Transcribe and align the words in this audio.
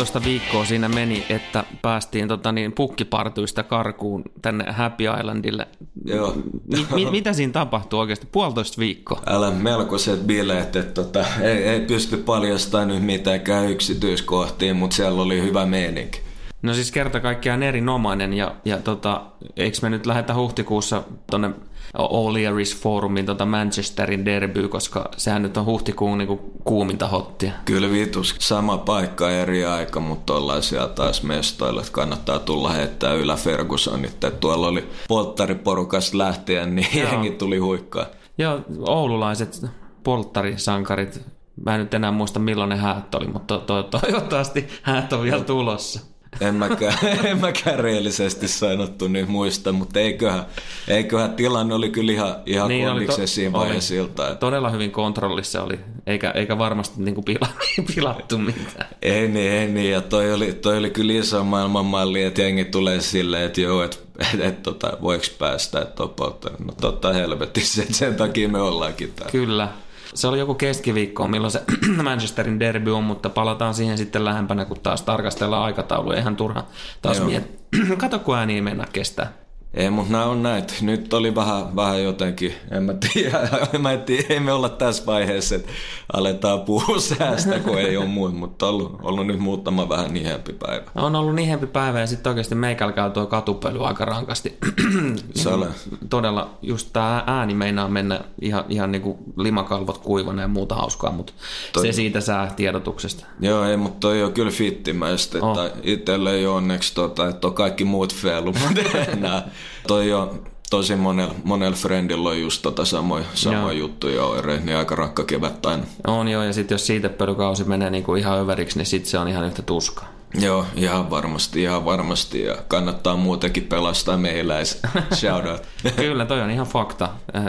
puolitoista 0.00 0.28
viikkoa 0.28 0.64
siinä 0.64 0.88
meni, 0.88 1.26
että 1.28 1.64
päästiin 1.82 2.28
tota 2.28 2.52
niin, 2.52 2.72
pukkipartuista 2.72 3.62
karkuun 3.62 4.24
tänne 4.42 4.72
Happy 4.72 5.04
Islandille. 5.18 5.68
Joo. 6.04 6.36
Mi- 6.66 6.86
mi- 6.94 7.10
mitä 7.10 7.32
siinä 7.32 7.52
tapahtuu 7.52 8.00
oikeasti? 8.00 8.28
Puolitoista 8.32 8.78
viikkoa. 8.78 9.22
Älä 9.26 9.50
melkoiset 9.50 10.26
bileet, 10.26 10.76
että 10.76 11.02
tota, 11.02 11.24
ei, 11.40 11.64
ei 11.64 11.80
pysty 11.80 12.16
paljastamaan 12.16 12.88
nyt 12.88 13.02
mitenkään 13.02 13.70
yksityiskohtiin, 13.70 14.76
mutta 14.76 14.96
siellä 14.96 15.22
oli 15.22 15.42
hyvä 15.42 15.66
meininki. 15.66 16.20
No 16.62 16.74
siis 16.74 16.92
kerta 16.92 17.20
kaikkiaan 17.20 17.62
erinomainen 17.62 18.32
ja, 18.32 18.54
ja 18.64 18.78
tota, 18.78 19.22
eikö 19.56 19.78
me 19.82 19.90
nyt 19.90 20.06
lähetä 20.06 20.34
huhtikuussa 20.34 21.02
tonne 21.30 21.50
O'Leary's 21.98 22.76
Forumin 22.76 23.26
tota 23.26 23.46
Manchesterin 23.46 24.24
derby, 24.24 24.68
koska 24.68 25.08
sehän 25.16 25.42
nyt 25.42 25.56
on 25.56 25.64
huhtikuun 25.64 26.18
niinku 26.18 26.36
kuuminta 26.64 27.08
hottia. 27.08 27.52
Kyllä 27.64 27.90
vitus, 27.90 28.34
sama 28.38 28.78
paikka 28.78 29.30
eri 29.30 29.64
aika, 29.64 30.00
mutta 30.00 30.34
ollaan 30.34 30.62
siellä 30.62 30.88
taas 30.88 31.22
mestoilla, 31.22 31.80
että 31.80 31.92
kannattaa 31.92 32.38
tulla 32.38 32.68
heittää 32.72 33.12
ylä 33.14 33.36
Fergusonit. 33.36 34.10
Että 34.10 34.30
tuolla 34.30 34.68
oli 34.68 34.88
polttariporukas 35.08 36.14
lähtien, 36.14 36.74
niin 36.76 36.86
Joo. 37.00 37.10
jengi 37.12 37.30
tuli 37.30 37.58
huikkaa. 37.58 38.06
Joo, 38.38 38.60
oululaiset 38.86 39.66
polttarisankarit. 40.04 41.20
Mä 41.64 41.74
en 41.74 41.80
nyt 41.80 41.94
enää 41.94 42.10
muista 42.10 42.38
millainen 42.38 42.78
häät 42.78 43.14
oli, 43.14 43.26
mutta 43.26 43.58
to- 43.58 43.82
toivottavasti 43.82 44.68
häät 44.82 45.12
on 45.12 45.22
vielä 45.22 45.44
tulossa. 45.44 46.00
En 46.40 46.54
mäkään, 46.54 46.94
en 47.24 47.40
mäkään 47.40 47.78
reellisesti 47.78 48.48
sanottu 48.48 49.08
nyt 49.08 49.28
muista, 49.28 49.72
mutta 49.72 50.00
eiköhän, 50.00 50.46
eiköhän 50.88 51.34
tilanne 51.34 51.74
oli 51.74 51.90
kyllä 51.90 52.12
ihan, 52.12 52.36
ihan 52.46 52.68
niin, 52.68 52.90
oli 52.90 53.00
kondiksen 53.00 53.28
siinä 53.28 53.52
vaiheessa 53.52 53.94
että 53.94 54.34
Todella 54.34 54.70
hyvin 54.70 54.90
kontrollissa 54.90 55.62
oli, 55.62 55.78
eikä, 56.06 56.30
eikä 56.30 56.58
varmasti 56.58 57.02
niinku 57.02 57.22
pila, 57.22 57.48
pilattu 57.94 58.38
mitään. 58.38 58.88
Ei 59.02 59.28
niin, 59.28 59.52
ei 59.52 59.68
niin, 59.68 59.90
ja 59.90 60.00
toi 60.00 60.32
oli, 60.32 60.52
toi 60.52 60.78
oli 60.78 60.90
kyllä 60.90 61.12
iso 61.12 61.44
maailmanmalli, 61.44 62.22
että 62.22 62.42
jengi 62.42 62.64
tulee 62.64 63.00
silleen, 63.00 63.44
että 63.44 63.60
joo, 63.60 63.82
että 63.82 63.96
et, 64.34 64.40
et, 64.40 64.62
tota, 64.62 64.92
voiko 65.02 65.24
päästä, 65.38 65.80
että 65.80 66.02
on. 66.02 66.12
No 66.58 66.72
totta 66.80 67.12
helvetissä, 67.12 67.82
että 67.82 67.94
sen 67.94 68.14
takia 68.14 68.48
me 68.48 68.60
ollaankin 68.60 69.12
täällä. 69.12 69.32
Kyllä. 69.32 69.68
Se 70.14 70.28
oli 70.28 70.38
joku 70.38 70.54
keskiviikko, 70.54 71.28
milloin 71.28 71.50
se 71.50 71.62
Manchesterin 72.02 72.60
derby 72.60 72.96
on, 72.96 73.04
mutta 73.04 73.28
palataan 73.28 73.74
siihen 73.74 73.98
sitten 73.98 74.24
lähempänä, 74.24 74.64
kun 74.64 74.80
taas 74.80 75.02
tarkastellaan 75.02 75.64
aikataulua. 75.64 76.14
Eihän 76.14 76.36
turha 76.36 76.64
taas 77.02 77.18
Joo. 77.18 77.26
miet... 77.26 77.60
Kato, 77.98 78.18
kun 78.18 78.36
ääni 78.36 78.54
ei 78.54 78.60
mennä 78.60 78.86
kestää. 78.92 79.32
Ei, 79.74 79.90
mutta 79.90 80.12
nämä 80.12 80.24
on 80.24 80.42
näitä. 80.42 80.74
Nyt 80.80 81.14
oli 81.14 81.34
vähän, 81.34 81.76
vähän 81.76 82.02
jotenkin, 82.02 82.54
en 82.70 82.82
mä 82.82 82.94
tiedä, 83.12 83.40
mä 83.78 83.92
en 83.92 84.02
tiedä, 84.02 84.24
ei 84.28 84.40
me 84.40 84.52
olla 84.52 84.68
tässä 84.68 85.06
vaiheessa, 85.06 85.54
että 85.54 85.68
aletaan 86.12 86.60
puhua 86.60 87.00
säästä, 87.00 87.58
kun 87.58 87.78
ei 87.78 87.96
ole 87.96 88.04
muuta, 88.06 88.34
mutta 88.34 88.66
on 88.66 88.74
ollut, 88.74 88.98
ollut 89.02 89.26
nyt 89.26 89.38
muutama 89.38 89.88
vähän 89.88 90.14
nihempi 90.14 90.52
päivä. 90.52 90.84
On 90.94 91.16
ollut 91.16 91.34
nihempi 91.34 91.66
päivä 91.66 92.00
ja 92.00 92.06
sitten 92.06 92.30
oikeasti 92.30 92.54
meikällä 92.54 92.92
käy 92.92 93.10
tuo 93.10 93.26
katupöly 93.26 93.86
aika 93.86 94.04
rankasti. 94.04 94.58
Se 95.34 95.48
ole. 95.48 95.66
Todella, 96.10 96.50
just 96.62 96.88
tämä 96.92 97.24
ääni 97.26 97.54
meinaa 97.54 97.88
mennä 97.88 98.20
ihan, 98.40 98.64
ihan 98.68 98.92
niin 98.92 99.02
kuin 99.02 99.18
limakalvot 99.36 99.98
kuivana 99.98 100.42
ja 100.42 100.48
muuta 100.48 100.74
hauskaa, 100.74 101.12
mutta 101.12 101.32
Toi- 101.72 101.86
se 101.86 101.92
siitä 101.92 102.20
sää 102.20 102.52
tiedotuksesta. 102.56 103.26
Joo, 103.40 103.64
ei, 103.64 103.76
mutta 103.76 104.00
toi 104.00 104.22
on 104.22 104.32
kyllä 104.32 104.50
fittimäistä, 104.50 105.38
että 105.38 105.46
Oh. 105.46 105.58
oh. 105.58 105.70
itselle 105.82 106.32
ei 106.34 106.46
ole 106.46 106.56
onneksi 106.56 106.94
tota, 106.94 107.28
että 107.28 107.46
on 107.46 107.54
kaikki 107.54 107.84
muut 107.84 108.14
feilu, 108.14 108.52
mutta 108.52 108.98
enää. 109.12 109.48
Toi 109.86 110.12
on 110.12 110.42
tosi 110.70 110.96
monella 110.96 111.34
monel 111.44 111.72
friendilla 111.72 112.30
on 112.30 112.40
just 112.40 112.62
tota 112.62 112.84
samoja, 112.84 113.24
Joo. 113.52 113.70
juttuja 113.70 114.24
oireita, 114.24 114.64
niin 114.64 114.76
aika 114.76 114.94
rankka 114.94 115.24
kevät 115.24 115.66
aina. 115.66 115.82
On 116.06 116.28
joo, 116.28 116.42
ja 116.42 116.52
sitten 116.52 116.74
jos 116.74 116.86
siitepölykausi 116.86 117.64
menee 117.64 117.90
niin 117.90 118.04
kuin 118.04 118.20
ihan 118.20 118.38
överiksi, 118.38 118.78
niin 118.78 118.86
sitten 118.86 119.10
se 119.10 119.18
on 119.18 119.28
ihan 119.28 119.44
yhtä 119.44 119.62
tuskaa. 119.62 120.08
Joo, 120.34 120.66
ihan 120.74 121.10
varmasti, 121.10 121.62
ihan 121.62 121.84
varmasti. 121.84 122.44
Ja 122.44 122.56
kannattaa 122.68 123.16
muutenkin 123.16 123.62
pelastaa 123.62 124.16
meiläis. 124.16 124.80
Shout 125.14 125.46
out. 125.46 125.62
Kyllä, 125.96 126.26
toi 126.26 126.40
on 126.40 126.50
ihan 126.50 126.66
fakta. 126.66 127.08
Äh, 127.36 127.44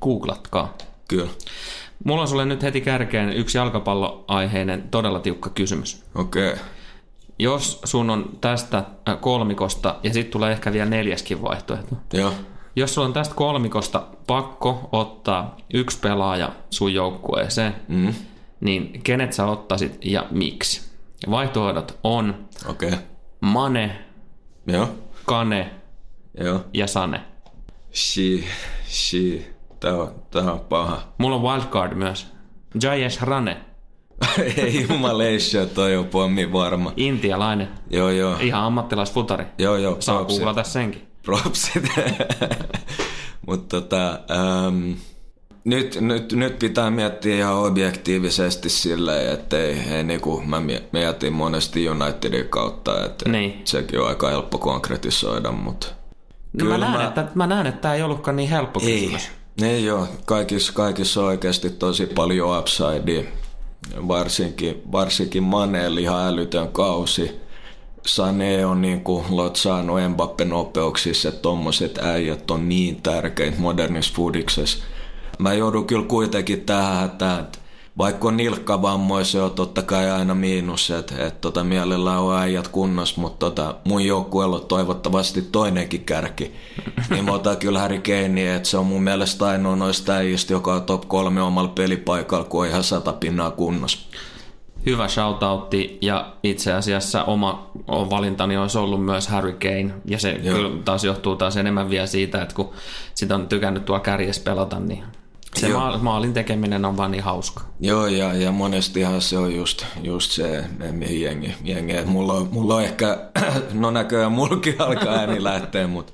Googlatkaa. 0.00 0.76
Kyllä. 1.08 1.30
Mulla 2.04 2.22
on 2.22 2.28
sulle 2.28 2.44
nyt 2.44 2.62
heti 2.62 2.80
kärkeen 2.80 3.32
yksi 3.32 3.58
jalkapalloaiheinen 3.58 4.88
todella 4.90 5.20
tiukka 5.20 5.50
kysymys. 5.50 6.02
Okei. 6.14 6.52
Okay. 6.52 6.64
Jos 7.38 7.80
sun 7.84 8.10
on 8.10 8.38
tästä 8.40 8.78
äh, 8.78 9.20
kolmikosta, 9.20 9.96
ja 10.02 10.12
sitten 10.12 10.32
tulee 10.32 10.52
ehkä 10.52 10.72
vielä 10.72 10.90
neljäskin 10.90 11.42
vaihtoehto. 11.42 11.96
Joo. 12.12 12.32
Jos 12.76 12.94
sulla 12.94 13.06
on 13.06 13.12
tästä 13.12 13.34
kolmikosta 13.34 14.02
pakko 14.26 14.88
ottaa 14.92 15.56
yksi 15.74 15.98
pelaaja 16.00 16.50
sun 16.70 16.94
joukkueeseen, 16.94 17.74
Mm. 17.88 18.14
niin 18.60 19.02
kenet 19.02 19.32
sä 19.32 19.46
ottaisit 19.46 19.98
ja 20.04 20.26
miksi? 20.30 20.90
Vaihtoehdot 21.30 21.98
on. 22.04 22.48
Okay. 22.68 22.92
Mane, 23.40 23.98
Joo. 24.66 24.88
Kane 25.24 25.70
Joo. 26.40 26.60
ja 26.74 26.86
Sane. 26.86 27.20
Shi. 27.94 28.44
Shi. 28.88 29.52
Tää 29.80 29.94
on, 29.94 30.14
tää 30.30 30.52
on 30.52 30.60
paha. 30.60 31.00
Mulla 31.18 31.36
on 31.36 31.42
wildcard 31.42 31.94
myös. 31.94 32.32
Jayesh 32.82 33.22
Rane, 33.22 33.56
ei 34.56 34.86
jumaleissa, 34.90 35.66
toi 35.66 35.96
on 35.96 36.04
pommi 36.06 36.52
varma. 36.52 36.92
intialainen, 36.96 37.68
Joo, 37.90 38.10
joo. 38.10 38.36
ihan 38.40 38.62
ammattilaisfutari. 38.64 39.44
Joo, 39.58 39.76
joo. 39.76 39.96
Saa 40.00 40.16
propsit. 40.16 40.38
googlata 40.38 40.62
senkin. 40.62 41.02
Propsit. 41.22 41.82
Mutta 43.46 43.80
tota, 43.80 44.10
ähm, 44.10 44.90
nyt, 45.64 46.00
nyt, 46.00 46.32
nyt 46.32 46.58
pitää 46.58 46.90
miettiä 46.90 47.36
ihan 47.36 47.54
objektiivisesti 47.56 48.68
silleen, 48.68 49.32
että 49.34 49.58
ei, 49.58 49.78
ei 49.90 50.02
niinku, 50.04 50.42
mä 50.46 50.60
mie- 50.60 50.82
mietin 50.92 51.32
monesti 51.32 51.88
Unitedin 51.90 52.48
kautta, 52.48 53.04
että 53.04 53.28
Niin. 53.28 53.60
sekin 53.64 54.00
on 54.00 54.08
aika 54.08 54.28
helppo 54.28 54.58
konkretisoida, 54.58 55.52
mutta 55.52 55.86
No 56.62 56.64
mä, 56.64 56.78
näen, 56.78 57.08
Että, 57.08 57.26
mä 57.34 57.46
näen, 57.46 57.66
että 57.66 57.80
tämä 57.80 57.94
ei 57.94 58.02
ollutkaan 58.02 58.36
niin 58.36 58.48
helppo 58.50 58.80
ei, 58.82 59.00
kysymys. 59.00 59.28
ei 59.62 59.84
joo, 59.84 60.08
kaikissa, 60.24 60.72
kaikissa 60.72 61.20
on 61.20 61.26
oikeasti 61.26 61.70
tosi 61.70 62.06
paljon 62.06 62.58
upsidea, 62.58 63.22
varsinkin, 64.08 64.82
varsinkin 64.92 65.42
Maneel 65.42 65.96
ihan 65.96 66.26
älytön 66.26 66.68
kausi. 66.68 67.40
Sane 68.06 68.66
on 68.66 68.82
niin 68.82 69.00
kuin 69.00 69.24
lotsaanut 69.30 69.98
Mbappe-nopeuksissa, 70.08 71.28
että 71.28 71.40
tommoset 71.40 71.98
äijät 71.98 72.50
on 72.50 72.68
niin 72.68 73.02
tärkeitä 73.02 73.60
modernissa 73.60 74.14
fudiksessa. 74.14 74.84
Mä 75.38 75.54
joudun 75.54 75.86
kyllä 75.86 76.06
kuitenkin 76.06 76.60
tähän 76.60 77.04
että 77.06 77.44
vaikka 77.98 78.28
on 78.28 78.36
nilkkavammoja, 78.36 79.24
se 79.24 79.42
on 79.42 79.50
totta 79.50 79.82
kai 79.82 80.10
aina 80.10 80.34
miinus, 80.34 80.90
että, 80.90 81.26
että 81.26 81.40
tota, 81.40 81.64
mielellään 81.64 82.20
on 82.20 82.38
äijät 82.38 82.68
kunnossa, 82.68 83.20
mutta 83.20 83.38
tota, 83.38 83.74
mun 83.84 84.04
joukkueella 84.04 84.56
on 84.56 84.66
toivottavasti 84.66 85.42
toinenkin 85.42 86.04
kärki. 86.04 86.54
Niin 87.10 87.24
mä 87.24 87.32
otan 87.32 87.56
kyllä 87.56 87.80
Harry 87.80 88.00
Kane, 88.00 88.54
että 88.54 88.68
se 88.68 88.78
on 88.78 88.86
mun 88.86 89.02
mielestä 89.02 89.46
ainoa 89.46 89.76
noista 89.76 90.12
äijistä, 90.12 90.52
joka 90.52 90.74
on 90.74 90.82
top 90.82 91.08
kolme 91.08 91.42
omalla 91.42 91.72
pelipaikalla, 91.74 92.44
kun 92.44 92.60
on 92.60 92.68
ihan 92.68 92.84
sata 92.84 93.12
pinnaa 93.12 93.50
kunnossa. 93.50 93.98
Hyvä 94.86 95.08
shoutoutti 95.08 95.98
ja 96.02 96.32
itse 96.42 96.72
asiassa 96.72 97.24
oma 97.24 97.70
valintani 97.86 98.56
olisi 98.56 98.78
ollut 98.78 99.04
myös 99.04 99.28
Harry 99.28 99.52
Kane 99.52 99.94
ja 100.04 100.18
se 100.18 100.40
Joo. 100.42 100.56
kyllä 100.56 100.82
taas 100.84 101.04
johtuu 101.04 101.36
taas 101.36 101.56
enemmän 101.56 101.90
vielä 101.90 102.06
siitä, 102.06 102.42
että 102.42 102.54
kun 102.54 102.70
sitä 103.14 103.34
on 103.34 103.48
tykännyt 103.48 103.84
tuolla 103.84 104.00
kärjessä 104.00 104.42
pelata, 104.44 104.80
niin 104.80 105.04
se 105.60 105.68
Joo. 105.68 105.80
ma- 105.80 105.98
maalin 105.98 106.34
tekeminen 106.34 106.84
on 106.84 106.96
vaan 106.96 107.10
niin 107.10 107.22
hauska. 107.22 107.60
Joo, 107.80 108.06
ja, 108.06 108.34
ja 108.34 108.52
monestihan 108.52 109.20
se 109.22 109.38
on 109.38 109.54
just, 109.54 109.84
just 110.02 110.30
se, 110.30 110.64
mihin 110.90 111.22
jengi, 111.22 111.54
jengi. 111.64 111.92
Mulla, 112.04 112.32
on, 112.32 112.48
mulla 112.52 112.74
on 112.74 112.82
ehkä, 112.82 113.18
no 113.72 113.90
näköjään 113.90 114.32
mullakin 114.32 114.74
alkaa 114.78 115.14
ääni 115.14 115.44
lähteä, 115.44 115.86
mutta 115.86 116.12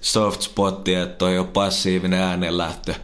soft 0.00 0.40
spotti, 0.40 0.94
että 0.94 1.18
toi 1.18 1.38
on 1.38 1.46
passiivinen 1.48 2.20
äänenlähtö. 2.20 2.94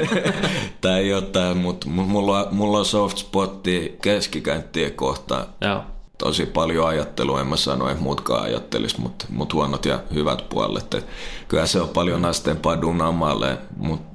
tai 0.80 1.08
jotain, 1.08 1.56
mutta 1.56 1.88
mulla, 1.88 2.48
mulla 2.50 2.78
on 2.78 2.84
soft 2.84 3.18
spotti 3.18 3.98
keskikänttien 4.02 4.92
kohtaan. 4.92 5.46
Joo. 5.60 5.82
Tosi 6.18 6.46
paljon 6.46 6.88
ajattelua, 6.88 7.40
en 7.40 7.46
mä 7.46 7.56
sano, 7.56 7.88
että 7.88 8.02
muutkaan 8.02 8.42
ajattelis, 8.42 8.98
mutta 8.98 9.26
mut 9.28 9.52
huonot 9.54 9.84
ja 9.84 10.00
hyvät 10.14 10.48
puolet. 10.48 10.94
Et 10.94 11.06
kyllä 11.48 11.66
se 11.66 11.80
on 11.80 11.88
paljon 11.88 12.24
asteempaa 12.24 12.80
dunamalle, 12.80 13.58
mutta 13.76 14.07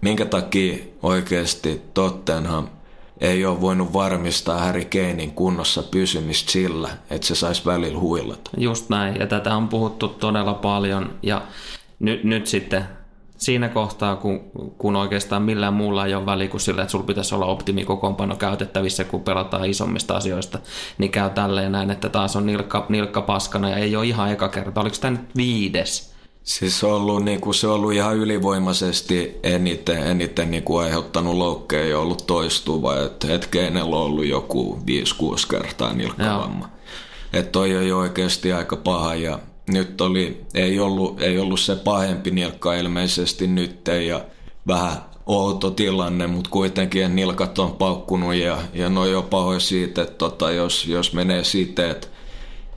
minkä 0.00 0.24
takia 0.24 0.76
oikeasti 1.02 1.82
Tottenham 1.94 2.68
ei 3.20 3.44
ole 3.44 3.60
voinut 3.60 3.92
varmistaa 3.92 4.58
Harry 4.58 4.84
Kanein 4.84 5.30
kunnossa 5.30 5.82
pysymistä 5.82 6.52
sillä, 6.52 6.88
että 7.10 7.26
se 7.26 7.34
saisi 7.34 7.64
välillä 7.66 7.98
huilata. 7.98 8.50
Just 8.56 8.88
näin, 8.88 9.16
ja 9.20 9.26
tätä 9.26 9.56
on 9.56 9.68
puhuttu 9.68 10.08
todella 10.08 10.54
paljon, 10.54 11.12
ja 11.22 11.42
nyt, 11.98 12.24
nyt 12.24 12.46
sitten 12.46 12.84
siinä 13.36 13.68
kohtaa, 13.68 14.16
kun, 14.16 14.40
kun 14.78 14.96
oikeastaan 14.96 15.42
millään 15.42 15.74
muulla 15.74 16.06
ei 16.06 16.14
ole 16.14 16.26
väliä 16.26 16.48
kuin 16.48 16.60
sillä, 16.60 16.82
että 16.82 16.92
sulla 16.92 17.04
pitäisi 17.04 17.34
olla 17.34 17.46
optimikokoonpano 17.46 18.36
käytettävissä, 18.36 19.04
kun 19.04 19.22
pelataan 19.22 19.64
isommista 19.64 20.16
asioista, 20.16 20.58
niin 20.98 21.10
käy 21.10 21.30
tälleen 21.30 21.72
näin, 21.72 21.90
että 21.90 22.08
taas 22.08 22.36
on 22.36 22.46
nilkka, 22.46 22.86
nilkka 22.88 23.22
paskana, 23.22 23.70
ja 23.70 23.76
ei 23.76 23.96
ole 23.96 24.06
ihan 24.06 24.32
eka 24.32 24.48
kerta. 24.48 24.80
Oliko 24.80 24.96
tämä 25.00 25.10
nyt 25.10 25.36
viides? 25.36 26.09
Siis 26.42 26.80
se 26.80 26.86
on 26.86 26.92
ollut, 26.92 27.24
niinku, 27.24 27.52
se 27.52 27.66
on 27.66 27.74
ollut 27.74 27.92
ihan 27.92 28.16
ylivoimaisesti 28.16 29.38
eniten, 29.42 30.02
eniten 30.06 30.50
niinku, 30.50 30.76
aiheuttanut 30.76 31.36
loukkeja 31.36 31.88
ja 31.88 31.98
ollut 31.98 32.26
toistuva. 32.26 33.02
Että 33.02 33.34
et 33.34 33.46
Keinellä 33.46 33.96
on 33.96 34.02
ollut 34.02 34.26
joku 34.26 34.78
5-6 34.78 35.46
kertaa 35.48 35.92
nilkkavamma. 35.92 36.68
että 37.32 37.52
toi 37.52 37.88
jo 37.88 37.98
oikeasti 37.98 38.52
aika 38.52 38.76
paha 38.76 39.14
ja 39.14 39.38
nyt 39.66 40.00
oli, 40.00 40.44
ei 40.54 40.80
ollut, 40.80 41.22
ei 41.22 41.38
ollut 41.38 41.60
se 41.60 41.76
pahempi 41.76 42.30
nilkka 42.30 42.74
ilmeisesti 42.74 43.46
nyt 43.46 43.88
ja 44.06 44.24
vähän 44.66 44.96
outo 45.26 45.70
tilanne, 45.70 46.26
mutta 46.26 46.50
kuitenkin 46.50 47.02
että 47.02 47.14
nilkat 47.14 47.58
on 47.58 47.72
paukkunut 47.72 48.34
ja, 48.34 48.58
ja 48.74 48.88
no 48.88 49.06
jo 49.06 49.22
pahoin 49.22 49.60
siitä, 49.60 50.02
että 50.02 50.14
tota, 50.14 50.50
jos, 50.50 50.86
jos 50.86 51.12
menee 51.12 51.44
siteet, 51.44 52.09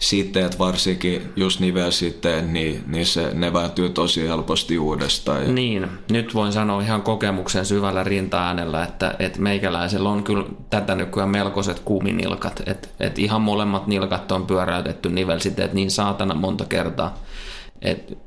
siteet 0.04 0.60
varsinkin 0.60 1.34
just 1.36 1.60
nivelsiteet, 1.60 2.52
niin, 2.52 2.84
niin 2.88 3.06
se, 3.06 3.30
ne 3.34 3.54
vääntyy 3.54 3.90
tosi 3.90 4.28
helposti 4.28 4.80
uudestaan. 4.80 5.56
Niin, 5.56 5.88
nyt 6.12 6.34
voin 6.34 6.54
sanoa 6.54 6.82
ihan 6.82 7.02
kokemuksen 7.02 7.66
syvällä 7.66 8.04
rinta-äänellä, 8.04 8.84
että, 8.84 9.16
että 9.20 9.42
meikäläisellä 9.42 10.10
on 10.10 10.24
kyllä 10.24 10.46
tätä 10.70 10.96
nykyään 10.96 11.30
melkoiset 11.30 11.80
kuuminilkat, 11.80 12.64
että, 12.66 12.88
että 13.00 13.22
ihan 13.22 13.42
molemmat 13.42 13.88
nilkat 13.88 14.32
on 14.32 14.46
pyöräytetty 14.46 15.10
nivelsiteet 15.10 15.74
niin 15.74 15.92
saatana 15.92 16.34
monta 16.34 16.66
kertaa, 16.66 17.18
et 17.84 18.18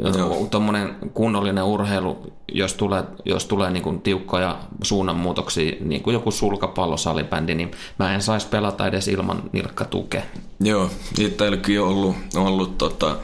tuommoinen 0.50 0.96
kunnollinen 1.14 1.64
urheilu, 1.64 2.32
jos 2.52 2.74
tulee, 2.74 3.04
jos 3.24 3.46
tulee 3.46 3.70
niin 3.70 3.82
kuin 3.82 4.00
tiukkoja 4.00 4.58
suunnanmuutoksia, 4.82 5.76
niin 5.80 6.02
kuin 6.02 6.14
joku 6.14 6.30
sulkapallosalibändi, 6.30 7.54
niin 7.54 7.70
mä 7.98 8.14
en 8.14 8.22
saisi 8.22 8.46
pelata 8.46 8.86
edes 8.86 9.08
ilman 9.08 9.42
nilkkatukea. 9.52 10.22
Joo, 10.60 10.90
itselläkin 11.18 11.80
on 11.80 11.88
ollut, 11.88 12.16
ollut 12.36 12.78
tota, 12.78 13.16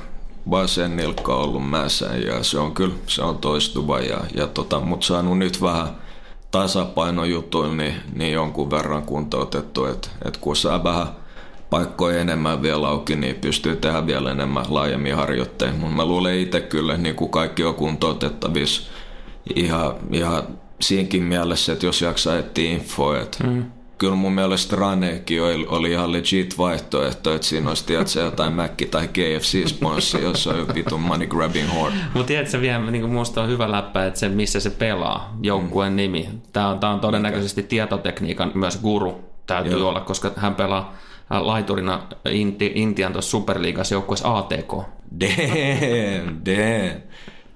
vasen 0.50 0.96
nilkka 0.96 1.34
ollut 1.34 1.70
mässä 1.70 2.06
ja 2.06 2.42
se 2.42 2.58
on 2.58 2.74
kyllä 2.74 2.94
se 3.06 3.22
on 3.22 3.38
toistuva, 3.38 4.00
ja, 4.00 4.18
ja 4.34 4.46
tota, 4.46 4.80
mutta 4.80 5.06
saanut 5.06 5.38
nyt 5.38 5.62
vähän 5.62 5.88
tasapainojutuin 6.50 7.76
niin, 7.76 7.94
niin 8.14 8.32
jonkun 8.32 8.70
verran 8.70 9.02
kuntoutettu, 9.02 9.84
että 9.84 10.08
et 10.24 10.36
kun 10.36 10.56
saa 10.56 10.84
vähän 10.84 11.21
paikkoja 11.72 12.20
enemmän 12.20 12.62
vielä 12.62 12.88
auki, 12.88 13.16
niin 13.16 13.34
pystyy 13.34 13.76
tehdä 13.76 14.06
vielä 14.06 14.30
enemmän 14.30 14.64
laajemmin 14.68 15.16
harjoitteita. 15.16 15.74
Mutta 15.74 15.96
mä 15.96 16.04
luulen 16.04 16.38
itse 16.38 16.60
kyllä, 16.60 16.96
niin 16.96 17.14
kuin 17.14 17.30
kaikki 17.30 17.64
on 17.64 17.74
kuntoutettavissa 17.74 18.90
ihan, 19.56 19.94
ihan 20.10 20.42
siinkin 20.80 21.22
mielessä, 21.22 21.72
että 21.72 21.86
jos 21.86 22.02
jaksaa 22.02 22.38
etsiä 22.38 22.70
infoa, 22.70 23.20
että 23.20 23.44
mm. 23.44 23.64
kyllä 23.98 24.14
mun 24.14 24.32
mielestä 24.32 24.76
Raneekin 24.76 25.42
oli, 25.42 25.66
oli 25.68 25.90
ihan 25.90 26.12
legit 26.12 26.58
vaihtoehto, 26.58 27.34
että 27.34 27.46
siinä 27.46 27.68
olisi 27.68 27.86
tiedätkö, 27.86 28.20
jotain 28.20 28.52
Mac 28.52 28.90
tai 28.90 29.08
KFC-sponssi, 29.08 30.22
jossa 30.22 30.50
on 30.50 30.58
jo 30.58 30.66
vitun 30.74 31.00
money 31.00 31.26
grabbing 31.26 31.74
horde. 31.74 31.96
Mutta 32.14 32.26
tiedätkö 32.26 32.60
vielä, 32.60 32.90
niin 32.90 33.02
kuin 33.02 33.12
musta 33.12 33.42
on 33.42 33.48
hyvä 33.48 33.70
läppä, 33.70 34.06
että 34.06 34.20
se 34.20 34.28
missä 34.28 34.60
se 34.60 34.70
pelaa, 34.70 35.36
joukkueen 35.42 35.92
mm. 35.92 35.96
nimi. 35.96 36.28
Tämä 36.52 36.68
on, 36.68 36.78
tää 36.78 36.90
on 36.90 37.00
todennäköisesti 37.00 37.62
tietotekniikan 37.62 38.52
myös 38.54 38.78
guru 38.82 39.24
täytyy 39.46 39.78
Joo. 39.78 39.88
olla, 39.88 40.00
koska 40.00 40.30
hän 40.36 40.54
pelaa 40.54 40.94
laiturina 41.40 42.02
Inti, 42.30 42.72
Intian 42.74 43.12
tuossa 43.12 43.30
Superliigassa 43.30 43.94
joukkueessa 43.94 44.38
ATK. 44.38 44.72
Damn, 45.20 46.36
damn. 46.44 47.00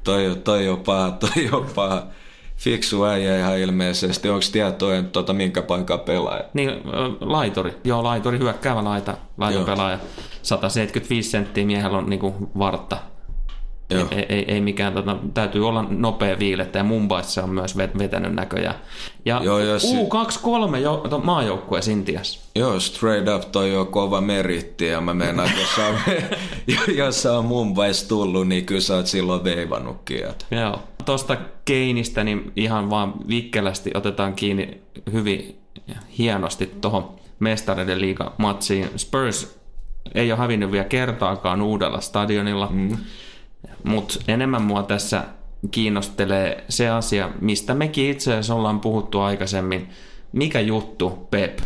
Toi, 0.05 0.37
toi 0.45 0.69
on 0.69 0.81
paha, 0.81 1.11
toi 1.11 1.49
on 1.53 1.67
paha. 1.75 2.07
Fiksu 2.57 3.05
äijä 3.05 3.39
ihan 3.39 3.59
ilmeisesti. 3.59 4.29
Onko 4.29 4.45
tietoa, 4.53 5.03
tota, 5.13 5.33
minkä 5.33 5.63
paikan 5.63 6.01
pelaaja? 6.01 6.45
Niin, 6.55 6.71
laituri. 7.21 7.75
Joo, 7.85 8.05
laituri, 8.05 8.39
hyökkäävä 8.39 8.85
laita, 8.85 9.17
laiton 9.39 9.65
pelaaja. 9.65 9.99
175 10.43 11.31
senttiä 11.31 11.67
miehellä 11.67 11.99
on 11.99 12.11
niinku 12.11 12.35
vartta 12.59 12.97
Joo. 13.91 14.09
Ei, 14.11 14.27
ei, 14.29 14.45
ei 14.49 14.61
mikään, 14.61 14.93
tota, 14.93 15.17
täytyy 15.35 15.69
olla 15.69 15.87
nopea 15.91 16.39
viilettä 16.39 16.79
ja 16.79 16.85
Mumbaissa 16.85 17.43
on 17.43 17.51
myös 17.51 17.77
vetänyt 17.77 18.35
näköjään. 18.35 18.75
Ja 19.25 19.41
Joo, 19.45 19.59
ja 19.59 19.77
U23 19.77 20.77
jo, 20.77 20.97
to, 21.11 21.19
maajoukkue 21.19 21.83
Sintiassa. 21.83 22.41
Joo, 22.55 22.81
straight 22.81 23.29
up 23.29 23.53
toi 23.53 23.77
on 23.77 23.87
kova 23.87 24.21
meritti 24.21 24.87
ja 24.87 25.01
mä 25.01 25.13
että 25.13 25.61
jos 25.61 25.75
sä, 25.77 26.93
jos 27.03 27.27
on 27.27 27.45
Mumbais 27.45 28.05
tullut, 28.05 28.49
niin 28.49 28.67
kyllä 28.67 28.81
sä 28.81 28.97
oot 28.97 29.07
silloin 29.07 29.45
veivannutkin. 29.45 30.21
Joo. 30.51 30.83
Tuosta 31.05 31.37
Keinistä 31.65 32.25
niin 32.25 32.53
ihan 32.57 32.91
vaan 32.91 33.15
vikkelästi 33.29 33.91
otetaan 33.95 34.35
kiinni 34.35 34.81
hyvin 35.13 35.59
hienosti 36.19 36.67
tuohon 36.81 37.15
mestareiden 37.39 38.01
liiga 38.01 38.33
matsiin. 38.39 38.91
Spurs 38.97 39.59
ei 40.15 40.33
ole 40.33 40.39
hävinnyt 40.39 40.73
vielä 40.73 40.85
kertaakaan 40.85 41.63
uudella 41.63 42.01
stadionilla. 42.01 42.69
Mm 42.73 42.97
mutta 43.87 44.15
enemmän 44.29 44.63
mua 44.63 44.83
tässä 44.83 45.25
kiinnostelee 45.71 46.65
se 46.69 46.89
asia, 46.89 47.31
mistä 47.41 47.75
mekin 47.75 48.11
itse 48.11 48.33
asiassa 48.33 48.55
ollaan 48.55 48.81
puhuttu 48.81 49.21
aikaisemmin. 49.21 49.89
Mikä 50.33 50.61
juttu, 50.61 51.11
Pep? 51.31 51.59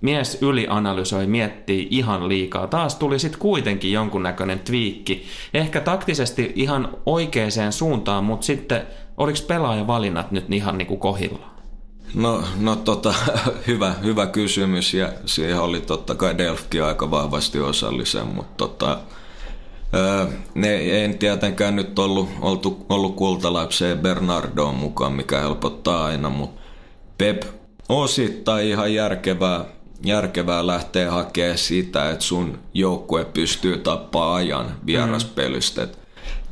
Mies 0.00 0.38
ylianalysoi, 0.42 1.26
miettii 1.26 1.88
ihan 1.90 2.28
liikaa. 2.28 2.66
Taas 2.66 2.94
tuli 2.94 3.18
sitten 3.18 3.40
kuitenkin 3.40 3.92
jonkunnäköinen 3.92 4.58
twiikki. 4.60 5.26
Ehkä 5.54 5.80
taktisesti 5.80 6.52
ihan 6.56 6.88
oikeaan 7.06 7.72
suuntaan, 7.72 8.24
mutta 8.24 8.46
sitten 8.46 8.82
oliko 9.16 9.38
valinnat 9.86 10.30
nyt 10.32 10.44
ihan 10.52 10.78
niin 10.78 10.88
kuin 10.88 11.00
kohillaan? 11.00 11.52
No, 12.14 12.42
no 12.60 12.76
tota, 12.76 13.14
hyvä, 13.66 13.94
hyvä 14.02 14.26
kysymys 14.26 14.94
ja 14.94 15.12
siihen 15.26 15.60
oli 15.60 15.80
totta 15.80 16.14
kai 16.14 16.38
Delfkin 16.38 16.84
aika 16.84 17.10
vahvasti 17.10 17.60
osallisen, 17.60 18.26
mutta 18.26 18.54
tota, 18.56 18.98
ne 20.54 20.74
ei 20.74 21.14
tietenkään 21.14 21.76
nyt 21.76 21.98
ollut, 21.98 22.28
ollut, 22.40 22.86
ollut 22.88 23.16
kultalapseen 23.16 23.98
Bernardoon 23.98 24.74
mukaan, 24.74 25.12
mikä 25.12 25.40
helpottaa 25.40 26.04
aina, 26.04 26.30
mutta 26.30 26.62
Pep 27.18 27.42
osittain 27.88 28.68
ihan 28.68 28.94
järkevää, 28.94 29.64
järkevää 30.04 30.66
lähteä 30.66 31.10
hakemaan 31.10 31.58
sitä, 31.58 32.10
että 32.10 32.24
sun 32.24 32.58
joukkue 32.74 33.24
pystyy 33.24 33.78
tappaa 33.78 34.34
ajan 34.34 34.66
vieraspelistä. 34.86 35.84
Mm. 35.84 35.92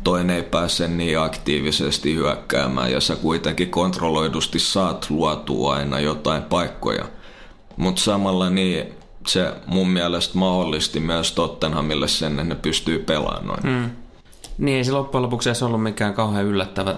Toinen 0.04 0.37
ei 0.37 0.42
pääse 0.42 0.88
niin 0.88 1.19
aktiivisesti 1.19 2.14
hyökkäämään 2.14 2.92
ja 2.92 3.00
sä 3.00 3.16
kuitenkin 3.16 3.70
kontrolloidusti 3.70 4.58
saat 4.58 5.06
luotua 5.10 5.75
aina 5.75 6.00
jotain 6.00 6.42
paikkoja. 6.42 7.04
Mutta 7.76 8.02
samalla 8.02 8.50
niin 8.50 9.00
se 9.26 9.52
mun 9.66 9.88
mielestä 9.88 10.38
mahdollisti 10.38 11.00
myös 11.00 11.33
Tottenhamille 11.33 12.09
sen, 12.09 12.33
että 12.33 12.45
ne 12.45 12.54
pystyy 12.54 12.99
pelaamaan 12.99 13.47
noin. 13.47 13.83
Mm. 13.83 13.90
Niin 14.59 14.76
ei 14.76 14.85
se 14.85 14.92
loppujen 14.92 15.23
lopuksi 15.23 15.49
edes 15.49 15.62
ollut 15.62 15.83
mikään 15.83 16.14
kauhean 16.14 16.45
yllättävä 16.45 16.97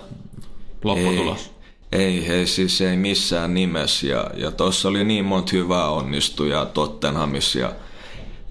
lopputulos. 0.85 1.51
Ei, 1.93 2.03
ei, 2.03 2.33
ei 2.33 2.47
siis 2.47 2.81
ei 2.81 2.97
missään 2.97 3.55
nimessä. 3.55 4.07
Ja, 4.07 4.31
ja 4.35 4.51
tuossa 4.51 4.89
oli 4.89 5.05
niin 5.05 5.25
monta 5.25 5.51
hyvää 5.53 5.89
onnistujaa 5.89 6.67
Tottenhamissa. 6.67 7.59
Ja, 7.59 7.73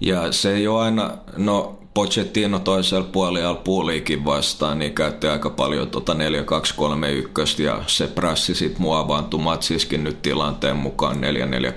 ja 0.00 0.32
se 0.32 0.54
ei 0.54 0.68
ole 0.68 0.82
aina, 0.82 1.10
no 1.36 1.78
Pochettino 1.94 2.58
toisella 2.58 3.08
puolella 3.12 3.54
puuliikin 3.54 4.24
vastaan, 4.24 4.78
niin 4.78 4.94
käytti 4.94 5.26
aika 5.26 5.50
paljon 5.50 5.90
tuota 5.90 6.14
4-2-3-1 6.14 7.62
ja 7.62 7.82
se 7.86 8.06
prassi 8.06 8.54
sitten 8.54 8.82
muovaantui 8.82 9.40
matsiskin 9.40 10.04
nyt 10.04 10.22
tilanteen 10.22 10.76
mukaan 10.76 11.16
4-4-2 11.16 11.20
neljä, 11.20 11.46
neljä, 11.46 11.72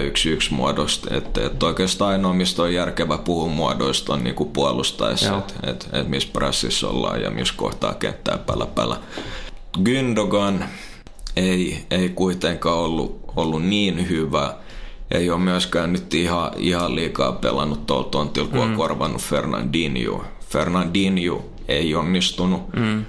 yksi, 0.00 0.30
yksi 0.30 0.54
muodosta. 0.54 1.14
Että 1.16 1.46
et 1.46 1.62
oikeastaan 1.62 2.12
ainoa, 2.12 2.34
mistä 2.34 2.62
on 2.62 2.74
järkevä 2.74 3.18
puhua 3.18 3.48
muodoista, 3.48 4.12
on 4.12 4.24
niinku 4.24 4.44
puolustaessa, 4.44 5.38
että 5.38 5.70
et, 5.70 5.88
et 5.92 6.08
missä 6.08 6.28
prassissa 6.32 6.88
ollaan 6.88 7.22
ja 7.22 7.30
missä 7.30 7.54
kohtaa 7.56 7.94
kenttää 7.94 8.38
päällä 8.38 8.66
päällä. 8.66 8.96
Gündogan 9.78 10.64
ei, 11.36 11.84
ei 11.90 12.08
kuitenkaan 12.08 12.78
ollut, 12.78 13.20
ollut 13.36 13.64
niin 13.64 14.08
hyvä. 14.08 14.54
Ei 15.10 15.30
ole 15.30 15.40
myöskään 15.40 15.92
nyt 15.92 16.14
ihan, 16.14 16.50
ihan 16.56 16.94
liikaa 16.94 17.32
pelannut 17.32 17.86
tuolla 17.86 18.08
tontilla, 18.08 18.48
kun 18.48 18.58
mm. 18.58 18.64
on 18.64 18.76
korvannut 18.76 19.22
Fernandinho. 19.22 20.24
Fernandinho 20.50 21.44
ei 21.68 21.94
onnistunut. 21.94 22.62
Mm 22.76 23.04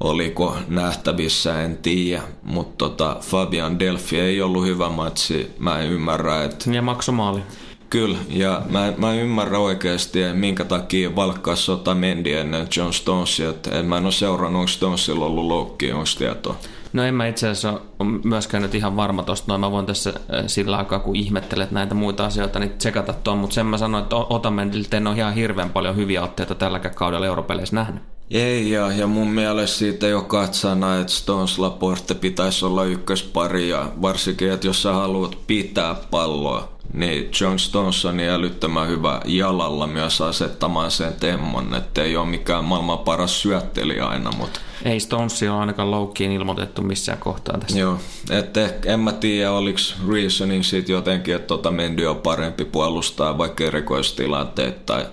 oliko 0.00 0.56
nähtävissä, 0.68 1.62
en 1.62 1.78
tiedä. 1.78 2.22
Mutta 2.42 2.88
tota, 2.88 3.16
Fabian 3.20 3.78
Delphi 3.78 4.20
ei 4.20 4.42
ollut 4.42 4.66
hyvä 4.66 4.88
matsi. 4.88 5.54
Mä 5.58 5.80
en 5.80 5.90
ymmärrä, 5.90 6.44
että... 6.44 6.70
Ja 6.70 6.82
maksomaali. 6.82 7.42
Kyllä, 7.90 8.18
ja 8.28 8.62
mä, 8.70 8.92
mä 8.96 9.12
en 9.12 9.20
ymmärrä 9.20 9.58
oikeasti, 9.58 10.18
minkä 10.32 10.64
takia 10.64 11.16
valkkaa 11.16 11.56
sota 11.56 11.94
Mendi 11.94 12.32
ennen 12.32 12.68
John 12.76 12.92
Stonesia. 12.92 13.50
Et 13.50 13.86
mä 13.86 13.96
en 13.96 14.04
ole 14.04 14.12
seurannut, 14.12 14.60
onko 14.60 14.68
Stonesilla 14.68 15.24
ollut 15.24 15.46
loukki, 15.46 15.92
onko 15.92 16.04
tietoa? 16.18 16.56
No 16.92 17.02
en 17.04 17.14
mä 17.14 17.26
itse 17.26 17.48
asiassa 17.48 17.80
ole 17.98 18.08
myöskään 18.24 18.62
nyt 18.62 18.74
ihan 18.74 18.96
varma 18.96 19.22
tosta, 19.22 19.44
noin 19.48 19.60
mä 19.60 19.70
voin 19.70 19.86
tässä 19.86 20.10
äh, 20.10 20.44
sillä 20.46 20.76
aikaa, 20.76 20.98
kun 20.98 21.16
ihmettelet 21.16 21.70
näitä 21.70 21.94
muita 21.94 22.26
asioita, 22.26 22.58
niin 22.58 22.70
tsekata 22.70 23.12
tuon, 23.12 23.38
mutta 23.38 23.54
sen 23.54 23.66
mä 23.66 23.78
sanoin, 23.78 24.02
että 24.02 24.16
Otamendilta 24.16 24.96
en 24.96 25.06
ole 25.06 25.16
ihan 25.16 25.34
hirveän 25.34 25.70
paljon 25.70 25.96
hyviä 25.96 26.22
otteita 26.22 26.54
tälläkään 26.54 26.94
kaudella 26.94 27.26
europeleissä 27.26 27.76
nähnyt. 27.76 28.02
Ei, 28.30 28.70
ja, 28.70 28.92
ja 28.92 29.06
mun 29.06 29.28
mielestä 29.28 29.76
siitä 29.78 30.06
jo 30.06 30.22
katsana, 30.22 31.00
että 31.00 31.12
Stones 31.12 31.58
Laporte 31.58 32.14
pitäisi 32.14 32.64
olla 32.64 32.84
ykköspari, 32.84 33.68
ja 33.68 33.92
varsinkin, 34.02 34.52
että 34.52 34.66
jos 34.66 34.82
sä 34.82 34.92
haluat 34.92 35.38
pitää 35.46 35.94
palloa, 36.10 36.76
niin 36.92 37.30
John 37.40 37.58
Stones 37.58 38.04
on 38.04 38.16
niin 38.16 38.30
älyttömän 38.30 38.88
hyvä 38.88 39.20
jalalla 39.24 39.86
myös 39.86 40.20
asettamaan 40.20 40.90
sen 40.90 41.12
temmon, 41.20 41.74
että 41.74 42.02
ei 42.02 42.16
ole 42.16 42.26
mikään 42.26 42.64
maailman 42.64 42.98
paras 42.98 43.42
syöttelijä 43.42 44.06
aina, 44.06 44.32
mutta... 44.32 44.60
Ei 44.84 45.00
Stonesia 45.00 45.52
ole 45.52 45.60
ainakaan 45.60 45.90
loukkiin 45.90 46.32
ilmoitettu 46.32 46.82
missään 46.82 47.18
kohtaa 47.18 47.58
tässä. 47.58 47.78
Joo, 47.78 47.98
että 48.30 48.70
en 48.84 49.00
mä 49.00 49.12
tiedä, 49.12 49.52
oliko 49.52 49.78
reasoning 50.12 50.62
siitä 50.62 50.92
jotenkin, 50.92 51.34
että 51.34 51.46
tota 51.46 51.70
Mendy 51.70 52.06
on 52.06 52.16
parempi 52.16 52.64
puolustaa 52.64 53.38
vaikka 53.38 53.64
erikoistilanteet 53.64 54.86
tai 54.86 55.06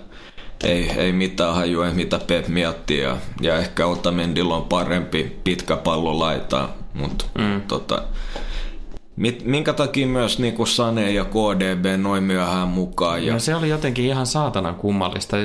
ei, 0.64 0.90
ei 0.96 1.12
mitään 1.12 1.54
hajua, 1.54 1.90
mitä 1.90 2.18
Pep 2.26 2.48
miettii 2.48 3.00
ja, 3.00 3.16
ja 3.40 3.56
ehkä 3.56 3.86
Otamendilla 3.86 4.56
on 4.56 4.64
parempi 4.64 5.36
pitkä 5.44 5.76
pallolaita, 5.76 6.68
mutta 6.94 7.24
mm. 7.38 7.60
tota, 7.60 8.02
Minkä 9.44 9.72
takia 9.72 10.06
myös 10.06 10.38
niin 10.38 10.54
kuin 10.54 10.66
Sane 10.66 11.12
ja 11.12 11.24
KDB 11.24 12.00
noin 12.02 12.22
myöhään 12.22 12.68
mukaan? 12.68 13.26
Ja... 13.26 13.32
No 13.32 13.38
se 13.38 13.54
oli 13.54 13.68
jotenkin 13.68 14.04
ihan 14.04 14.26
saatanan 14.26 14.74
kummallista. 14.74 15.36
Ja 15.38 15.44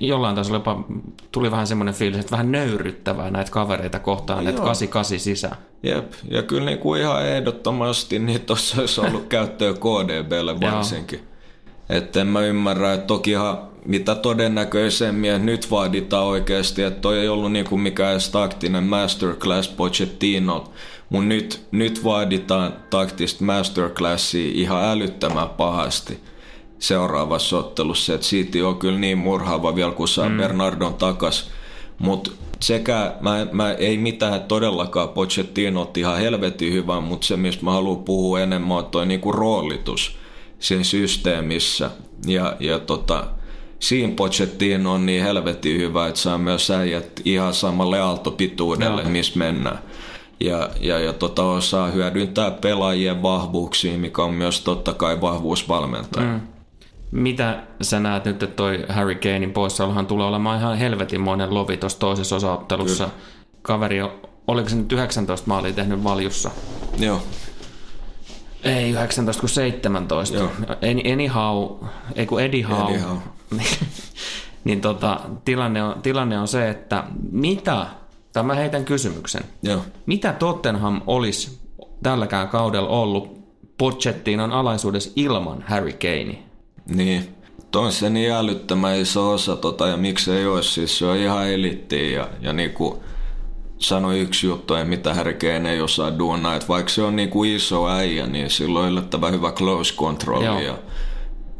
jollain 0.00 0.36
tasolla 0.36 0.56
jopa 0.56 0.84
tuli 1.32 1.50
vähän 1.50 1.66
semmoinen 1.66 1.94
fiilis, 1.94 2.20
että 2.20 2.30
vähän 2.30 2.52
nöyryttävää 2.52 3.30
näitä 3.30 3.50
kavereita 3.50 3.98
kohtaan, 3.98 4.44
no, 4.44 4.50
että 4.50 4.62
88 4.62 5.20
sisään. 5.20 5.56
Jep, 5.82 6.12
ja 6.30 6.42
kyllä 6.42 6.64
niin 6.64 6.78
kuin 6.78 7.00
ihan 7.00 7.26
ehdottomasti 7.26 8.18
niin 8.18 8.40
tuossa 8.40 8.80
olisi 8.80 9.00
ollut 9.00 9.26
käyttöä 9.34 9.72
KDBlle 9.72 10.60
varsinkin. 10.60 11.20
Että 11.88 12.20
en 12.20 12.26
mä 12.26 12.40
ymmärrä, 12.40 12.92
että 12.92 13.06
tokihan 13.06 13.73
mitä 13.84 14.14
todennäköisemmin, 14.14 15.30
että 15.30 15.46
nyt 15.46 15.70
vaaditaan 15.70 16.26
oikeasti, 16.26 16.82
että 16.82 17.00
toi 17.00 17.18
ei 17.18 17.28
ollut 17.28 17.52
niin 17.52 17.64
kuin 17.64 17.80
mikään 17.80 18.20
taktinen 18.32 18.84
masterclass 18.84 19.68
Pochettino, 19.68 20.64
mutta 21.08 21.28
nyt, 21.28 21.66
nyt 21.70 22.04
vaaditaan 22.04 22.76
taktista 22.90 23.44
masterclassia 23.44 24.50
ihan 24.54 24.84
älyttömän 24.84 25.48
pahasti 25.48 26.20
seuraavassa 26.78 27.58
ottelussa, 27.58 28.14
että 28.14 28.26
siitä 28.26 28.68
on 28.68 28.78
kyllä 28.78 28.98
niin 28.98 29.18
murhaava 29.18 29.74
vielä, 29.74 29.92
kun 29.92 30.08
saa 30.08 30.28
mm. 30.28 30.36
Bernardon 30.36 30.94
takas. 30.94 31.50
Mutta 31.98 32.30
sekä, 32.60 33.14
mä, 33.20 33.46
mä, 33.52 33.72
ei 33.72 33.98
mitään 33.98 34.42
todellakaan 34.42 35.08
Pochettino 35.08 35.90
ihan 35.96 36.18
helvetin 36.18 36.72
hyvä, 36.72 37.00
mutta 37.00 37.26
se, 37.26 37.36
mistä 37.36 37.64
mä 37.64 37.72
haluan 37.72 38.04
puhua 38.04 38.40
enemmän, 38.40 38.76
on 38.78 38.86
toi 38.86 39.06
niinku 39.06 39.32
roolitus 39.32 40.16
siinä 40.58 40.84
systeemissä. 40.84 41.90
Ja, 42.26 42.56
ja 42.60 42.78
tota, 42.78 43.26
siinä 43.84 44.12
Pochettino 44.16 44.92
on 44.92 45.06
niin 45.06 45.22
helvetin 45.22 45.80
hyvä, 45.80 46.06
että 46.06 46.20
saa 46.20 46.38
myös 46.38 46.70
äijät 46.70 47.20
ihan 47.24 47.54
samalle 47.54 48.00
aaltopituudelle, 48.00 49.02
no. 49.02 49.10
missä 49.10 49.38
mennään 49.38 49.78
ja, 50.40 50.70
ja, 50.80 50.98
ja 50.98 51.12
tota, 51.12 51.44
osaa 51.44 51.90
hyödyntää 51.90 52.50
pelaajien 52.50 53.22
vahvuuksia, 53.22 53.98
mikä 53.98 54.22
on 54.22 54.34
myös 54.34 54.60
totta 54.60 54.94
kai 54.94 55.20
vahvuusvalmentaja. 55.20 56.26
Mm. 56.26 56.40
Mitä 57.10 57.62
sä 57.82 58.00
näet 58.00 58.24
nyt, 58.24 58.42
että 58.42 58.56
toi 58.56 58.84
Harry 58.88 59.14
Kanein 59.14 59.52
poissaolohan 59.52 60.06
tulee 60.06 60.26
olemaan 60.26 60.58
ihan 60.58 60.78
helvetinmoinen 60.78 61.54
lovi 61.54 61.76
tuossa 61.76 61.98
toisessa 61.98 62.36
osaottelussa. 62.36 63.04
Kyllä. 63.04 63.18
Kaveri, 63.62 63.98
oliko 64.46 64.68
se 64.68 64.76
nyt 64.76 64.92
19 64.92 65.48
maalia 65.48 65.72
tehnyt 65.72 66.04
valjussa? 66.04 66.50
Joo. 66.98 67.22
Ei 68.62 68.90
19 68.90 69.40
kuin 69.40 69.50
17. 69.50 70.36
Joo. 70.36 70.50
Anyhow, 71.12 71.70
ei 72.14 72.26
kun 72.26 72.42
Eddie 72.42 72.62
Howe. 72.62 72.90
Eddie 72.90 73.06
Howe. 73.06 73.20
niin 74.64 74.80
tota, 74.80 75.20
tilanne, 75.44 75.82
on, 75.82 76.02
tilanne 76.02 76.38
on 76.38 76.48
se, 76.48 76.70
että 76.70 77.04
mitä 77.30 77.86
Tämä 78.34 78.54
heitän 78.54 78.84
kysymyksen. 78.84 79.42
Joo. 79.62 79.84
Mitä 80.06 80.32
Tottenham 80.32 81.02
olisi 81.06 81.58
tälläkään 82.02 82.48
kaudella 82.48 82.88
ollut 82.88 83.44
Pochettinon 83.78 84.52
alaisuudessa 84.52 85.10
ilman 85.16 85.64
Harry 85.68 85.92
Kane? 85.92 86.38
Niin. 86.86 87.28
On 87.76 87.92
se 87.92 88.10
niin 88.10 88.32
älyttömän 88.32 88.98
iso 88.98 89.30
osa 89.30 89.56
tota, 89.56 89.88
ja 89.88 89.96
miksei 89.96 90.46
olisi, 90.46 90.70
siis 90.70 90.98
se 90.98 91.06
on 91.06 91.16
ihan 91.16 91.48
elitti 91.48 92.12
ja, 92.12 92.28
ja 92.40 92.52
niinku 92.52 93.02
sanoi 93.78 94.20
yksi 94.20 94.46
juttu, 94.46 94.74
ei 94.74 94.84
mitä 94.84 95.14
Harry 95.14 95.34
Kane 95.34 95.72
ei 95.72 95.80
osaa 95.80 96.18
duunaa, 96.18 96.54
että 96.54 96.68
vaikka 96.68 96.90
se 96.90 97.02
on 97.02 97.16
niinku 97.16 97.44
iso 97.44 97.88
äijä, 97.88 98.26
niin 98.26 98.50
sillä 98.50 98.80
on 98.80 98.88
yllättävän 98.88 99.32
hyvä 99.32 99.52
close 99.52 99.94
control 99.94 100.42
ja 100.42 100.78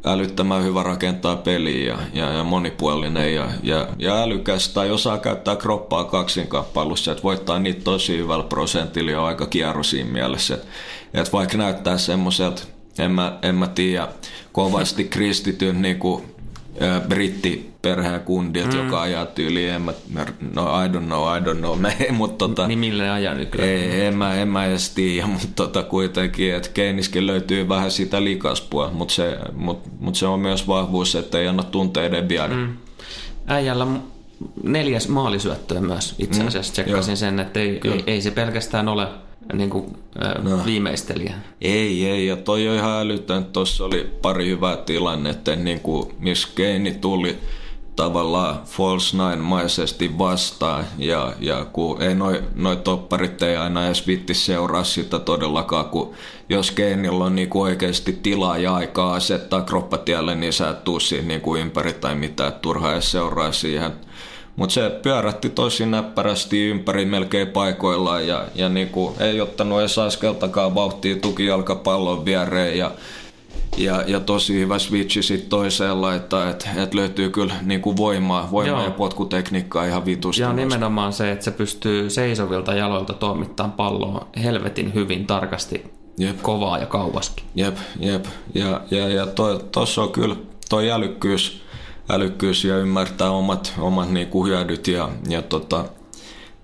älyttömän 0.04 0.64
hyvä 0.64 0.82
rakentaa 0.82 1.36
peliä 1.36 1.94
ja, 1.94 1.98
ja, 2.12 2.32
ja 2.32 2.44
monipuolinen 2.44 3.34
ja, 3.34 3.48
ja, 3.62 3.88
ja 3.98 4.22
älykäs 4.22 4.68
tai 4.68 4.90
osaa 4.90 5.18
käyttää 5.18 5.56
kroppaa 5.56 6.04
kaksinkappailussa, 6.04 7.12
että 7.12 7.22
voittaa 7.22 7.58
niitä 7.58 7.80
tosi 7.84 8.18
hyvällä 8.18 8.44
prosentilla 8.44 9.10
ja 9.10 9.24
aika 9.24 9.46
kierro 9.46 9.82
siinä 9.82 10.10
mielessä. 10.10 10.54
Että, 10.54 10.66
että 11.14 11.32
vaikka 11.32 11.58
näyttää 11.58 11.98
semmoiselta, 11.98 12.62
en 12.98 13.10
mä, 13.10 13.38
en 13.42 13.54
mä 13.54 13.66
tiedä, 13.66 14.08
kovasti 14.52 15.04
kristityn 15.04 15.82
niin 15.82 15.98
kuin, 15.98 16.33
ä, 16.82 17.00
britti 17.08 17.74
perheen 17.82 18.20
kundit, 18.20 18.72
mm. 18.72 18.78
joka 18.78 19.02
ajaa 19.02 19.26
tyyliin, 19.26 19.70
en 19.70 19.82
mä, 19.82 19.92
no 20.54 20.84
I 20.84 20.88
don't 20.88 21.04
know, 21.04 21.36
I 21.36 21.40
don't 21.40 21.58
know, 21.58 21.78
mä, 21.80 21.92
mutta 22.10 22.48
tota, 22.48 22.66
niin 22.66 22.78
millä 22.78 23.12
ajaa 23.12 23.34
nykyään? 23.34 23.68
Ei, 23.68 24.04
en 24.04 24.16
mä, 24.16 24.34
en 24.34 24.48
mä 24.48 24.66
edes 24.66 24.90
tiedä, 24.90 25.26
mutta 25.32 25.48
tota, 25.56 25.82
kuitenkin, 25.82 26.54
että 26.54 26.68
Keiniskin 26.74 27.26
löytyy 27.26 27.68
vähän 27.68 27.90
sitä 27.90 28.24
likaspua, 28.24 28.90
mutta 28.90 29.14
se, 29.14 29.38
mut, 29.52 29.82
mut 30.00 30.14
se 30.14 30.26
on 30.26 30.40
myös 30.40 30.68
vahvuus, 30.68 31.14
että 31.14 31.38
ei 31.38 31.48
anna 31.48 31.62
tunteiden 31.62 32.28
viedä. 32.28 32.54
Mm. 32.54 32.76
Äijällä 33.46 33.86
neljäs 34.62 35.08
maalisyöttöä 35.08 35.80
myös 35.80 36.14
itse 36.18 36.40
mm. 36.40 36.46
asiassa, 36.46 36.72
tsekkasin 36.72 37.14
mm, 37.14 37.16
sen, 37.16 37.40
että 37.40 37.60
ei, 37.60 37.80
ei, 37.84 38.02
ei 38.06 38.20
se 38.20 38.30
pelkästään 38.30 38.88
ole 38.88 39.06
niin 39.52 39.70
kuin, 39.70 39.96
äh, 40.24 40.44
no. 40.44 40.64
viimeistelijä. 40.64 41.34
Ei, 41.60 42.06
ei, 42.06 42.26
ja 42.26 42.36
toi 42.36 42.68
on 42.68 42.74
ihan 42.74 43.00
älytön. 43.00 43.44
Tuossa 43.44 43.84
oli 43.84 44.10
pari 44.22 44.48
hyvää 44.48 44.76
tilannetta, 44.76 45.56
niin 45.56 45.80
kuin, 45.80 46.14
missä 46.18 46.48
Keini 46.54 46.92
tuli 46.92 47.38
tavallaan 47.96 48.60
false 48.64 49.16
nine-maisesti 49.16 50.18
vastaan 50.18 50.84
ja, 50.98 51.32
ja 51.40 51.64
kun 51.64 52.02
ei 52.02 52.14
noi, 52.14 52.42
noi 52.54 52.76
topparit 52.76 53.42
ei 53.42 53.56
aina 53.56 53.86
edes 53.86 54.06
vitti 54.06 54.34
seuraa 54.34 54.84
sitä 54.84 55.18
todellakaan, 55.18 55.84
kun 55.84 56.14
jos 56.48 56.70
Keinillä 56.70 57.24
on 57.24 57.34
niinku 57.34 57.62
oikeasti 57.62 58.18
tilaa 58.22 58.58
ja 58.58 58.74
aikaa 58.74 59.14
asettaa 59.14 59.62
kroppatielle, 59.62 60.34
niin 60.34 60.52
sä 60.52 60.70
et 60.70 60.84
tuu 60.84 61.00
siinä 61.00 61.28
niinku 61.28 61.56
ympäri 61.56 61.92
tai 61.92 62.14
mitään, 62.14 62.52
turhaa 62.52 62.92
edes 62.92 63.10
seuraa 63.10 63.52
siihen. 63.52 63.92
Mutta 64.56 64.72
se 64.72 64.90
pyörätti 65.02 65.50
tosi 65.50 65.86
näppärästi 65.86 66.68
ympäri 66.68 67.04
melkein 67.04 67.48
paikoillaan 67.48 68.26
ja, 68.26 68.44
ja 68.54 68.68
niinku 68.68 69.16
ei 69.20 69.40
ottanut 69.40 69.80
edes 69.80 69.98
askeltakaan 69.98 70.74
vauhtia 70.74 71.16
tukijalkapallon 71.16 72.24
viereen 72.24 72.78
ja 72.78 72.90
ja, 73.76 74.04
ja 74.06 74.20
tosi 74.20 74.60
hyvä 74.60 74.78
switchi 74.78 75.22
sitten 75.22 75.50
toiseen 75.50 76.00
laittaa, 76.00 76.50
että 76.50 76.68
et 76.76 76.94
löytyy 76.94 77.30
kyllä 77.30 77.54
niinku 77.62 77.96
voimaa, 77.96 78.48
voimaa 78.50 78.80
Joo. 78.80 78.84
ja 78.84 78.90
potkutekniikkaa 78.90 79.84
ihan 79.84 80.04
vitusti. 80.04 80.42
Ja 80.42 80.52
nimenomaan 80.52 81.12
se, 81.12 81.32
että 81.32 81.44
se 81.44 81.50
pystyy 81.50 82.10
seisovilta 82.10 82.74
jaloilta 82.74 83.12
toimittamaan 83.12 83.72
palloa 83.72 84.26
helvetin 84.42 84.94
hyvin 84.94 85.26
tarkasti, 85.26 85.84
jep. 86.18 86.42
kovaa 86.42 86.78
ja 86.78 86.86
kauaskin. 86.86 87.44
Jep, 87.54 87.76
jep. 88.00 88.24
Ja, 88.54 88.80
ja, 88.90 89.08
ja 89.08 89.26
tuossa 89.72 90.02
on 90.02 90.12
kyllä 90.12 90.36
toi 90.68 90.90
älykkyys, 90.90 91.63
älykkyys 92.08 92.64
ja 92.64 92.78
ymmärtää 92.78 93.30
omat, 93.30 93.74
omat 93.78 94.10
niinku 94.10 94.46
hyödyt 94.46 94.88
ja, 94.88 95.08
ja 95.28 95.42
tota, 95.42 95.84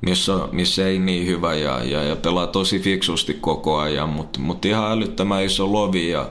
missä, 0.01 0.33
missä 0.53 0.87
ei 0.87 0.99
niin 0.99 1.27
hyvä 1.27 1.55
ja, 1.55 1.85
ja, 1.85 2.03
ja 2.03 2.17
pelaa 2.17 2.47
tosi 2.47 2.79
fiksusti 2.81 3.35
koko 3.35 3.79
ajan, 3.79 4.09
mutta 4.09 4.41
mut 4.41 4.65
ihan 4.65 4.93
älyttömän 4.93 5.45
iso 5.45 5.73
lovi 5.73 6.11
ja 6.11 6.31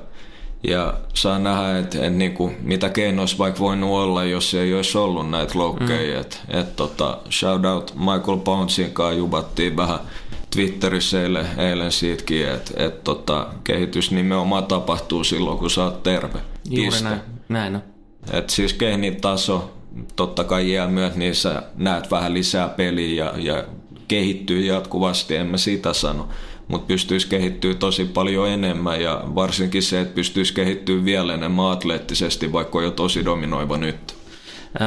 ja 0.64 0.94
saa 1.14 1.40
nähdä, 1.40 1.80
että 1.80 2.06
et 2.06 2.16
niinku, 2.16 2.52
mitä 2.62 2.90
keinoissa 2.90 3.38
vaikka 3.38 3.60
voinut 3.60 3.90
olla, 3.90 4.24
jos 4.24 4.54
ei 4.54 4.74
olisi 4.74 4.98
ollut 4.98 5.30
näitä 5.30 5.60
loukkeja. 5.60 6.16
Mm. 6.16 6.22
Et, 6.22 6.42
et 6.50 6.76
tota, 6.76 7.18
shout 7.30 7.66
out 7.66 7.94
Michael 7.96 8.38
Bouncein 8.38 8.92
kanssa 8.92 9.18
jubattiin 9.18 9.78
vähän 9.78 10.00
Twitterissä 10.50 11.24
eilen, 11.24 11.48
eilen 11.58 11.92
siitäkin, 11.92 12.50
että 12.50 12.86
et 12.86 13.04
tota, 13.04 13.48
kehitys 13.64 14.12
nimenomaan 14.12 14.66
tapahtuu 14.66 15.24
silloin, 15.24 15.58
kun 15.58 15.70
sä 15.70 15.84
oot 15.84 16.04
terve. 16.04 16.40
Juuri 16.70 16.92
Piste. 16.92 17.04
näin, 17.04 17.22
näin 17.50 17.76
on. 17.76 17.82
Et 18.34 18.50
siis 18.50 18.74
kehnin 18.74 19.22
taso, 19.22 19.74
totta 20.16 20.44
kai 20.44 20.74
jää 20.74 20.88
myöt, 20.88 21.16
niin 21.16 21.36
sä 21.36 21.64
näet 21.76 22.12
vähän 22.12 22.34
lisää 22.34 22.70
peliä 22.70 23.26
ja, 23.26 23.34
ja 23.38 23.64
kehittyy 24.08 24.62
jatkuvasti, 24.62 25.36
en 25.36 25.48
mä 25.48 25.58
sitä 25.58 25.94
sano 25.94 26.28
mutta 26.70 26.88
pystyisi 26.88 27.28
kehittyä 27.28 27.74
tosi 27.74 28.06
paljon 28.06 28.50
enemmän 28.50 29.02
ja 29.02 29.24
varsinkin 29.36 29.84
se, 29.84 30.02
että 30.02 30.16
pystyisi 30.16 30.54
kehittyä 30.54 31.06
vielä 31.06 31.34
enemmän 31.34 31.72
atleettisesti, 31.72 32.52
vaikka 32.52 32.78
on 32.78 32.84
jo 32.84 32.92
tosi 32.92 33.26
dominoiva 33.26 33.78
nyt. 33.78 34.19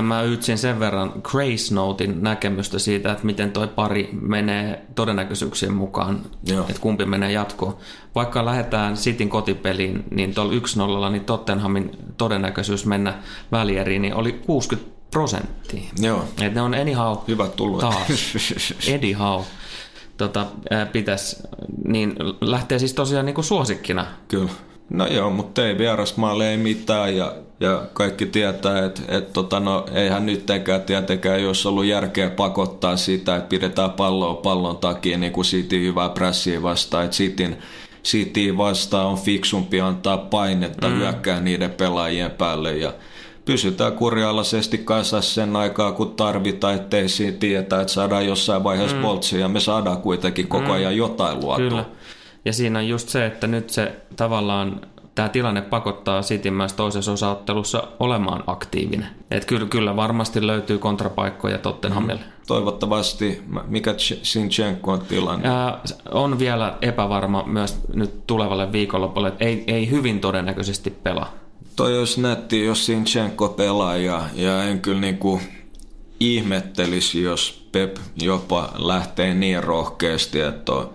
Mä 0.03 0.23
ytsin 0.23 0.59
sen 0.59 0.81
verran 0.81 1.13
Grace 1.23 1.75
Notein 1.75 2.23
näkemystä 2.23 2.79
siitä, 2.79 3.13
että 3.13 3.27
miten 3.27 3.53
toi 3.53 3.69
pari 3.69 4.09
menee 4.21 4.83
todennäköisyyksien 4.95 5.73
mukaan, 5.73 6.21
Joo. 6.47 6.61
että 6.69 6.81
kumpi 6.81 7.05
menee 7.05 7.33
jatkoon. 7.33 7.77
Vaikka 8.15 8.45
lähdetään 8.45 8.97
Sitin 8.97 9.29
kotipeliin, 9.29 10.05
niin 10.11 10.35
tuolla 10.35 10.53
1-0, 11.09 11.13
niin 11.13 11.25
Tottenhamin 11.25 11.91
todennäköisyys 12.17 12.87
mennä 12.87 13.15
välieriin 13.53 14.03
niin 14.03 14.15
oli 14.15 14.33
60 14.33 14.93
prosenttia. 15.11 15.83
Joo. 15.99 16.25
Et 16.43 16.55
ne 16.55 16.63
on 16.63 16.75
anyhow 16.75 17.19
Hyvä 17.29 17.49
tullut. 17.49 17.81
taas. 17.81 18.07
Anyhow 18.95 19.43
tota, 20.17 20.47
pitäisi, 20.93 21.37
niin 21.85 22.15
lähtee 22.41 22.79
siis 22.79 22.95
tosiaan 22.95 23.27
niin 23.27 23.35
kuin 23.35 23.45
suosikkina 23.45 24.07
Kyllä. 24.29 24.51
No 24.93 25.07
joo, 25.07 25.31
mutta 25.31 25.67
ei 25.67 25.79
vierasmaalle 25.79 26.51
ei 26.51 26.57
mitään 26.57 27.17
ja, 27.17 27.35
ja 27.61 27.83
kaikki 27.93 28.27
tietää, 28.27 28.85
että 28.85 29.03
et 29.09 29.33
tota, 29.33 29.61
no, 29.61 29.87
eihän 29.95 30.27
nyttenkään 30.27 30.83
tietenkään, 30.83 31.43
jos 31.43 31.67
ollut 31.67 31.85
järkeä 31.85 32.31
pakottaa 32.31 32.97
sitä, 32.97 33.37
että 33.37 33.49
pidetään 33.49 33.91
palloa 33.91 34.35
pallon 34.35 34.77
takia 34.77 35.19
niin 35.19 35.33
kuin 35.33 35.45
City 35.45 35.83
hyvää 35.83 36.09
pressiä 36.09 36.63
vastaan, 36.63 37.05
että 37.05 37.17
Cityn 37.17 37.59
City 38.05 38.57
vastaan 38.57 39.07
on 39.07 39.19
fiksumpi 39.19 39.81
antaa 39.81 40.19
painetta 40.19 40.89
mm. 40.89 40.95
hyökkää 40.95 41.41
niiden 41.41 41.71
pelaajien 41.71 42.31
päälle 42.31 42.77
ja 42.77 42.93
pysytään 43.45 43.93
kurjalaisesti 43.93 44.79
kasassa 44.79 45.35
sen 45.35 45.57
aikaa, 45.57 45.93
kun 45.93 46.15
tarvitaan, 46.15 46.75
ettei 46.75 47.09
siinä 47.09 47.37
tietää, 47.41 47.81
että 47.81 47.93
saadaan 47.93 48.27
jossain 48.27 48.65
vaiheessa 48.65 48.97
mm. 48.97 49.03
boltsia 49.03 49.39
ja 49.39 49.49
me 49.49 49.61
saadaan 49.61 49.99
kuitenkin 49.99 50.49
koko 50.49 50.65
mm. 50.65 50.71
ajan 50.71 50.97
jotain 50.97 51.41
luotua. 51.41 51.69
Kyllä. 51.69 51.85
Ja 52.45 52.53
siinä 52.53 52.79
on 52.79 52.89
just 52.89 53.09
se, 53.09 53.27
että 53.27 53.47
nyt 53.47 53.71
se 53.71 53.97
tavallaan 54.17 54.81
tämä 55.15 55.29
tilanne 55.29 55.63
pakottaa 55.63 56.23
City 56.23 56.51
myös 56.51 56.73
toisessa 56.73 57.13
osaottelussa 57.13 57.89
olemaan 58.01 58.45
aktiivinen. 58.47 59.09
Et 59.31 59.45
kyllä, 59.45 59.67
kyllä 59.67 59.97
varmasti 59.97 60.47
löytyy 60.47 60.79
kontrapaikkoja 60.79 61.59
Tottenhamille. 61.59 62.21
Mm. 62.21 62.33
Toivottavasti. 62.47 63.43
Mikä 63.67 63.95
Sinchenko 64.23 64.93
on 64.93 65.01
tilanne? 65.01 65.49
Ää, 65.49 65.81
on 66.11 66.39
vielä 66.39 66.79
epävarma 66.83 67.45
myös 67.47 67.81
nyt 67.95 68.27
tulevalle 68.27 68.73
viikonlopulle, 68.73 69.33
ei, 69.41 69.65
ei 69.67 69.91
hyvin 69.91 70.21
todennäköisesti 70.21 70.91
pelaa. 70.91 71.33
Toi 71.77 71.99
olisi 71.99 72.21
nätti, 72.21 72.65
jos 72.65 72.87
Sinchenko 72.87 73.49
pelaa 73.49 73.97
ja, 73.97 74.23
ja 74.35 74.65
en 74.65 74.81
kyllä 74.81 75.01
niinku 75.01 75.41
ihmettelisi, 76.21 77.23
jos 77.23 77.69
Pep 77.73 77.97
jopa 78.23 78.73
lähtee 78.79 79.35
niin 79.35 79.65
rohkeasti, 79.65 80.41
että 80.41 80.73
on 80.73 80.91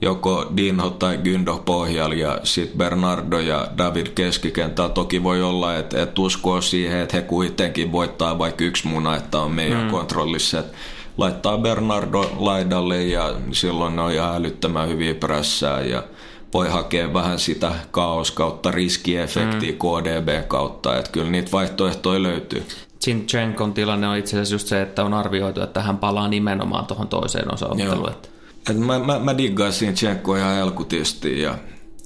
joko 0.00 0.52
Dino 0.56 0.90
tai 0.90 1.18
Gyndo 1.18 1.62
pohjalla 1.64 2.14
ja 2.14 2.40
sitten 2.44 2.78
Bernardo 2.78 3.38
ja 3.38 3.68
David 3.78 4.06
keskikentällä. 4.06 4.90
Toki 4.90 5.22
voi 5.22 5.42
olla, 5.42 5.76
että, 5.76 6.02
että 6.02 6.20
uskoo 6.20 6.60
siihen, 6.60 7.00
että 7.00 7.16
he 7.16 7.22
kuitenkin 7.22 7.92
voittaa 7.92 8.38
vaikka 8.38 8.64
yksi 8.64 8.88
muna, 8.88 9.16
että 9.16 9.38
on 9.38 9.50
meidän 9.50 9.84
mm. 9.84 9.90
kontrollissa. 9.90 10.58
Että 10.58 10.76
laittaa 11.18 11.58
Bernardo 11.58 12.30
laidalle 12.38 13.02
ja 13.02 13.34
silloin 13.52 13.96
ne 13.96 14.02
on 14.02 14.12
ihan 14.12 14.36
älyttömän 14.36 14.88
hyviä 14.88 15.14
prässää 15.14 15.80
ja 15.80 16.02
voi 16.54 16.68
hakea 16.68 17.12
vähän 17.12 17.38
sitä 17.38 17.72
kaos 17.90 18.30
kautta 18.30 18.70
riskiefektiä 18.70 19.72
mm. 19.72 19.78
KDB 19.78 20.48
kautta, 20.48 20.98
että 20.98 21.10
kyllä 21.10 21.30
niitä 21.30 21.52
vaihtoehtoja 21.52 22.22
löytyy. 22.22 22.66
Zinchenko'n 23.04 23.72
tilanne 23.74 24.08
on 24.08 24.16
itse 24.16 24.36
asiassa 24.36 24.54
just 24.54 24.66
se, 24.66 24.82
että 24.82 25.04
on 25.04 25.14
arvioitu, 25.14 25.60
että 25.60 25.82
hän 25.82 25.98
palaa 25.98 26.28
nimenomaan 26.28 26.86
tuohon 26.86 27.08
toiseen 27.08 27.54
osaotteluun. 27.54 28.10
Et 28.70 28.78
mä, 28.78 28.98
mä, 28.98 29.18
mä 29.18 29.38
diggaan 29.38 29.72
Zinchenko 29.72 30.36
ihan 30.36 30.54
helkutisti 30.54 31.40
ja 31.40 31.58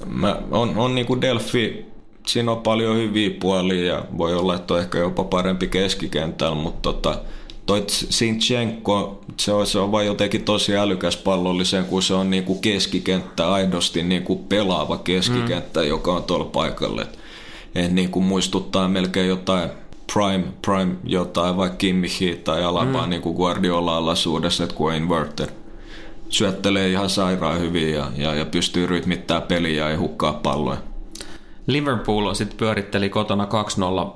mä, 0.06 0.36
on, 0.50 0.76
on 0.76 0.94
niinku 0.94 1.20
Delfi, 1.20 1.86
siinä 2.26 2.52
on 2.52 2.62
paljon 2.62 2.96
hyviä 2.96 3.30
puolia 3.40 3.94
ja 3.94 4.04
voi 4.18 4.34
olla, 4.34 4.54
että 4.54 4.74
on 4.74 4.80
ehkä 4.80 4.98
jopa 4.98 5.24
parempi 5.24 5.66
keskikentällä, 5.66 6.54
mutta 6.54 6.92
tota, 6.92 7.18
toi 7.66 7.84
Sinchenko, 7.86 9.24
se 9.36 9.52
on, 9.52 9.66
se 9.66 9.78
on 9.78 9.92
vaan 9.92 10.06
jotenkin 10.06 10.44
tosi 10.44 10.76
älykäs 10.76 11.16
pallollisen, 11.16 11.84
kun 11.84 12.02
se 12.02 12.14
on 12.14 12.30
niinku 12.30 12.54
keskikenttä, 12.54 13.52
aidosti 13.52 14.02
niinku 14.02 14.36
pelaava 14.36 14.98
keskikenttä, 14.98 15.80
mm. 15.80 15.86
joka 15.86 16.12
on 16.12 16.22
tuolla 16.22 16.44
paikalle. 16.44 17.02
Et, 17.02 17.18
et 17.74 17.92
niinku 17.92 18.20
muistuttaa 18.20 18.88
melkein 18.88 19.28
jotain 19.28 19.70
prime, 20.12 20.44
prime 20.62 20.96
jotain, 21.04 21.56
vaikka 21.56 21.76
Kimmichi 21.76 22.40
tai 22.44 22.64
Alaba 22.64 23.02
mm. 23.02 23.10
niinku 23.10 23.34
Guardiola-alaisuudessa, 23.34 24.64
että 24.64 24.76
kuin 24.76 24.96
inverter. 24.96 25.48
Syöttelee 26.28 26.88
ihan 26.88 27.10
sairaan 27.10 27.60
hyvin 27.60 27.92
ja, 27.92 28.06
ja, 28.16 28.34
ja 28.34 28.46
pystyy 28.46 28.86
rytmittämään 28.86 29.42
peliä 29.42 29.84
ja 29.84 29.90
ei 29.90 29.96
hukkaa 29.96 30.32
palloja. 30.32 30.78
Liverpool 31.68 32.34
sitten 32.34 32.58
pyöritteli 32.58 33.08
kotona 33.08 33.44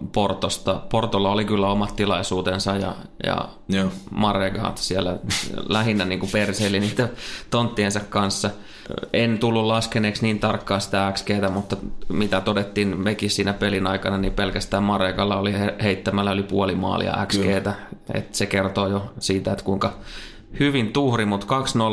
2-0 0.01 0.07
Portosta. 0.13 0.83
Portolla 0.91 1.31
oli 1.31 1.45
kyllä 1.45 1.69
omat 1.69 1.97
tilaisuutensa 1.97 2.77
ja, 2.77 2.95
ja 3.23 3.85
Maregat 4.11 4.79
siellä 4.79 5.19
lähinnä 5.69 6.05
niin 6.05 6.21
perseili 6.33 6.81
niitä 6.81 7.09
tonttiensa 7.51 8.01
kanssa. 8.01 8.51
En 9.13 9.39
tullut 9.39 9.65
laskeneeksi 9.65 10.23
niin 10.23 10.39
tarkkaan 10.39 10.81
sitä 10.81 11.13
XGtä, 11.15 11.49
mutta 11.49 11.77
mitä 12.09 12.41
todettiin 12.41 13.01
mekin 13.01 13.31
siinä 13.31 13.53
pelin 13.53 13.87
aikana, 13.87 14.19
niin 14.19 14.33
pelkästään 14.33 14.83
Maregalla 14.83 15.37
oli 15.37 15.55
heittämällä 15.83 16.33
yli 16.33 16.43
puoli 16.43 16.75
maalia 16.75 17.27
XGtä. 17.27 17.75
Et 18.15 18.35
se 18.35 18.47
kertoo 18.47 18.87
jo 18.87 19.13
siitä, 19.19 19.53
että 19.53 19.65
kuinka 19.65 19.93
hyvin 20.61 20.93
tuhri, 20.93 21.25
mutta 21.25 21.47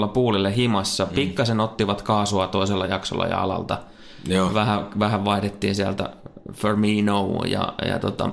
2-0 0.05 0.07
puulille 0.07 0.55
himassa. 0.55 1.05
Mm. 1.05 1.15
Pikkasen 1.15 1.59
ottivat 1.59 2.01
kaasua 2.01 2.47
toisella 2.47 2.85
jaksolla 2.85 3.25
ja 3.25 3.41
alalta– 3.41 3.77
Joo. 4.27 4.53
Vähän, 4.53 4.87
vähän 4.99 5.25
vaihdettiin 5.25 5.75
sieltä 5.75 6.09
Firmino 6.53 7.43
ja, 7.47 7.73
ja 7.87 7.99
tota, 7.99 8.29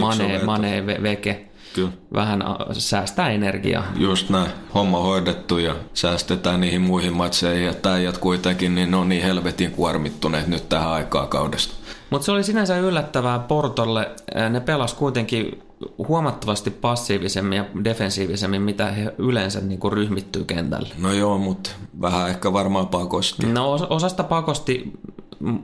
Mane, 0.00 0.40
Mane, 0.44 0.86
Veke. 0.86 1.42
Kyllä. 1.74 1.90
Vähän 2.14 2.44
säästää 2.72 3.30
energiaa. 3.30 3.84
Just 3.96 4.30
näin. 4.30 4.50
Homma 4.74 5.00
hoidettu 5.00 5.58
ja 5.58 5.74
säästetään 5.94 6.60
niihin 6.60 6.80
muihin 6.80 7.12
matseihin. 7.12 7.66
Ja 7.66 7.74
täijät 7.74 8.18
kuitenkin 8.18 8.74
niin 8.74 8.90
ne 8.90 8.96
on 8.96 9.08
niin 9.08 9.22
helvetin 9.22 9.70
kuormittuneet 9.70 10.46
nyt 10.46 10.68
tähän 10.68 10.90
aikaa 10.90 11.26
kaudesta. 11.26 11.74
Mutta 12.10 12.24
se 12.24 12.32
oli 12.32 12.44
sinänsä 12.44 12.78
yllättävää 12.78 13.38
Portolle. 13.38 14.10
Ne 14.50 14.60
pelas 14.60 14.94
kuitenkin 14.94 15.62
huomattavasti 16.08 16.70
passiivisemmin 16.70 17.56
ja 17.56 17.64
defensiivisemmin, 17.84 18.62
mitä 18.62 18.92
he 18.92 19.14
yleensä 19.18 19.60
niin 19.60 19.80
kuin 19.80 19.92
ryhmittyy 19.92 20.44
kentälle. 20.44 20.94
No 20.98 21.12
joo, 21.12 21.38
mutta 21.38 21.70
vähän 22.00 22.28
ehkä 22.28 22.52
varmaan 22.52 22.88
pakosti. 22.88 23.46
No 23.46 23.72
osasta 23.90 24.24
pakosti 24.24 24.92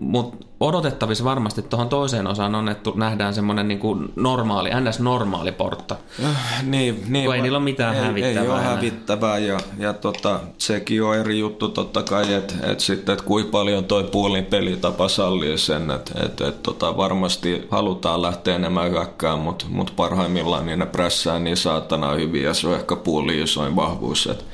mutta 0.01 0.47
odotettavissa 0.61 1.25
varmasti 1.25 1.63
tuohon 1.63 1.89
toiseen 1.89 2.27
osaan 2.27 2.55
on, 2.55 2.69
että 2.69 2.91
nähdään 2.95 3.35
semmoinen 3.35 3.69
niin 3.69 3.79
kuin 3.79 4.13
normaali, 4.17 4.71
ns-normaali 4.71 5.53
portta. 5.53 5.97
Äh, 6.25 6.65
niin, 6.65 7.05
niin, 7.09 7.25
kun 7.25 7.35
ei 7.35 7.43
niillä 7.43 7.59
ole 7.59 7.65
mitään 7.65 7.95
ei, 7.95 8.03
hävittävää. 8.03 8.43
Ei 8.43 8.49
ole 8.49 8.63
hävittävää 8.63 9.39
ja, 9.39 9.59
ja 9.79 9.93
tota, 9.93 10.41
sekin 10.59 11.03
on 11.03 11.17
eri 11.17 11.39
juttu 11.39 11.69
totta 11.69 12.03
kai, 12.03 12.35
että 12.35 12.55
et 12.63 12.81
sitten, 12.81 13.13
että 13.13 13.25
kuinka 13.25 13.51
paljon 13.51 13.85
toi 13.85 14.05
puolin 14.05 14.45
pelitapa 14.45 15.09
sallii 15.09 15.59
sen, 15.59 15.91
että 15.91 16.25
et, 16.25 16.41
et, 16.41 16.63
tota, 16.63 16.97
varmasti 16.97 17.67
halutaan 17.71 18.23
lähteä 18.23 18.57
enemmän 18.57 18.91
hyökkään, 18.91 19.39
mutta 19.39 19.65
mut 19.69 19.93
parhaimmillaan 19.97 20.67
niin 20.67 20.79
ne 20.79 20.87
prässää 20.87 21.39
niin 21.39 21.57
saatana 21.57 22.11
hyvin 22.11 22.43
ja 22.43 22.55
se 22.55 22.69
on 22.69 22.75
ehkä 22.75 22.97
puolin 22.97 23.43
isoin 23.43 23.77
vahvuus, 23.77 24.27
että 24.27 24.45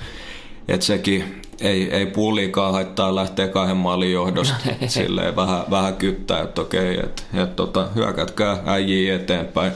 et 0.69 0.83
sekin 0.83 1.43
ei, 1.61 1.91
ei 1.91 2.07
puuliikaan 2.07 2.73
haittaa 2.73 3.15
lähteä 3.15 3.49
kahden 3.49 3.77
maalin 3.77 4.13
johdosta 4.13 4.55
silleen 4.87 5.37
vähän, 5.37 5.65
vähän 5.71 5.97
kyttää, 5.97 6.43
että 6.43 6.61
okei, 6.61 6.99
että 7.01 7.23
et, 7.35 7.57
tota, 7.57 7.89
hyökätkää 7.95 8.59
äijiä 8.67 9.15
eteenpäin. 9.17 9.73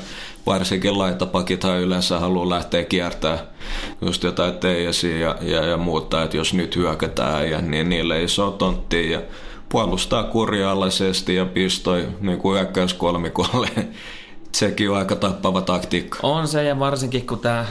Varsinkin 0.47 0.99
laitapakithan 0.99 1.81
yleensä 1.81 2.19
haluaa 2.19 2.49
lähteä 2.49 2.85
kiertämään 2.85 3.39
just 4.01 4.23
jotain 4.23 4.55
teijäsiä 4.55 5.17
ja, 5.17 5.37
ja, 5.41 5.67
ja 5.67 5.77
muuta, 5.77 6.23
että 6.23 6.37
jos 6.37 6.55
nyt 6.55 6.77
hyökätään 6.77 7.51
ja 7.51 7.61
niin 7.61 7.89
niille 7.89 8.17
ei 8.17 8.25
iso 8.25 8.51
tonttia 8.51 9.11
ja 9.13 9.23
puolustaa 9.69 10.23
kurjaalaisesti 10.23 11.35
ja 11.35 11.47
pistoi 11.47 12.09
niin 12.21 12.39
kuin 12.39 12.59
hyökkäyskolmikolle 12.59 13.69
sekin 14.55 14.91
on 14.91 14.97
aika 14.97 15.17
tappava 15.17 15.61
taktiikka. 15.61 16.19
On 16.23 16.49
se, 16.49 16.65
ja 16.65 16.79
varsinkin 16.79 17.27
kun 17.27 17.39
tämä 17.39 17.67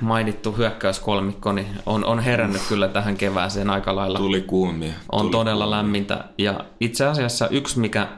mainittu 0.00 0.52
hyökkäyskolmikko 0.52 1.52
niin 1.52 1.66
on, 1.86 2.04
on 2.04 2.20
herännyt 2.20 2.62
kyllä 2.68 2.88
tähän 2.88 3.16
kevääseen 3.16 3.70
aika 3.70 3.96
lailla. 3.96 4.18
Tuli 4.18 4.40
kuumia. 4.40 4.92
On 5.12 5.20
Tuli 5.20 5.32
todella 5.32 5.64
kuumia. 5.64 5.76
lämmintä. 5.78 6.24
Ja 6.38 6.64
itse 6.80 7.06
asiassa 7.06 7.48
yksi, 7.48 7.78
mikä 7.80 8.08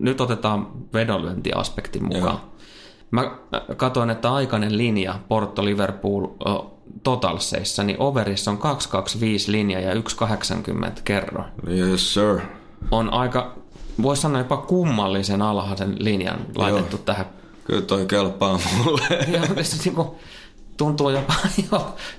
nyt 0.00 0.20
otetaan 0.20 0.68
vedonlyöntiaspektin 0.94 2.04
mukaan. 2.04 2.22
Joo. 2.22 2.40
Mä 3.10 3.30
katsoin, 3.76 4.10
että 4.10 4.34
aikainen 4.34 4.78
linja 4.78 5.14
Porto 5.28 5.64
Liverpool 5.64 6.26
totalseissa, 7.02 7.82
niin 7.82 8.00
overissa 8.00 8.50
on 8.50 8.58
225 8.58 9.52
linja 9.52 9.80
ja 9.80 9.92
180 10.08 11.00
kerro. 11.04 11.44
Yes, 11.68 12.14
sir. 12.14 12.40
On 12.90 13.12
aika, 13.12 13.54
voisi 14.02 14.22
sanoa 14.22 14.38
jopa 14.40 14.56
kummallisen 14.56 15.42
alhaisen 15.42 15.96
linjan 15.98 16.38
laitettu 16.54 16.96
Joo. 16.96 17.02
tähän 17.04 17.26
Kyllä 17.66 17.82
toi 17.82 18.06
kelpaa 18.06 18.60
mulle. 18.76 19.02
Se 19.62 19.82
niinku, 19.84 20.16
tuntuu 20.76 21.10
jopa, 21.10 21.34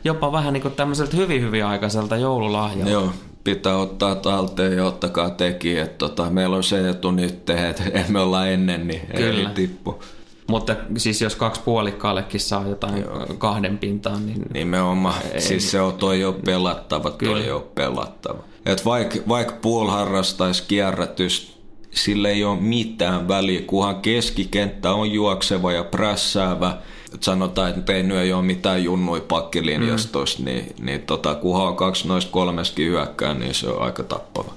jopa 0.03 0.31
vähän 0.31 0.53
niin 0.53 0.61
kuin 0.61 0.73
tämmöiseltä 0.73 1.17
hyvin 1.17 1.41
hyvin 1.41 1.65
aikaiselta 1.65 2.17
joululahjalta. 2.17 2.91
Joo, 2.91 3.11
pitää 3.43 3.77
ottaa 3.77 4.15
talteen 4.15 4.77
ja 4.77 4.85
ottakaa 4.85 5.29
teki. 5.29 5.77
Että 5.77 5.97
tota, 5.97 6.29
meillä 6.29 6.55
on 6.55 6.63
se 6.63 6.89
etu 6.89 7.11
nyt, 7.11 7.49
että 7.49 7.83
emme 7.93 8.19
olla 8.19 8.47
ennen, 8.47 8.87
niin 8.87 9.01
Kyllä. 9.15 9.49
ei 9.49 9.55
tippu. 9.55 10.03
Mutta 10.47 10.75
siis 10.97 11.21
jos 11.21 11.35
kaksi 11.35 11.61
puolikkaallekin 11.65 12.39
saa 12.39 12.67
jotain 12.67 13.01
Joo. 13.01 13.25
kahden 13.37 13.77
pintaan, 13.77 14.25
niin... 14.25 14.45
Nimenomaan. 14.53 15.15
Ei, 15.33 15.41
siis 15.41 15.71
se 15.71 15.81
on 15.81 15.93
toi 15.93 16.19
jo 16.19 16.33
pelattava, 16.45 17.09
toi 17.09 17.17
Kyllä. 17.17 17.45
jo 17.45 17.71
pelattava. 17.75 18.39
Et 18.65 18.85
vaikka 18.85 19.19
vaik 19.27 19.61
puol 19.61 19.87
harrastaisi 19.87 20.63
kierrätystä 20.67 21.56
sille 21.91 22.29
ei 22.29 22.43
ole 22.43 22.59
mitään 22.59 23.27
väliä, 23.27 23.61
kunhan 23.61 24.01
keskikenttä 24.01 24.91
on 24.91 25.11
juokseva 25.11 25.71
ja 25.71 25.83
prässäävä. 25.83 26.77
Sanotaan, 27.19 27.69
että 27.69 27.81
Penny 27.81 28.17
ei 28.17 28.33
ole 28.33 28.43
mitään 28.43 28.83
junnui 28.83 29.21
pakkilinjastossa, 29.21 30.39
mm. 30.39 30.45
niin, 30.45 30.75
niin 30.79 31.01
tota, 31.01 31.35
kunhan 31.35 31.67
on 31.67 31.75
kaksi 31.75 32.07
noista 32.07 32.31
kolmestakin 32.31 32.87
hyökkää, 32.87 33.33
niin 33.33 33.53
se 33.53 33.69
on 33.69 33.81
aika 33.81 34.03
tappava. 34.03 34.53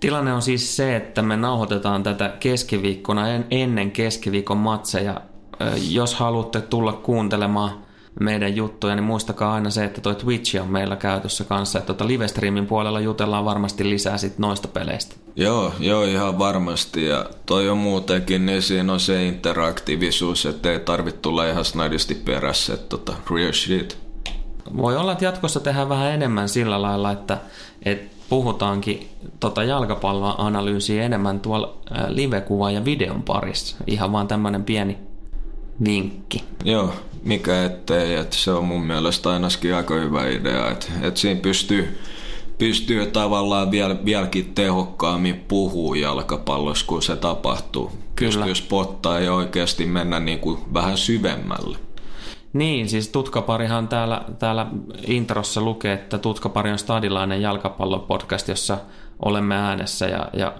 Tilanne 0.00 0.32
on 0.32 0.42
siis 0.42 0.76
se, 0.76 0.96
että 0.96 1.22
me 1.22 1.36
nauhoitetaan 1.36 2.02
tätä 2.02 2.28
keskiviikkona 2.40 3.22
ennen 3.50 3.90
keskiviikon 3.90 4.56
matseja. 4.56 5.20
Jos 5.90 6.14
haluatte 6.14 6.60
tulla 6.60 6.92
kuuntelemaan 6.92 7.85
meidän 8.20 8.56
juttuja, 8.56 8.94
niin 8.94 9.04
muistakaa 9.04 9.54
aina 9.54 9.70
se, 9.70 9.84
että 9.84 10.00
toi 10.00 10.14
Twitch 10.14 10.60
on 10.60 10.68
meillä 10.68 10.96
käytössä 10.96 11.44
kanssa. 11.44 11.78
Että 11.78 11.86
tuota 11.86 12.06
livestreamin 12.06 12.66
puolella 12.66 13.00
jutellaan 13.00 13.44
varmasti 13.44 13.90
lisää 13.90 14.18
sit 14.18 14.38
noista 14.38 14.68
peleistä. 14.68 15.16
Joo, 15.36 15.72
joo, 15.78 16.04
ihan 16.04 16.38
varmasti. 16.38 17.06
Ja 17.06 17.26
toi 17.46 17.68
on 17.68 17.78
muutenkin, 17.78 18.46
niin 18.46 18.62
siinä 18.62 18.92
on 18.92 19.00
se 19.00 19.26
interaktiivisuus, 19.26 20.46
että 20.46 20.72
ei 20.72 20.80
tarvitse 20.80 21.20
tulla 21.20 21.46
ihan 21.46 21.64
snadisti 21.64 22.14
perässä, 22.14 22.74
että 22.74 22.86
tota, 22.88 23.14
real 23.30 23.52
shit. 23.52 23.98
Voi 24.76 24.96
olla, 24.96 25.12
että 25.12 25.24
jatkossa 25.24 25.60
tehdään 25.60 25.88
vähän 25.88 26.12
enemmän 26.12 26.48
sillä 26.48 26.82
lailla, 26.82 27.12
että, 27.12 27.38
että 27.82 28.16
puhutaankin 28.28 29.08
tota 29.40 29.64
jalkapalloanalyysiä 29.64 31.02
enemmän 31.02 31.40
tuolla 31.40 31.76
live 32.08 32.42
ja 32.74 32.84
videon 32.84 33.22
parissa. 33.22 33.76
Ihan 33.86 34.12
vaan 34.12 34.28
tämmöinen 34.28 34.64
pieni 34.64 34.98
vinkki. 35.84 36.44
Joo, 36.64 36.92
mikä 37.26 37.64
ettei, 37.64 38.14
että 38.14 38.36
se 38.36 38.50
on 38.50 38.64
mun 38.64 38.82
mielestä 38.82 39.30
ainakin 39.30 39.74
aika 39.74 39.94
hyvä 39.94 40.28
idea, 40.28 40.70
että, 40.70 40.86
että 41.02 41.20
siinä 41.20 41.40
pystyy, 41.40 42.00
pystyy 42.58 43.06
tavallaan 43.06 43.70
vielä, 43.70 43.96
vieläkin 44.04 44.54
tehokkaammin 44.54 45.44
puhua 45.48 45.96
jalkapallossa, 45.96 46.86
kun 46.86 47.02
se 47.02 47.16
tapahtuu. 47.16 47.92
Kyllä. 48.16 48.32
Pystyy 48.32 48.54
spottaa 48.54 49.20
ja 49.20 49.34
oikeasti 49.34 49.86
mennä 49.86 50.20
niin 50.20 50.38
kuin 50.38 50.58
vähän 50.74 50.98
syvemmälle. 50.98 51.78
Niin, 52.52 52.88
siis 52.88 53.08
Tutkaparihan 53.08 53.88
täällä, 53.88 54.24
täällä 54.38 54.66
introssa 55.06 55.60
lukee, 55.60 55.92
että 55.92 56.18
Tutkapari 56.18 56.70
on 56.70 56.78
stadilainen 56.78 57.42
jalkapallopodcast, 57.42 58.48
jossa 58.48 58.78
olemme 59.24 59.56
äänessä 59.56 60.06
ja, 60.06 60.28
ja 60.32 60.52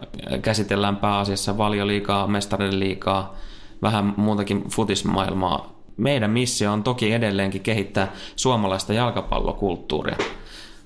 käsitellään 0.42 0.96
pääasiassa 0.96 1.58
valioliikaa, 1.58 2.26
mestarien 2.26 2.80
liikaa, 2.80 3.34
vähän 3.82 4.14
muutakin 4.16 4.64
futismaailmaa. 4.70 5.75
Meidän 5.96 6.30
missio 6.30 6.72
on 6.72 6.82
toki 6.82 7.12
edelleenkin 7.12 7.60
kehittää 7.60 8.12
suomalaista 8.36 8.92
jalkapallokulttuuria, 8.92 10.16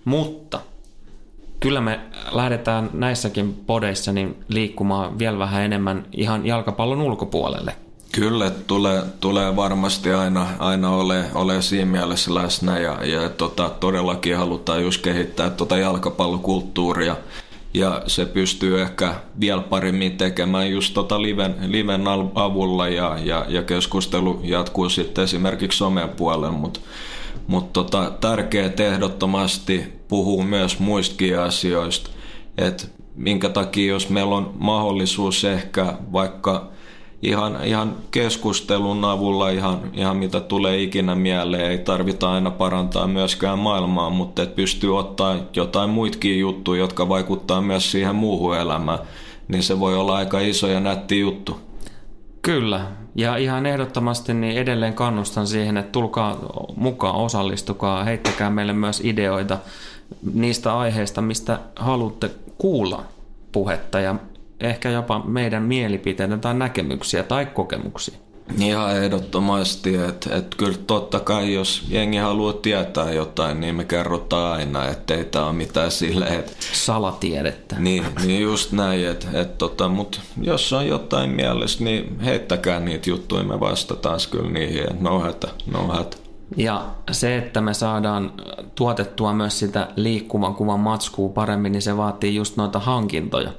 mutta 0.05 0.61
kyllä 1.61 1.81
me 1.81 2.01
lähdetään 2.33 2.90
näissäkin 2.92 3.55
podeissa 3.55 4.12
niin 4.12 4.44
liikkumaan 4.49 5.18
vielä 5.18 5.38
vähän 5.38 5.62
enemmän 5.62 6.07
ihan 6.12 6.46
jalkapallon 6.46 7.01
ulkopuolelle. 7.01 7.77
Kyllä, 8.12 8.51
tulee, 8.51 9.03
tulee 9.20 9.57
varmasti 9.57 10.12
aina, 10.12 10.46
aina 10.59 10.90
ole, 10.90 11.25
ole 11.35 11.62
siinä 11.62 11.90
mielessä 11.90 12.35
läsnä 12.35 12.79
ja, 12.79 13.05
ja 13.07 13.29
tota, 13.29 13.70
todellakin 13.81 14.37
halutaan 14.37 14.83
just 14.83 15.03
kehittää 15.03 15.51
tota 15.51 15.77
jalkapallokulttuuria 15.79 17.16
ja 17.74 18.02
se 18.06 18.26
pystyy 18.26 18.83
ehkä 18.83 19.14
vielä 19.40 19.62
paremmin 19.62 20.16
tekemään 20.16 20.70
just 20.70 20.94
tota 20.94 21.22
liven, 21.22 21.54
liven 21.66 22.04
avulla 22.35 22.88
ja, 22.88 23.18
ja, 23.24 23.46
ja 23.48 23.62
keskustelu 23.62 24.40
jatkuu 24.42 24.88
sitten 24.88 25.24
esimerkiksi 25.24 25.78
somen 25.78 26.09
puolella, 26.09 26.50
mutta 26.50 26.80
mut 27.46 27.72
tota, 27.72 28.12
tärkeää 28.20 28.72
ehdottomasti 28.78 29.92
puhuu 30.09 30.42
myös 30.42 30.78
muistakin 30.78 31.38
asioista, 31.38 32.11
että 32.59 32.85
minkä 33.14 33.48
takia 33.48 33.92
jos 33.92 34.09
meillä 34.09 34.35
on 34.35 34.54
mahdollisuus 34.59 35.44
ehkä 35.44 35.94
vaikka 36.12 36.70
ihan, 37.22 37.64
ihan 37.64 37.96
keskustelun 38.11 39.04
avulla, 39.04 39.50
ihan, 39.50 39.80
ihan 39.94 40.16
mitä 40.16 40.40
tulee 40.40 40.83
ikinä 40.83 41.14
mieleen, 41.14 41.70
ei 41.70 41.78
tarvita 41.78 42.33
aina 42.33 42.50
parantaa 42.50 43.06
myöskään 43.06 43.59
maailmaa, 43.59 44.11
mutta 44.11 44.42
et 44.42 44.54
pystyy 44.54 44.98
ottaa 44.98 45.37
jotain 45.56 45.90
muitakin 45.90 46.40
juttuja, 46.40 46.80
jotka 46.80 47.09
vaikuttaa 47.09 47.61
myös 47.61 47.90
siihen 47.90 48.14
muuhun 48.14 48.56
elämään, 48.56 48.98
niin 49.48 49.62
se 49.62 49.80
voi 49.80 49.96
olla 49.96 50.16
aika 50.16 50.40
iso 50.40 50.66
ja 50.66 50.80
nätti 50.80 51.20
juttu. 51.20 51.61
Kyllä, 52.42 52.87
ja 53.14 53.37
ihan 53.37 53.66
ehdottomasti 53.66 54.35
niin 54.35 54.59
edelleen 54.59 54.94
kannustan 54.94 55.46
siihen, 55.46 55.76
että 55.76 55.92
tulkaa 55.92 56.37
mukaan, 56.76 57.14
osallistukaa, 57.14 58.04
heittäkää 58.04 58.50
meille 58.50 58.72
myös 58.72 59.00
ideoita 59.04 59.59
niistä 60.35 60.78
aiheista, 60.78 61.20
mistä 61.22 61.59
haluatte 61.76 62.30
kuulla 62.59 63.04
puhetta. 63.52 64.00
Ja 64.00 64.14
ehkä 64.61 64.90
jopa 64.90 65.18
meidän 65.25 65.62
mielipiteitä 65.62 66.38
tai 66.38 66.55
näkemyksiä 66.55 67.23
tai 67.23 67.46
kokemuksia. 67.46 68.14
Ihan 68.59 68.96
ehdottomasti, 68.96 69.94
että 69.94 70.37
et 70.37 70.55
kyllä 70.55 70.79
totta 70.87 71.20
kai 71.20 71.55
jos 71.55 71.83
jengi 71.88 72.16
haluaa 72.16 72.53
tietää 72.53 73.12
jotain, 73.12 73.61
niin 73.61 73.75
me 73.75 73.85
kerrotaan 73.85 74.59
aina, 74.59 74.88
että 74.88 75.14
ei 75.14 75.25
tämä 75.25 75.44
ole 75.46 75.53
mitään 75.53 75.90
silleen, 75.90 76.38
että... 76.38 76.53
Salatiedettä. 76.73 77.77
Niin, 77.79 78.05
niin 78.27 78.42
just 78.42 78.73
näin, 78.73 79.07
että 79.07 79.27
et 79.40 79.59
tota, 79.59 79.88
mutta 79.88 80.20
jos 80.40 80.73
on 80.73 80.87
jotain 80.87 81.31
mielessä, 81.31 81.85
niin 81.85 82.20
heittäkää 82.20 82.81
niitä 82.81 83.11
juttuja, 83.11 83.44
me 83.44 83.61
vastataan 83.61 84.20
kyllä 84.31 84.51
niihin, 84.51 84.83
että 84.83 84.96
no 85.01 85.20
hätä, 85.20 85.49
no 85.73 85.88
hätä. 85.88 86.16
Ja 86.57 86.87
se, 87.11 87.37
että 87.37 87.61
me 87.61 87.75
saadaan 87.75 88.33
tuotettua 88.75 89.33
myös 89.33 89.59
sitä 89.59 89.88
liikkuvan 89.96 90.55
kuvan 90.55 90.81
matskua 90.81 91.29
paremmin, 91.29 91.73
niin 91.73 91.83
se 91.83 91.96
vaatii 91.96 92.35
just 92.35 92.57
noita 92.57 92.79
hankintoja 92.79 93.51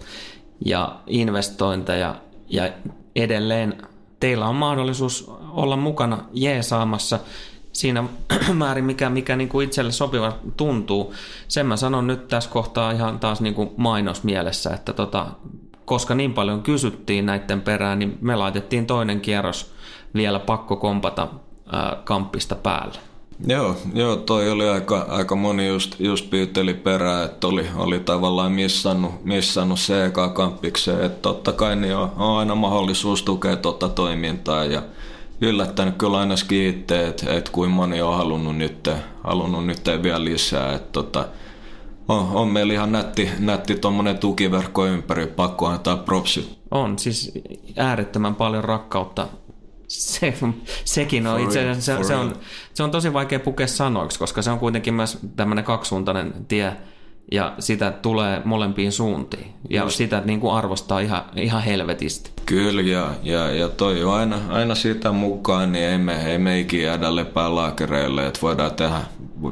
ja 0.65 0.95
investointeja 1.08 2.15
ja 2.50 2.69
edelleen 3.15 3.82
teillä 4.19 4.47
on 4.47 4.56
mahdollisuus 4.56 5.32
olla 5.50 5.78
mukana 5.78 6.17
jeesaamassa 6.34 7.19
siinä 7.74 8.04
määrin, 8.54 8.86
mikä, 8.86 9.10
mikä 9.10 9.36
niin 9.36 9.50
kuin 9.50 9.65
itselle 9.65 9.91
sopiva 9.91 10.38
tuntuu. 10.58 11.13
Sen 11.47 11.65
mä 11.65 11.78
sanon 11.78 12.08
nyt 12.08 12.28
tässä 12.28 12.50
kohtaa 12.50 12.91
ihan 12.91 13.19
taas 13.19 13.41
niin 13.41 13.54
kuin 13.54 13.69
mainosmielessä, 13.78 14.74
että 14.74 14.93
tota, 14.93 15.28
koska 15.86 16.15
niin 16.15 16.34
paljon 16.34 16.63
kysyttiin 16.63 17.26
näiden 17.26 17.62
perään, 17.62 18.00
niin 18.00 18.17
me 18.21 18.36
laitettiin 18.36 18.86
toinen 18.86 19.21
kierros 19.21 19.74
vielä 20.13 20.39
pakko 20.39 20.76
kompata 20.76 21.28
ää, 21.71 21.97
kamppista 22.04 22.56
päälle. 22.56 23.11
Joo, 23.47 23.75
joo, 23.93 24.15
toi 24.15 24.49
oli 24.51 24.69
aika, 24.69 25.06
aika 25.10 25.36
moni 25.36 25.67
just, 25.67 25.99
just 25.99 26.30
pyyteli 26.30 26.73
perään, 26.73 27.25
että 27.25 27.47
oli, 27.47 27.65
oli 27.75 27.99
tavallaan 27.99 28.51
missannut, 28.51 29.25
missannut 29.25 29.80
CK-kampikseen, 29.80 31.01
että 31.06 31.21
totta 31.21 31.51
kai 31.51 31.75
niin 31.75 31.95
on, 31.95 32.12
on 32.17 32.38
aina 32.38 32.56
mahdollisuus 32.56 33.23
tukea 33.23 33.56
tuota 33.56 33.89
toimintaa 33.89 34.65
ja 34.65 34.82
yllättänyt 35.41 35.95
kyllä 35.97 36.19
aina 36.19 36.36
itse, 36.51 37.08
että, 37.08 37.34
että 37.34 37.51
kuin 37.51 37.71
moni 37.71 38.01
on 38.01 38.17
halunnut 38.17 38.58
nyt, 38.58 38.89
halunnut 39.23 39.65
nyt 39.65 39.82
vielä 40.04 40.23
lisää, 40.23 40.73
että 40.73 40.89
tota, 40.91 41.25
on, 42.08 42.27
on 42.34 42.47
meillä 42.47 42.73
ihan 42.73 42.91
nätti, 42.91 43.30
nätti 43.39 43.75
tuommoinen 43.75 44.17
tukiverkko 44.17 44.86
ympäri, 44.86 45.27
pakko 45.27 45.67
antaa 45.67 45.97
propsi. 45.97 46.58
On, 46.71 46.99
siis 46.99 47.32
äärettömän 47.77 48.36
paljon 48.36 48.63
rakkautta 48.63 49.27
se, 49.91 50.34
sekin 50.86 51.27
on 51.27 51.39
itse 51.39 51.69
asiassa, 51.69 51.97
se, 51.97 52.04
se, 52.04 52.15
on, 52.15 52.36
se 52.73 52.84
on 52.84 52.91
tosi 52.91 53.13
vaikea 53.13 53.39
pukea 53.39 53.67
sanoiksi, 53.67 54.19
koska 54.19 54.41
se 54.41 54.51
on 54.51 54.60
kuitenkin 54.60 54.93
myös 54.93 55.17
tämmöinen 55.36 55.63
kaksisuuntainen 55.63 56.34
tie, 56.47 56.77
ja 57.32 57.54
sitä 57.60 57.91
tulee 57.91 58.41
molempiin 58.45 58.91
suuntiin. 58.91 59.54
Ja 59.69 59.84
Just. 59.84 59.95
sitä 59.95 60.21
niin 60.25 60.39
kuin 60.39 60.54
arvostaa 60.54 60.99
ihan, 60.99 61.23
ihan 61.36 61.63
helvetisti. 61.63 62.32
Kyllä, 62.45 62.82
ja, 62.82 63.10
ja, 63.23 63.51
ja 63.51 63.69
toi 63.69 64.04
on 64.04 64.13
aina, 64.13 64.39
aina 64.49 64.75
sitä 64.75 65.12
mukaan, 65.12 65.71
niin 65.71 65.86
ei 65.86 65.97
me, 65.97 66.32
ei 66.32 66.38
me 66.38 66.60
ikinä 66.60 66.84
jäädä 66.84 67.15
lepää 67.15 67.56
laakereille, 67.56 68.27
että 68.27 68.39
voidaan 68.41 68.75
tehdä 68.75 69.01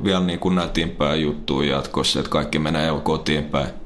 vielä 0.03 0.19
niin 0.19 0.39
kuin 0.39 0.55
nätimpää 0.55 1.15
juttua 1.15 1.65
jatkossa, 1.65 2.19
että 2.19 2.29
kaikki 2.29 2.59
menee 2.59 2.87
jo 2.87 2.99
kotiin 2.99 3.43
päin. 3.43 3.78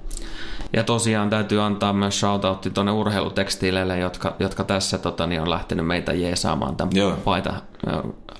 Ja 0.73 0.83
tosiaan 0.83 1.29
täytyy 1.29 1.61
antaa 1.61 1.93
myös 1.93 2.19
shoutoutti 2.19 2.69
tuonne 2.69 2.91
urheilutekstiileille, 2.91 3.97
jotka, 3.97 4.35
jotka 4.39 4.63
tässä 4.63 4.97
tota, 4.97 5.27
niin 5.27 5.41
on 5.41 5.49
lähtenyt 5.49 5.87
meitä 5.87 6.13
jeesaamaan 6.13 6.75
tämän 6.75 6.95
Joo. 6.95 7.11
paita 7.11 7.53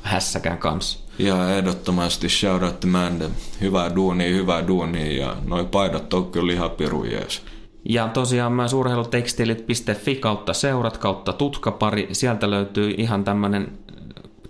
hässäkään 0.01 0.57
kanssa. 0.57 0.99
Ja 1.19 1.49
ehdottomasti 1.49 2.29
shoutout 2.29 2.85
Mande. 2.85 3.29
Hyvää 3.61 3.95
duunia, 3.95 4.35
hyvää 4.35 4.67
duunia 4.67 5.17
ja 5.17 5.35
noin 5.45 5.67
paidat 5.67 6.13
on 6.13 6.31
kyllä 6.31 6.53
ihan 6.53 6.71
piru 6.71 7.03
jees. 7.03 7.41
Ja 7.89 8.07
tosiaan 8.07 8.51
myös 8.51 8.73
urheilutekstiilit.fi 8.73 10.15
kautta 10.15 10.53
seurat 10.53 10.97
kautta 10.97 11.33
tutkapari. 11.33 12.07
Sieltä 12.11 12.49
löytyy 12.49 12.93
ihan 12.97 13.23
tämmöinen 13.23 13.77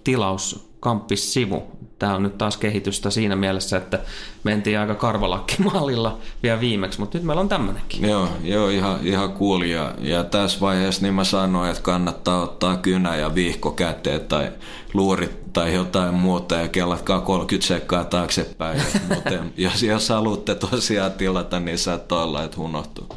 tilaus 0.04 0.70
kamppis-sivu, 0.80 1.64
tämä 2.00 2.16
on 2.16 2.24
nyt 2.24 2.38
taas 2.38 2.58
kehitystä 2.58 3.10
siinä 3.10 3.36
mielessä, 3.36 3.78
että 3.78 4.00
mentiin 4.44 4.80
aika 4.80 4.96
karvalakkimallilla 4.96 6.18
vielä 6.44 6.60
viimeksi, 6.60 7.00
mutta 7.00 7.18
nyt 7.18 7.26
meillä 7.26 7.42
on 7.42 7.50
tämmöinenkin. 7.50 8.10
Joo, 8.10 8.28
joo 8.44 8.70
ihan, 8.70 9.00
ihan 9.04 9.34
cool. 9.34 9.62
Ja, 9.62 9.94
ja 10.00 10.24
tässä 10.24 10.60
vaiheessa 10.60 11.02
niin 11.02 11.14
mä 11.14 11.24
sanoin, 11.24 11.70
että 11.72 11.84
kannattaa 11.84 12.42
ottaa 12.42 12.78
kynä 12.78 13.16
ja 13.16 13.36
viihko 13.36 13.72
käteen 13.72 14.22
tai 14.22 14.52
luurit 14.94 15.54
tai 15.54 15.74
jotain 15.74 16.14
muuta 16.14 16.56
ja 16.56 16.68
kellatkaa 16.68 17.22
30 17.22 17.68
sekkaa 17.68 18.04
taaksepäin. 18.04 18.82
mutta 19.10 19.34
jos, 19.58 19.84
jos 19.84 20.10
haluatte 20.10 20.56
tosiaan 20.56 21.12
tilata, 21.12 21.60
niin 21.60 21.78
saattaa 21.78 22.24
olla, 22.24 22.44
että 22.44 22.62
unohtuu. 22.62 23.08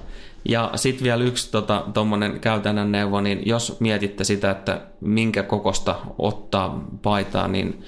Ja 0.49 0.71
sitten 0.77 1.05
vielä 1.05 1.25
yksi 1.25 1.51
tuommoinen 1.95 2.31
tota, 2.31 2.43
käytännön 2.43 2.93
neuvo, 2.93 3.21
niin 3.21 3.43
jos 3.47 3.77
mietitte 3.81 4.25
sitä, 4.25 4.51
että 4.51 4.81
minkä 5.01 5.43
kokosta 5.43 5.95
ottaa 6.19 6.85
paitaa, 7.03 7.49
niin 7.49 7.85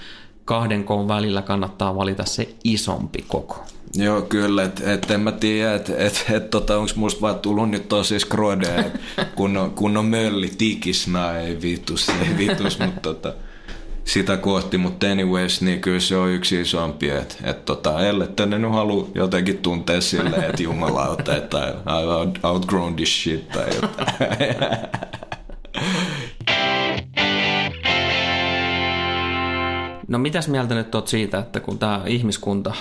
kahden 0.49 0.85
koon 0.85 1.09
välillä 1.09 1.43
kannattaa 1.43 1.97
valita 1.97 2.25
se 2.25 2.49
isompi 2.65 3.25
koko. 3.29 3.65
Joo, 3.95 4.23
kyllä, 4.23 4.63
että 4.65 4.93
et 4.93 5.11
en 5.11 5.21
mä 5.21 5.33
tiedä, 5.33 5.75
että 5.75 5.93
et, 5.99 6.25
et, 6.31 6.51
tota, 6.51 6.79
onko 6.79 6.93
musta 6.97 7.21
vaan 7.21 7.39
tullut 7.39 7.71
nyt 7.71 7.89
tosi 7.89 8.21
skrode, 8.21 8.67
että 8.67 8.99
kun 9.35 9.57
on, 9.57 9.71
kun 9.71 9.97
on 9.97 10.05
mölli 10.05 10.51
tikis, 10.59 11.07
mä 11.07 11.39
ei 11.39 11.63
vitus, 11.63 12.09
ei 12.09 12.39
vitus, 12.39 12.79
mutta 12.79 13.01
tota, 13.01 13.35
sitä 14.05 14.37
kohti, 14.37 14.79
mutta 14.79 15.07
anyways, 15.07 15.63
niin 15.63 15.81
kyllä 15.81 16.01
se 16.01 16.17
on 16.17 16.31
yksi 16.31 16.61
isompi, 16.61 17.11
että 17.11 17.35
et, 17.45 17.65
tota, 17.65 18.07
ellette 18.07 18.47
ne 18.47 18.59
nyt 18.59 18.73
halua 18.73 19.09
jotenkin 19.15 19.59
tuntea 19.59 20.01
silleen, 20.01 20.45
että 20.45 20.63
jumalauta, 20.63 21.37
että 21.37 21.75
I 21.87 22.47
outgrown 22.47 22.97
this 22.97 23.23
shit 23.23 23.49
tai 23.49 23.67
jotain. 23.75 24.09
No 30.09 30.19
mitäs 30.19 30.49
mieltä 30.49 30.75
nyt 30.75 30.95
oot 30.95 31.09
siitä, 31.09 31.39
että 31.39 31.61
kun 31.61 31.79
tämä 31.79 32.03
ihmiskunta 32.07 32.75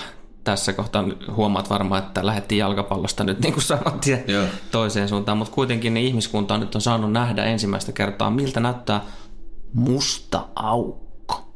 tässä 0.44 0.72
kohtaa 0.72 1.04
huomaat 1.36 1.70
varmaan, 1.70 2.02
että 2.02 2.26
lähdettiin 2.26 2.58
jalkapallosta 2.58 3.24
nyt 3.24 3.40
niin 3.40 3.52
kuin 3.52 3.64
sanottiin 3.64 4.24
toiseen 4.70 5.08
suuntaan, 5.08 5.38
mutta 5.38 5.54
kuitenkin 5.54 5.94
niin 5.94 6.06
ihmiskunta 6.06 6.58
nyt 6.58 6.74
on 6.74 6.80
saanut 6.80 7.12
nähdä 7.12 7.44
ensimmäistä 7.44 7.92
kertaa, 7.92 8.30
miltä 8.30 8.60
näyttää 8.60 9.04
musta 9.74 10.46
aukko. 10.54 11.52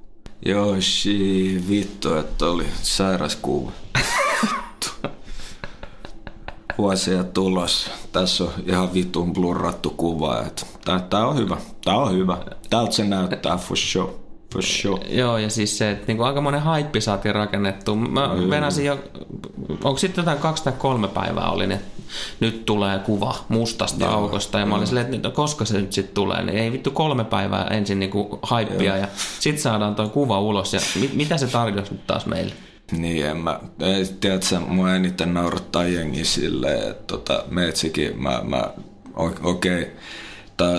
Joo, 0.47 0.81
shi, 0.81 1.65
vittu, 1.69 2.15
että 2.15 2.47
oli 2.47 2.67
sairas 2.83 3.37
kuva. 3.37 3.73
Vuosia 6.79 7.25
tulos. 7.25 7.91
Tässä 8.13 8.45
on 8.45 8.51
ihan 8.67 8.95
vitun 8.95 9.33
blurrattu 9.33 9.91
kuva. 9.91 10.45
Tämä 11.11 11.27
on 11.27 11.37
hyvä. 11.37 11.57
Tämä 11.85 11.97
on 11.97 12.13
hyvä. 12.13 12.39
Tältä 12.71 12.93
se 12.93 13.05
näyttää 13.05 13.57
for 13.57 13.77
sure. 13.77 14.22
For 14.53 14.63
sure. 14.63 15.03
Joo, 15.09 15.39
ja 15.39 15.51
siis 15.51 15.79
se, 15.79 15.91
että 15.91 16.05
niinku 16.07 16.23
aika 16.23 16.41
monen 16.41 16.61
haippi 16.61 17.01
saatiin 17.01 17.35
rakennettu. 17.35 17.97
Mä 17.97 18.31
mm. 18.35 18.51
venasin 18.51 18.85
jo, 18.85 18.99
onko 19.85 19.99
sitten 19.99 20.23
jotain 20.23 20.39
kaksi 20.39 20.65
tai 20.65 20.73
kolme 20.79 21.09
päivää 21.09 21.51
oli, 21.51 21.67
niin 21.67 21.81
nyt 22.41 22.67
tulee 22.67 22.99
kuva 22.99 23.35
mustasta 23.49 24.05
Joo. 24.05 24.15
aukosta. 24.15 24.59
Ja 24.59 24.67
mä 24.67 24.75
olin 24.75 24.87
silleen, 24.87 25.15
että 25.15 25.31
koska 25.31 25.65
se 25.65 25.81
nyt 25.81 25.93
sitten 25.93 26.15
tulee, 26.15 26.45
niin 26.45 26.59
ei 26.59 26.73
vittu 26.73 26.91
kolme 26.91 27.25
päivää 27.25 27.65
ensin 27.65 27.99
niinku 27.99 28.39
haippia 28.43 28.97
ja 28.97 29.09
sitten 29.41 29.63
saadaan 29.63 29.95
tuo 29.95 30.09
kuva 30.09 30.41
ulos. 30.41 30.75
Ja 30.75 30.81
mit, 31.01 31.15
mitä 31.15 31.37
se 31.37 31.47
tarjosi 31.47 31.93
nyt 31.93 32.07
taas 32.07 32.27
meille? 32.27 32.53
Niin, 32.93 33.27
en 33.27 33.37
mä, 33.37 33.61
ei, 33.81 34.05
tiedätkö, 34.21 34.61
mua 34.61 34.95
eniten 34.95 35.35
naurattaa 35.35 35.85
jengi 35.85 36.25
silleen, 36.25 36.91
että 36.91 37.05
tota, 37.07 37.45
metsikin, 37.51 38.23
mä, 38.23 38.41
mä 38.45 38.71
okei, 39.17 39.83
okay 39.83 39.87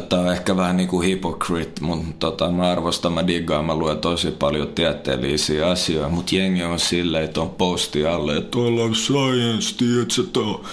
Tämä 0.10 0.22
on 0.22 0.32
ehkä 0.32 0.58
vähän 0.58 0.78
niin 0.78 0.90
kuin 0.90 1.10
hypocrite, 1.10 1.82
mutta 1.82 2.14
tota, 2.20 2.52
mä 2.52 2.72
arvostan, 2.72 3.14
mä 3.14 3.28
diggaan, 3.28 3.66
mä 3.66 3.76
luen 3.76 3.98
tosi 3.98 4.32
paljon 4.32 4.68
tieteellisiä 4.68 5.70
asioita, 5.70 6.10
mutta 6.10 6.36
jengi 6.36 6.64
on 6.64 6.80
silleen, 6.80 7.24
että 7.24 7.42
on 7.42 7.50
posti 7.50 8.06
alle, 8.06 8.38
että 8.38 8.52
tuolla 8.52 8.84
on 8.84 8.96
science, 8.96 9.78
tiedätkö, 9.78 10.24
tuo 10.34 10.64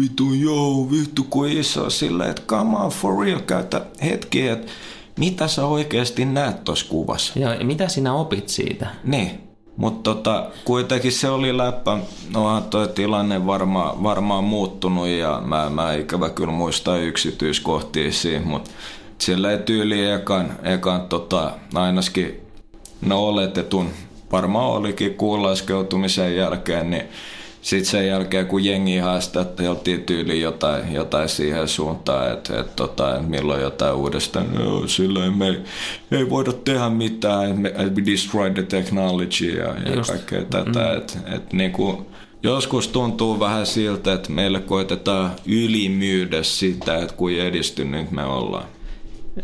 vittu 0.00 0.34
joo, 0.34 0.90
vittu 0.90 1.26
kuin 1.30 1.58
iso, 1.58 1.90
silleen, 1.90 2.30
että 2.30 2.42
come 2.46 2.76
on 2.76 2.90
for 2.90 3.24
real, 3.24 3.40
käytä 3.40 3.86
hetki, 4.04 4.48
että 4.48 4.72
mitä 5.18 5.48
sä 5.48 5.66
oikeasti 5.66 6.24
näet 6.24 6.64
tuossa 6.64 6.86
kuvassa. 6.88 7.40
Joo, 7.40 7.52
ja 7.52 7.64
mitä 7.64 7.88
sinä 7.88 8.14
opit 8.14 8.48
siitä? 8.48 8.86
Niin. 9.04 9.49
Mutta 9.76 10.14
tota, 10.14 10.50
kuitenkin 10.64 11.12
se 11.12 11.28
oli 11.28 11.56
läppä. 11.56 11.98
No 12.34 12.60
tuo 12.60 12.86
tilanne 12.86 13.46
varmaan 13.46 14.02
varmaa 14.02 14.42
muuttunut 14.42 15.08
ja 15.08 15.42
mä, 15.44 15.70
mä 15.70 15.92
ikävä 15.94 16.30
kyllä 16.30 16.52
muista 16.52 16.96
yksityiskohtia 16.96 18.12
siinä, 18.12 18.46
mutta 18.46 18.70
sillä 19.18 19.50
ei 19.50 19.58
tyyli 19.58 20.10
ekan, 20.10 20.58
ekan 20.62 21.08
tota, 21.08 21.52
ainakin 21.74 22.40
no 23.00 23.26
oletetun, 23.26 23.90
varmaan 24.32 24.66
olikin 24.66 25.14
kuullaskeutumisen 25.14 26.36
jälkeen, 26.36 26.90
niin 26.90 27.08
sitten 27.62 27.90
sen 27.90 28.06
jälkeen, 28.06 28.46
kun 28.46 28.64
jengi 28.64 28.98
haastateltiin 28.98 30.02
tyyli 30.02 30.40
jotain, 30.40 30.94
jotain 30.94 31.28
siihen 31.28 31.68
suuntaan, 31.68 32.32
että 32.32 32.60
et, 32.60 32.76
tota, 32.76 33.22
milloin 33.26 33.62
jotain 33.62 33.94
uudestaan, 33.94 34.54
no, 34.54 34.86
silloin 34.86 35.38
me 35.38 35.62
ei 36.10 36.30
voida 36.30 36.52
tehdä 36.52 36.88
mitään, 36.88 37.58
me, 37.58 37.72
we 37.96 38.06
destroy 38.06 38.50
the 38.50 38.62
technology 38.62 39.46
ja, 39.46 39.66
ja 39.66 40.02
kaikkea 40.06 40.44
tätä. 40.44 40.80
Mm. 40.80 40.96
Et, 40.96 41.18
et, 41.34 41.52
niin 41.52 41.72
kuin, 41.72 42.06
joskus 42.42 42.88
tuntuu 42.88 43.40
vähän 43.40 43.66
siltä, 43.66 44.12
että 44.12 44.32
meille 44.32 44.60
koitetaan 44.60 45.30
ylimyydä 45.46 46.42
sitä, 46.42 46.96
että 46.96 47.14
kuin 47.16 47.40
edistynyt 47.40 48.10
me 48.10 48.24
ollaan. 48.24 48.64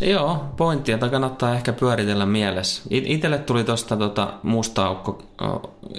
Joo, 0.00 0.44
pointtia 0.56 0.98
tai 0.98 1.10
kannattaa 1.10 1.54
ehkä 1.54 1.72
pyöritellä 1.72 2.26
mielessä. 2.26 2.82
Itelle 2.90 3.38
tuli 3.38 3.64
tuosta 3.64 3.96
tota 3.96 4.32
musta 4.42 4.86
aukko 4.86 5.22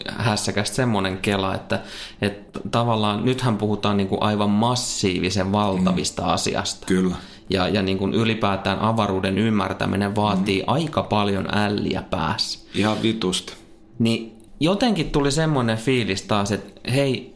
hässäkästä 0.08 0.76
semmoinen 0.76 1.18
kela, 1.18 1.56
että, 1.56 1.80
että 2.22 2.60
tavallaan 2.72 3.26
nythän 3.26 3.58
puhutaan 3.58 3.98
niin 3.98 4.08
kuin 4.08 4.24
aivan 4.24 4.50
massiivisen 4.50 5.52
valtavista 5.52 6.22
mm. 6.22 6.30
asiasta. 6.30 6.86
Kyllä. 6.86 7.16
Ja, 7.50 7.68
ja 7.68 7.82
niin 7.82 7.98
kuin 7.98 8.14
ylipäätään 8.14 8.80
avaruuden 8.80 9.38
ymmärtäminen 9.38 10.16
vaatii 10.16 10.60
mm. 10.60 10.66
aika 10.68 11.04
paljon 11.04 11.58
älliä 11.58 12.02
päässä. 12.02 12.60
Ihan 12.76 13.02
vitusta. 13.02 13.54
Niin 14.00 14.36
jotenkin 14.60 15.10
tuli 15.10 15.32
semmoinen 15.32 15.78
fiilis 15.78 16.22
taas, 16.22 16.52
että 16.52 16.92
hei 16.92 17.36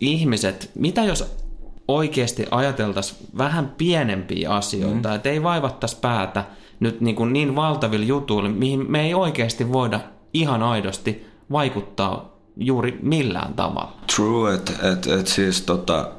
ihmiset, 0.00 0.70
mitä 0.74 1.04
jos 1.04 1.43
oikeasti 1.88 2.46
ajateltaisiin 2.50 3.28
vähän 3.38 3.74
pienempiä 3.78 4.50
asioita, 4.50 5.08
mm. 5.08 5.14
että 5.14 5.28
ei 5.28 5.42
vaivattaisi 5.42 5.96
päätä 6.00 6.44
nyt 6.80 7.00
niin, 7.00 7.16
kuin 7.16 7.32
niin 7.32 7.56
valtavilla 7.56 8.06
jutuilla, 8.06 8.48
mihin 8.48 8.90
me 8.90 9.02
ei 9.02 9.14
oikeasti 9.14 9.72
voida 9.72 10.00
ihan 10.32 10.62
aidosti 10.62 11.26
vaikuttaa 11.52 12.34
juuri 12.56 12.98
millään 13.02 13.54
tavalla. 13.54 13.92
True, 14.16 14.54
että 14.54 14.72
et, 14.92 15.06
et 15.06 15.26
siis 15.26 15.62
tota, 15.62 16.10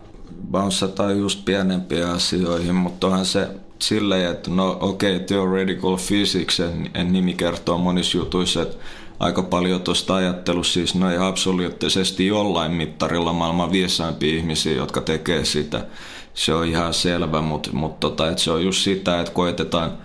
bounceataan 0.51 1.19
just 1.19 1.45
pienempiä 1.45 2.11
asioihin, 2.11 2.75
mutta 2.75 3.07
onhan 3.07 3.25
se 3.25 3.47
silleen, 3.79 4.31
että 4.31 4.51
no 4.51 4.77
okei, 4.79 5.15
okay, 5.15 5.27
theoretical 5.27 5.97
physics, 6.07 6.59
en 6.93 7.13
nimi 7.13 7.33
kertoo 7.33 7.77
monissa 7.77 8.17
jutuissa, 8.17 8.61
että 8.61 8.77
aika 9.19 9.43
paljon 9.43 9.81
tuosta 9.81 10.15
ajattelussa 10.15 10.73
siis 10.73 10.95
noin 10.95 11.21
absoluuttisesti 11.21 12.27
jollain 12.27 12.71
mittarilla 12.71 13.33
maailman 13.33 13.71
viisaimpia 13.71 14.35
ihmisiä, 14.37 14.73
jotka 14.73 15.01
tekee 15.01 15.45
sitä. 15.45 15.85
Se 16.33 16.53
on 16.53 16.65
ihan 16.65 16.93
selvä, 16.93 17.41
mutta, 17.41 17.69
mutta 17.73 18.09
tota, 18.09 18.37
se 18.37 18.51
on 18.51 18.63
just 18.63 18.83
sitä, 18.83 19.19
että 19.19 19.33
koetetaan 19.33 19.97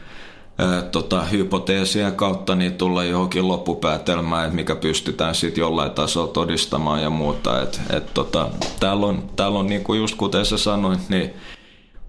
ää, 0.58 0.82
tota, 0.82 1.22
hypoteesien 1.22 2.12
kautta 2.12 2.54
niin 2.54 2.74
tulla 2.74 3.04
johonkin 3.04 3.48
loppupäätelmään, 3.48 4.44
että 4.44 4.56
mikä 4.56 4.76
pystytään 4.76 5.34
sitten 5.34 5.62
jollain 5.62 5.90
tasolla 5.90 6.32
todistamaan 6.32 7.02
ja 7.02 7.10
muuta. 7.10 7.62
Et, 7.62 7.80
et, 7.90 8.14
tota, 8.14 8.50
täällä 8.80 9.06
on, 9.06 9.22
täällä 9.36 9.58
on 9.58 9.66
niin 9.66 9.84
kuin 9.84 10.00
just 10.00 10.16
kuten 10.16 10.46
sä 10.46 10.58
sanoit, 10.58 11.08
niin 11.08 11.34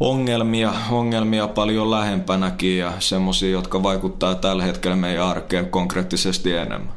ongelmia, 0.02 0.74
ongelmia 0.92 1.48
paljon 1.48 1.92
lähempänäkin 1.92 2.78
ja 2.78 2.94
semmoisia, 3.00 3.50
jotka 3.50 3.84
vaikuttaa 3.84 4.36
tällä 4.36 4.64
hetkellä 4.64 4.96
meidän 4.96 5.26
arkeen 5.26 5.70
konkreettisesti 5.70 6.54
enemmän. 6.54 6.94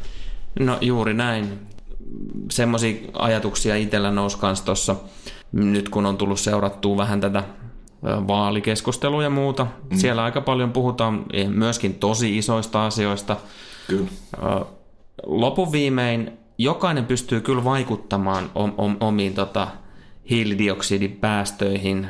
No 0.60 0.78
juuri 0.80 1.14
näin. 1.14 1.58
Semmoisia 2.50 2.94
ajatuksia 3.12 3.76
itsellä 3.76 4.10
nousi 4.10 4.38
kanssa 4.38 4.64
tuossa, 4.64 4.96
nyt 5.52 5.88
kun 5.88 6.06
on 6.06 6.16
tullut 6.16 6.40
seurattua 6.40 6.96
vähän 6.96 7.20
tätä 7.20 7.44
vaalikeskustelua 8.04 9.22
ja 9.22 9.30
muuta. 9.30 9.66
Mm. 9.90 9.96
Siellä 9.96 10.24
aika 10.24 10.40
paljon 10.40 10.72
puhutaan 10.72 11.24
e, 11.32 11.48
myöskin 11.48 11.94
tosi 11.94 12.38
isoista 12.38 12.86
asioista. 12.86 13.36
Kyllä. 13.86 14.10
Lopun 15.26 15.72
viimein 15.72 16.32
jokainen 16.58 17.04
pystyy 17.04 17.40
kyllä 17.40 17.64
vaikuttamaan 17.64 18.50
omiin 19.00 19.34
tota, 19.34 19.68
hiilidioksidipäästöihin, 20.30 22.08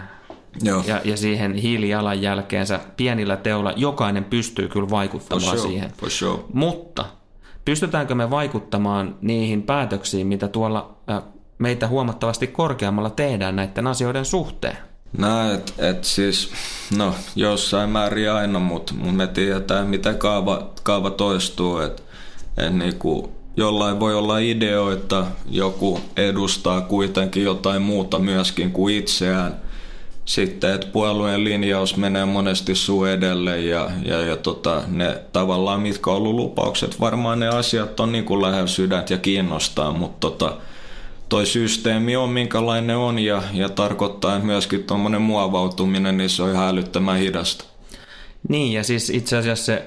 Joo. 0.62 0.82
Ja, 0.86 1.00
ja 1.04 1.16
siihen 1.16 1.54
hiilijalanjälkeensä 1.54 2.80
pienillä 2.96 3.36
teolla 3.36 3.72
jokainen 3.76 4.24
pystyy 4.24 4.68
kyllä 4.68 4.90
vaikuttamaan 4.90 5.50
for 5.50 5.58
sure, 5.58 5.70
siihen. 5.70 5.92
For 5.96 6.10
sure. 6.10 6.42
Mutta 6.52 7.04
pystytäänkö 7.64 8.14
me 8.14 8.30
vaikuttamaan 8.30 9.16
niihin 9.20 9.62
päätöksiin, 9.62 10.26
mitä 10.26 10.48
tuolla 10.48 10.96
äh, 11.10 11.22
meitä 11.58 11.88
huomattavasti 11.88 12.46
korkeammalla 12.46 13.10
tehdään 13.10 13.56
näiden 13.56 13.86
asioiden 13.86 14.24
suhteen? 14.24 14.76
Näet, 15.18 15.74
että 15.78 16.08
siis, 16.08 16.50
no 16.96 17.14
jossain 17.36 17.90
määrin 17.90 18.30
aina, 18.30 18.58
mutta 18.58 18.94
mut 18.94 19.16
me 19.16 19.26
tiedetään, 19.26 19.86
mitä 19.86 20.14
kaava, 20.14 20.70
kaava 20.82 21.10
toistuu, 21.10 21.78
että 21.78 22.02
et 22.56 22.74
niinku, 22.74 23.32
jollain 23.56 24.00
voi 24.00 24.14
olla 24.14 24.38
ideoita, 24.38 25.26
joku 25.50 26.00
edustaa 26.16 26.80
kuitenkin 26.80 27.44
jotain 27.44 27.82
muuta 27.82 28.18
myöskin 28.18 28.72
kuin 28.72 28.94
itseään, 28.94 29.56
sitten, 30.24 30.74
että 30.74 30.86
puolueen 30.86 31.44
linjaus 31.44 31.96
menee 31.96 32.24
monesti 32.24 32.74
suu 32.74 33.04
edelle 33.04 33.60
ja, 33.60 33.90
ja, 34.04 34.20
ja 34.20 34.36
tota, 34.36 34.82
ne 34.86 35.20
tavallaan 35.32 35.80
mitkä 35.80 36.10
on 36.10 36.16
ollut 36.16 36.34
lupaukset, 36.34 37.00
varmaan 37.00 37.40
ne 37.40 37.48
asiat 37.48 38.00
on 38.00 38.12
niin 38.12 38.24
kuin 38.24 38.42
lähellä 38.42 38.66
sydäntä 38.66 39.14
ja 39.14 39.18
kiinnostaa, 39.18 39.92
mutta 39.92 40.20
tota, 40.20 40.56
toi 41.28 41.46
systeemi 41.46 42.16
on 42.16 42.30
minkälainen 42.30 42.96
on 42.96 43.18
ja, 43.18 43.42
ja 43.52 43.68
tarkoittaa 43.68 44.34
että 44.34 44.46
myöskin 44.46 44.84
tuommoinen 44.84 45.22
muovautuminen, 45.22 46.16
niin 46.16 46.30
se 46.30 46.42
on 46.42 46.50
ihan 46.50 46.68
älyttömän 46.68 47.18
hidasta. 47.18 47.73
Niin, 48.54 48.72
ja 48.72 48.84
siis 48.84 49.10
itse 49.10 49.36
asiassa 49.36 49.64
se 49.64 49.84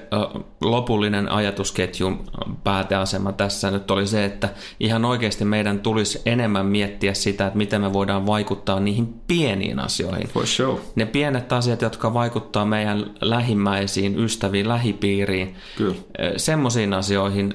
lopullinen 0.60 1.28
ajatusketjun 1.32 2.24
pääteasema 2.64 3.32
tässä 3.32 3.70
nyt 3.70 3.90
oli 3.90 4.06
se, 4.06 4.24
että 4.24 4.48
ihan 4.80 5.04
oikeasti 5.04 5.44
meidän 5.44 5.80
tulisi 5.80 6.20
enemmän 6.26 6.66
miettiä 6.66 7.14
sitä, 7.14 7.46
että 7.46 7.58
miten 7.58 7.80
me 7.80 7.92
voidaan 7.92 8.26
vaikuttaa 8.26 8.80
niihin 8.80 9.14
pieniin 9.26 9.80
asioihin. 9.80 10.28
For 10.28 10.46
sure. 10.46 10.80
Ne 10.96 11.06
pienet 11.06 11.52
asiat, 11.52 11.82
jotka 11.82 12.14
vaikuttaa 12.14 12.64
meidän 12.64 13.10
lähimmäisiin, 13.20 14.18
ystäviin, 14.18 14.68
lähipiiriin, 14.68 15.56
Kyllä. 15.76 15.94
semmoisiin 16.36 16.92
asioihin, 16.92 17.54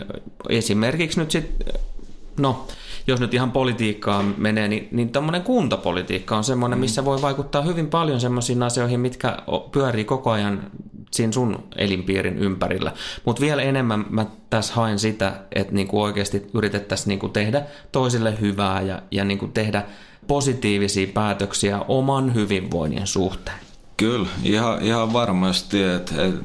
esimerkiksi 0.49 1.19
nyt 1.19 1.32
sitten, 1.32 1.82
no 2.39 2.67
jos 3.08 3.20
nyt 3.20 3.34
ihan 3.34 3.52
politiikkaan 3.52 4.36
menee, 4.38 4.68
niin, 4.68 4.88
niin 4.92 5.10
tämmöinen 5.10 5.42
kuntapolitiikka 5.42 6.38
on 6.38 6.44
semmoinen, 6.44 6.80
missä 6.80 7.06
voi 7.06 7.22
vaikuttaa 7.22 7.62
hyvin 7.62 7.88
paljon 7.88 8.22
semmoisiin 8.22 8.63
asioihin, 8.63 9.00
mitkä 9.00 9.38
pyörii 9.72 10.06
koko 10.06 10.32
ajan 10.32 10.72
siinä 11.12 11.34
sun 11.34 11.63
elinpiirin 11.76 12.38
ympärillä. 12.38 12.92
Mutta 13.26 13.42
vielä 13.42 13.62
enemmän 13.62 14.06
mä 14.10 14.26
tässä 14.50 14.74
haen 14.74 15.00
sitä, 15.00 15.34
että 15.56 15.74
niinku 15.74 16.02
oikeasti 16.02 16.48
yritettäisiin 16.54 17.08
niinku 17.08 17.30
tehdä 17.30 17.62
toisille 17.92 18.38
hyvää 18.42 18.82
ja, 18.82 19.02
ja 19.12 19.26
niinku 19.26 19.48
tehdä 19.48 19.84
positiivisia 20.28 21.08
päätöksiä 21.13 21.80
oman 21.80 22.34
hyvinvoinnin 22.34 23.08
suhteen. 23.08 23.73
Kyllä, 23.98 24.28
ihan, 24.44 24.82
ihan 24.82 25.14
varmasti, 25.14 25.84
että 25.84 26.26
et, 26.26 26.36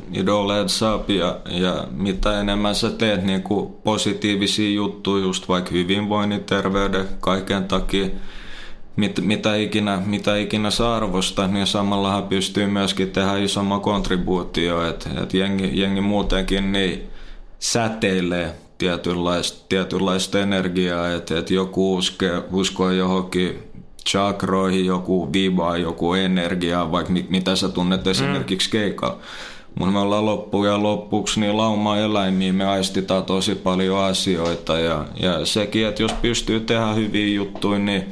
adds 0.61 0.83
up 0.83 1.11
ja, 1.11 1.41
ja 1.51 1.85
mitä 1.91 2.41
enemmän 2.41 2.75
sä 2.75 2.91
teet 2.91 3.25
niin 3.25 3.43
kuin 3.43 3.73
positiivisia 3.85 4.71
juttuja 4.71 5.23
just 5.23 5.49
vaikka 5.49 5.71
hyvinvoinnin, 5.71 6.45
terveyden, 6.45 7.09
kaiken 7.21 7.65
takia, 7.65 8.07
mit, 8.97 9.21
mitä, 9.21 9.57
ikinä, 9.57 10.03
mitä 10.07 10.37
ikinä 10.37 10.71
sä 10.71 10.95
arvostat, 10.95 11.53
niin 11.53 11.67
samallahan 11.67 12.29
pystyy 12.29 12.67
myöskin 12.67 13.11
tehdä 13.11 13.37
isomman 13.37 13.81
kontribuutio, 13.81 14.89
että 14.89 15.11
et 15.23 15.35
jengi, 15.35 15.71
jengi 15.81 16.01
muutenkin 16.01 16.73
niin 16.73 17.11
säteilee 17.59 18.55
tietynlaista, 18.79 19.65
tietynlaista 19.69 20.41
energiaa, 20.41 21.13
että 21.13 21.39
et 21.39 21.51
joku 21.51 21.97
uskoo, 21.97 22.45
uskoo 22.53 22.91
johonkin 22.91 23.68
chakroihin, 24.09 24.87
joku 24.87 25.33
viba, 25.33 25.77
joku 25.77 26.15
energia, 26.15 26.93
vaikka 26.93 27.13
mit, 27.13 27.31
mitä 27.31 27.57
sä 27.57 27.69
tunnet 27.69 28.07
esimerkiksi 28.07 28.69
mm. 28.69 28.73
keikalla. 28.73 29.19
Mutta 29.79 29.93
me 29.93 29.99
ollaan 29.99 30.27
loppuun 30.27 30.67
ja 30.67 30.83
loppuksi 30.83 31.41
niin 31.41 31.57
lauma 31.57 31.97
eläimiä 31.97 32.53
me 32.53 32.65
aistitaan 32.65 33.25
tosi 33.25 33.55
paljon 33.55 33.99
asioita 34.05 34.79
ja, 34.79 35.05
ja 35.21 35.47
sekin, 35.47 35.87
että 35.87 36.03
jos 36.03 36.13
pystyy 36.13 36.61
tehdä 36.61 36.87
hyviä 36.87 37.35
juttuja, 37.35 37.79
niin 37.79 38.05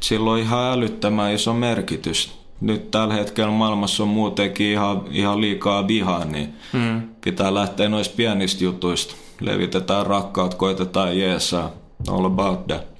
sillä 0.00 0.30
on 0.30 0.38
ihan 0.38 0.72
älyttömän 0.72 1.34
iso 1.34 1.54
merkitys. 1.54 2.38
Nyt 2.60 2.90
tällä 2.90 3.14
hetkellä 3.14 3.50
maailmassa 3.50 4.02
on 4.02 4.08
muutenkin 4.08 4.66
ihan, 4.66 5.02
ihan 5.10 5.40
liikaa 5.40 5.88
vihaa, 5.88 6.24
niin 6.24 6.54
mm. 6.72 7.02
pitää 7.24 7.54
lähteä 7.54 7.88
noista 7.88 8.14
pienistä 8.16 8.64
jutuista. 8.64 9.14
Levitetään 9.40 10.06
rakkaut, 10.06 10.54
koitetaan 10.54 11.18
jeesaa. 11.18 11.70
All 12.08 12.24
about 12.24 12.66
that. 12.66 12.97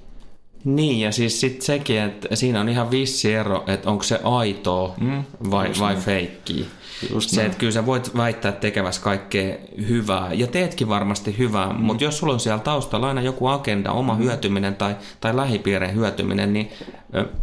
Niin, 0.63 0.99
ja 0.99 1.11
siis 1.11 1.39
sitten 1.39 1.65
sekin, 1.65 1.99
että 1.99 2.35
siinä 2.35 2.61
on 2.61 2.69
ihan 2.69 2.91
vissi 2.91 3.33
ero, 3.33 3.63
että 3.67 3.89
onko 3.89 4.03
se 4.03 4.19
aitoa 4.23 4.93
mm, 5.01 5.23
vai, 5.51 5.71
vai 5.79 5.95
feikkiä. 5.95 6.65
Just 7.11 7.29
se, 7.29 7.45
että 7.45 7.57
kyllä 7.57 7.71
sä 7.71 7.85
voit 7.85 8.17
väittää 8.17 8.51
tekevässä 8.51 9.01
kaikkea 9.01 9.55
hyvää, 9.89 10.33
ja 10.33 10.47
teetkin 10.47 10.89
varmasti 10.89 11.37
hyvää, 11.37 11.73
mm. 11.73 11.79
mutta 11.79 12.03
jos 12.03 12.17
sulla 12.17 12.33
on 12.33 12.39
siellä 12.39 12.59
taustalla 12.59 13.07
aina 13.07 13.21
joku 13.21 13.47
agenda, 13.47 13.91
oma 13.91 14.13
mm. 14.13 14.19
hyötyminen 14.19 14.75
tai, 14.75 14.95
tai 15.21 15.35
lähipiirien 15.35 15.95
hyötyminen, 15.95 16.53
niin 16.53 16.71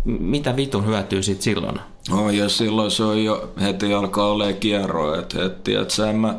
mitä 0.04 0.56
vitun 0.56 0.86
hyötyy 0.86 1.22
siitä 1.22 1.42
silloin? 1.42 1.80
Oh, 2.12 2.30
ja 2.30 2.48
silloin 2.48 2.90
se 2.90 3.04
on 3.04 3.24
jo 3.24 3.52
heti 3.60 3.94
alkaa 3.94 4.30
olla 4.30 4.52
kierro, 4.52 5.20
että 5.20 5.44
et, 5.44 5.68
et, 5.68 6.08
en 6.08 6.16
mä, 6.16 6.34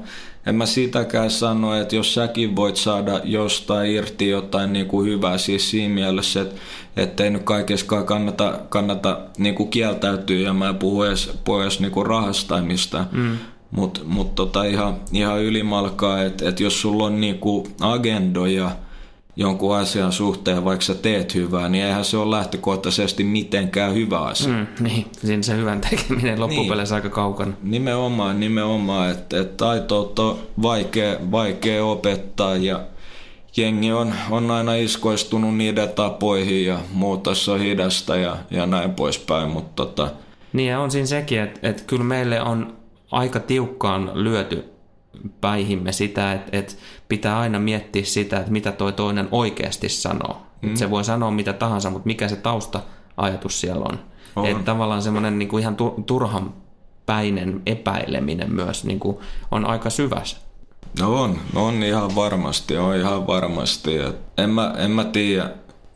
en 0.47 0.55
mä 0.55 0.65
sitäkään 0.65 1.31
sano, 1.31 1.75
että 1.75 1.95
jos 1.95 2.13
säkin 2.13 2.55
voit 2.55 2.75
saada 2.75 3.21
jostain 3.23 3.91
irti 3.91 4.29
jotain 4.29 4.73
niin 4.73 4.85
kuin 4.85 5.09
hyvää, 5.09 5.37
siis 5.37 5.71
siinä 5.71 5.93
mielessä, 5.93 6.41
että 6.41 6.55
ettei 6.97 7.29
nyt 7.29 7.43
kaikeskaan 7.43 8.05
kannata, 8.05 8.59
kannata 8.69 9.19
niin 9.37 9.55
kuin 9.55 9.69
kieltäytyä 9.69 10.39
ja 10.39 10.53
mä 10.53 10.69
en 10.69 10.75
puhu 10.75 11.03
edes, 11.03 11.31
puhu 11.43 11.59
edes 11.59 11.79
niin 11.79 11.91
kuin 11.91 12.05
rahastaimista, 12.05 13.05
mm. 13.11 13.37
mutta 13.71 14.01
mut 14.03 14.35
tota 14.35 14.63
ihan, 14.63 14.95
ihan 15.13 15.43
ylimalkaa, 15.43 16.23
että 16.23 16.49
et 16.49 16.59
jos 16.59 16.81
sulla 16.81 17.03
on 17.05 17.21
niin 17.21 17.39
kuin 17.39 17.67
agendoja– 17.81 18.71
jonkun 19.37 19.77
asian 19.77 20.11
suhteen, 20.11 20.65
vaikka 20.65 20.85
sä 20.85 20.95
teet 20.95 21.35
hyvää, 21.35 21.69
niin 21.69 21.83
eihän 21.83 22.05
se 22.05 22.17
ole 22.17 22.35
lähtökohtaisesti 22.35 23.23
mitenkään 23.23 23.93
hyvä 23.93 24.19
asia. 24.19 24.53
Mm, 24.53 24.67
niin, 24.79 25.05
siinä 25.11 25.43
se 25.43 25.57
hyvän 25.57 25.81
tekeminen 25.81 26.39
loppupeleissä 26.39 26.95
niin. 26.95 27.03
aika 27.03 27.15
kaukana. 27.15 27.53
Nimenomaan, 27.63 28.39
nimenomaan, 28.39 29.11
että, 29.11 29.39
että 29.39 29.57
taitoa 29.57 30.11
on 30.19 30.39
vaikea, 30.61 31.17
vaikea 31.31 31.85
opettaa 31.85 32.55
ja 32.55 32.81
jengi 33.57 33.91
on, 33.91 34.13
on 34.29 34.51
aina 34.51 34.75
iskoistunut 34.75 35.55
niiden 35.55 35.89
tapoihin 35.89 36.65
ja 36.65 36.79
muutos 36.93 37.49
on 37.49 37.59
hidasta 37.59 38.15
ja, 38.15 38.37
ja 38.51 38.65
näin 38.65 38.93
poispäin, 38.93 39.49
mutta 39.49 39.85
tota... 39.85 40.11
Niin 40.53 40.69
ja 40.69 40.79
on 40.79 40.91
siinä 40.91 41.05
sekin, 41.05 41.41
että, 41.41 41.69
että 41.69 41.83
kyllä 41.87 42.03
meille 42.03 42.41
on 42.41 42.77
aika 43.11 43.39
tiukkaan 43.39 44.11
lyöty 44.13 44.76
päihimme 45.41 45.91
sitä, 45.91 46.33
että, 46.33 46.57
että 46.57 46.73
pitää 47.09 47.39
aina 47.39 47.59
miettiä 47.59 48.05
sitä, 48.05 48.39
että 48.39 48.51
mitä 48.51 48.71
toi 48.71 48.93
toinen 48.93 49.27
oikeasti 49.31 49.89
sanoo. 49.89 50.41
Mm. 50.61 50.75
Se 50.75 50.89
voi 50.89 51.03
sanoa 51.03 51.31
mitä 51.31 51.53
tahansa, 51.53 51.89
mutta 51.89 52.07
mikä 52.07 52.27
se 52.27 52.35
tausta-ajatus 52.35 53.61
siellä 53.61 53.85
on. 53.85 53.99
on. 54.35 54.45
Että 54.45 54.63
tavallaan 54.63 55.01
semmoinen 55.01 55.39
niin 55.39 55.49
kuin 55.49 55.61
ihan 55.61 55.77
turhan 56.05 56.53
päinen 57.05 57.61
epäileminen 57.65 58.53
myös 58.53 58.83
niin 58.85 58.99
kuin 58.99 59.17
on 59.51 59.65
aika 59.65 59.89
syvässä. 59.89 60.37
No 60.99 61.21
on, 61.21 61.37
on 61.55 61.83
ihan 61.83 62.15
varmasti, 62.15 62.77
on 62.77 62.95
ihan 62.95 63.27
varmasti. 63.27 63.91
En 64.37 64.49
mä, 64.49 64.73
en 64.77 64.91
mä 64.91 65.03
tiedä, 65.03 65.49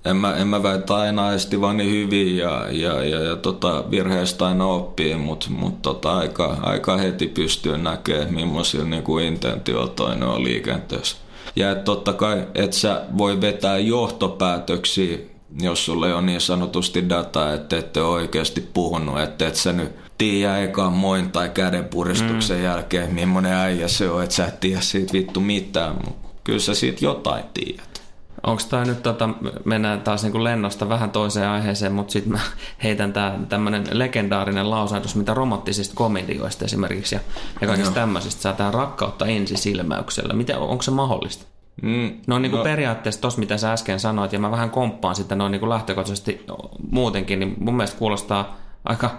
en 0.05 0.17
mä, 0.17 0.35
en 0.35 0.47
mä 0.47 0.63
väitä 0.63 0.95
aina 0.95 1.27
aistivani 1.27 1.89
hyvin 1.89 2.37
ja, 2.37 2.65
ja, 2.71 3.03
ja, 3.03 3.19
ja 3.19 3.35
tota, 3.35 3.83
virheestä 3.91 4.45
aina 4.45 4.65
oppii, 4.65 5.15
mutta 5.15 5.47
mut 5.49 5.81
tota, 5.81 6.17
aika, 6.17 6.57
aika 6.61 6.97
heti 6.97 7.27
pystyy 7.27 7.77
näkemään, 7.77 8.33
millaisilla 8.33 8.85
niinku 8.85 9.17
intentioilla 9.17 9.87
toinen 9.87 10.23
on 10.23 10.43
liikenteessä. 10.43 11.17
Ja 11.55 11.71
et 11.71 11.83
totta 11.83 12.13
kai, 12.13 12.47
että 12.55 12.75
sä 12.75 13.01
voi 13.17 13.41
vetää 13.41 13.77
johtopäätöksiä, 13.77 15.17
jos 15.61 15.85
sulle 15.85 16.13
on 16.13 16.25
niin 16.25 16.41
sanotusti 16.41 17.09
dataa, 17.09 17.53
että 17.53 17.77
ette 17.77 18.01
ole 18.01 18.13
oikeasti 18.13 18.69
puhunut, 18.73 19.19
että 19.19 19.47
et 19.47 19.55
sä 19.55 19.73
nyt 19.73 19.91
tiedä 20.17 20.57
ekan 20.57 20.93
moin 20.93 21.31
tai 21.31 21.49
kädenpuristuksen 21.49 22.57
mm. 22.57 22.63
jälkeen, 22.63 23.13
millainen 23.13 23.53
äijä 23.53 23.87
se 23.87 24.09
on, 24.09 24.23
että 24.23 24.35
sä 24.35 24.45
et 24.45 24.59
tiedä 24.59 24.81
siitä 24.81 25.13
vittu 25.13 25.39
mitään, 25.39 25.95
mutta 26.05 26.27
kyllä 26.43 26.59
sä 26.59 26.75
siitä 26.75 27.05
jotain 27.05 27.43
tiedät. 27.53 28.00
Onko 28.47 28.61
tämä 28.69 28.85
nyt, 28.85 29.03
tota, 29.03 29.29
mennään 29.65 30.01
taas 30.01 30.23
niin 30.23 30.31
kuin 30.31 30.43
lennosta 30.43 30.89
vähän 30.89 31.11
toiseen 31.11 31.49
aiheeseen, 31.49 31.93
mutta 31.93 32.11
sitten 32.11 32.31
mä 32.31 32.39
heitän 32.83 33.13
tämä 33.13 33.39
tämmöinen 33.49 33.83
legendaarinen 33.91 34.69
lausahdus, 34.69 35.15
mitä 35.15 35.33
romanttisista 35.33 35.95
komedioista 35.95 36.65
esimerkiksi 36.65 37.15
ja, 37.15 37.21
ja 37.61 37.67
kaikista 37.67 37.93
tämmöisistä 37.93 38.41
saa 38.41 38.53
tämä 38.53 38.71
rakkautta 38.71 39.25
ensisilmäyksellä. 39.25 40.33
Miten, 40.33 40.57
onko 40.57 40.81
se 40.81 40.91
mahdollista? 40.91 41.45
Mm, 41.81 42.11
no 42.27 42.39
niin 42.39 42.51
kuin 42.51 42.57
no. 42.57 42.63
periaatteessa 42.63 43.21
tuossa, 43.21 43.39
mitä 43.39 43.57
sä 43.57 43.71
äsken 43.71 43.99
sanoit, 43.99 44.33
ja 44.33 44.39
mä 44.39 44.51
vähän 44.51 44.69
komppaan 44.69 45.15
sitä 45.15 45.35
noin 45.35 45.51
niin 45.51 45.59
kuin 45.59 45.69
lähtökohtaisesti 45.69 46.45
muutenkin, 46.91 47.39
niin 47.39 47.55
mun 47.59 47.75
mielestä 47.75 47.99
kuulostaa 47.99 48.57
aika 48.85 49.09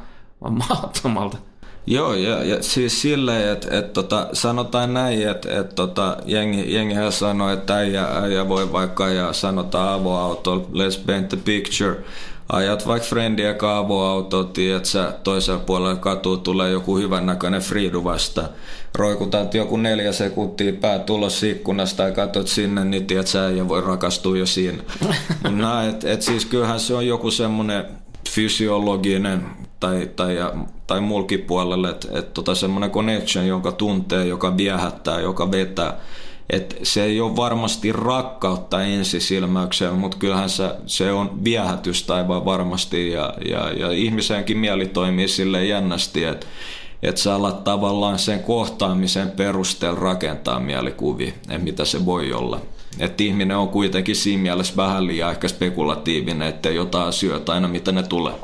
mahdottomalta. 0.50 1.36
Joo, 1.86 2.14
ja, 2.14 2.44
ja 2.44 2.62
siis 2.62 3.02
silleen, 3.02 3.52
että 3.52 3.78
et, 3.78 3.92
tota, 3.92 4.28
sanotaan 4.32 4.94
näin, 4.94 5.28
että 5.28 5.60
et, 5.60 5.74
tota, 5.74 6.16
jengi, 6.26 6.74
jengihän 6.74 7.12
sanoo, 7.12 7.50
että 7.50 7.76
äijä, 7.76 8.04
äijä 8.04 8.48
voi 8.48 8.72
vaikka 8.72 9.08
ja 9.08 9.32
sanotaan 9.32 10.00
avoauto, 10.00 10.68
let's 10.72 11.06
paint 11.06 11.28
the 11.28 11.38
picture. 11.44 11.96
Ajat 12.48 12.86
vaikka 12.86 13.08
friendiä 13.08 13.54
tiedät 14.52 14.84
sä, 14.84 15.12
toisella 15.24 15.60
puolella 15.60 15.96
katua 15.96 16.36
tulee 16.36 16.70
joku 16.70 16.96
hyvän 16.96 17.26
näköinen 17.26 17.60
Friidu 17.60 18.04
vasta. 18.04 18.48
Roikutat 18.94 19.54
joku 19.54 19.76
neljä 19.76 20.12
sekuntia 20.12 20.72
pää 20.72 20.98
tulos 20.98 21.42
ikkunasta 21.42 22.02
ja 22.02 22.12
katsot 22.12 22.48
sinne, 22.48 22.84
niin 22.84 23.06
tiedät 23.06 23.26
sä, 23.26 23.38
ja 23.38 23.68
voi 23.68 23.80
rakastua 23.80 24.38
jo 24.38 24.46
siinä. 24.46 24.78
no, 25.50 25.82
et, 25.88 26.04
et 26.04 26.22
siis 26.22 26.46
kyllähän 26.46 26.80
se 26.80 26.94
on 26.94 27.06
joku 27.06 27.30
semmoinen 27.30 27.84
fysiologinen 28.28 29.61
tai, 29.82 30.10
tai, 30.16 30.36
tai 30.86 31.00
mulkin 31.00 31.40
puolelle, 31.40 31.90
että 31.90 32.08
et 32.18 32.34
tota 32.34 32.54
semmoinen 32.54 32.90
connection, 32.90 33.46
jonka 33.46 33.72
tuntee, 33.72 34.26
joka 34.26 34.56
viehättää, 34.56 35.20
joka 35.20 35.50
vetää. 35.50 35.98
Et 36.50 36.78
se 36.82 37.04
ei 37.04 37.20
ole 37.20 37.36
varmasti 37.36 37.92
rakkautta 37.92 38.82
ensisilmäykseen, 38.82 39.94
mutta 39.94 40.16
kyllähän 40.16 40.50
se, 40.50 40.70
se 40.86 41.12
on 41.12 41.44
viehätystä 41.44 42.14
aivan 42.14 42.44
varmasti 42.44 43.10
ja, 43.10 43.34
ja, 43.48 43.70
ja 43.70 43.90
ihmisenkin 43.90 44.58
mieli 44.58 44.86
toimii 44.86 45.28
sille 45.28 45.64
jännästi, 45.64 46.24
että 46.24 46.46
et 47.02 47.16
sä 47.16 47.34
alat 47.34 47.64
tavallaan 47.64 48.18
sen 48.18 48.40
kohtaamisen 48.40 49.30
perusteella 49.30 50.00
rakentaa 50.00 50.60
mielikuvia, 50.60 51.32
mitä 51.58 51.84
se 51.84 52.06
voi 52.06 52.32
olla. 52.32 52.60
Että 52.98 53.22
ihminen 53.24 53.56
on 53.56 53.68
kuitenkin 53.68 54.16
siinä 54.16 54.42
mielessä 54.42 54.76
vähän 54.76 55.06
liian 55.06 55.30
ehkä 55.30 55.48
spekulatiivinen, 55.48 56.48
että 56.48 56.70
jotain 56.70 57.08
asioita 57.08 57.52
aina 57.52 57.68
mitä 57.68 57.92
ne 57.92 58.02
tulee. 58.02 58.34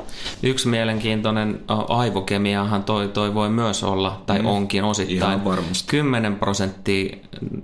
Yksi 0.43 0.67
mielenkiintoinen 0.67 1.61
aivokemiahan 1.89 2.83
toi, 2.83 3.07
toi 3.07 3.33
voi 3.33 3.49
myös 3.49 3.83
olla, 3.83 4.21
tai 4.25 4.39
mm. 4.39 4.45
onkin 4.45 4.83
osittain. 4.83 5.17
Ihan 5.17 5.45
varmasti. 5.45 5.87
10 5.87 6.35
prosenttia, 6.35 7.17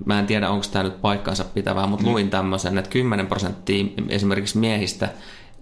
mä 0.05 0.19
en 0.19 0.27
tiedä 0.27 0.49
onko 0.49 0.65
tämä 0.71 0.83
nyt 0.83 1.01
paikkansa 1.01 1.45
pitävää, 1.53 1.87
mutta 1.87 2.05
mm. 2.05 2.11
luin 2.11 2.29
tämmöisen, 2.29 2.77
että 2.77 2.89
10 2.89 3.27
prosenttia 3.27 3.85
esimerkiksi 4.09 4.57
miehistä 4.57 5.09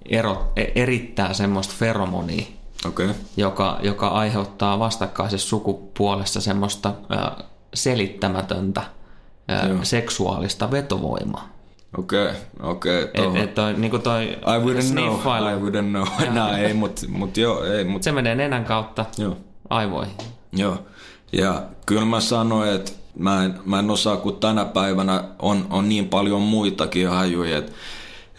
ero, 0.05 0.51
e, 0.55 0.65
erittää 0.75 1.33
semmoista 1.33 1.73
feromonia, 1.77 2.45
okay. 2.87 3.09
joka, 3.37 3.79
joka 3.83 4.07
aiheuttaa 4.07 4.79
vastakkaisessa 4.79 5.49
sukupuolessa 5.49 6.41
semmoista 6.41 6.93
äh, 7.11 7.45
selittämätöntä 7.73 8.81
äh, 9.51 9.83
seksuaalista 9.83 10.71
vetovoimaa. 10.71 11.49
Okei, 11.97 12.27
okay, 12.27 12.35
okei. 12.59 13.03
Okay, 13.03 13.37
et, 13.37 13.43
et 13.43 13.55
toi, 13.55 13.73
niinku 13.73 13.99
toi 13.99 14.23
I 14.23 14.59
wouldn't 14.65 14.91
know, 14.91 15.15
I 15.15 15.59
wouldn't 15.61 15.89
know. 15.89 16.07
no, 16.39 16.57
ei, 16.57 16.73
mutta 16.73 17.01
mut 17.07 17.37
joo, 17.37 17.63
ei. 17.63 17.83
Mut... 17.83 18.03
Se 18.03 18.11
menee 18.11 18.35
nenän 18.35 18.65
kautta 18.65 19.05
joo. 19.17 19.37
aivoihin. 19.69 20.13
Joo, 20.53 20.77
ja 21.31 21.63
kyllä 21.85 22.05
mä 22.05 22.19
sanoin, 22.19 22.69
että 22.69 22.91
mä 23.19 23.45
en, 23.45 23.59
mä 23.65 23.79
en 23.79 23.89
osaa, 23.89 24.17
kun 24.17 24.35
tänä 24.35 24.65
päivänä 24.65 25.23
on, 25.39 25.67
on 25.69 25.89
niin 25.89 26.09
paljon 26.09 26.41
muitakin 26.41 27.09
hajuja, 27.09 27.57
että 27.57 27.71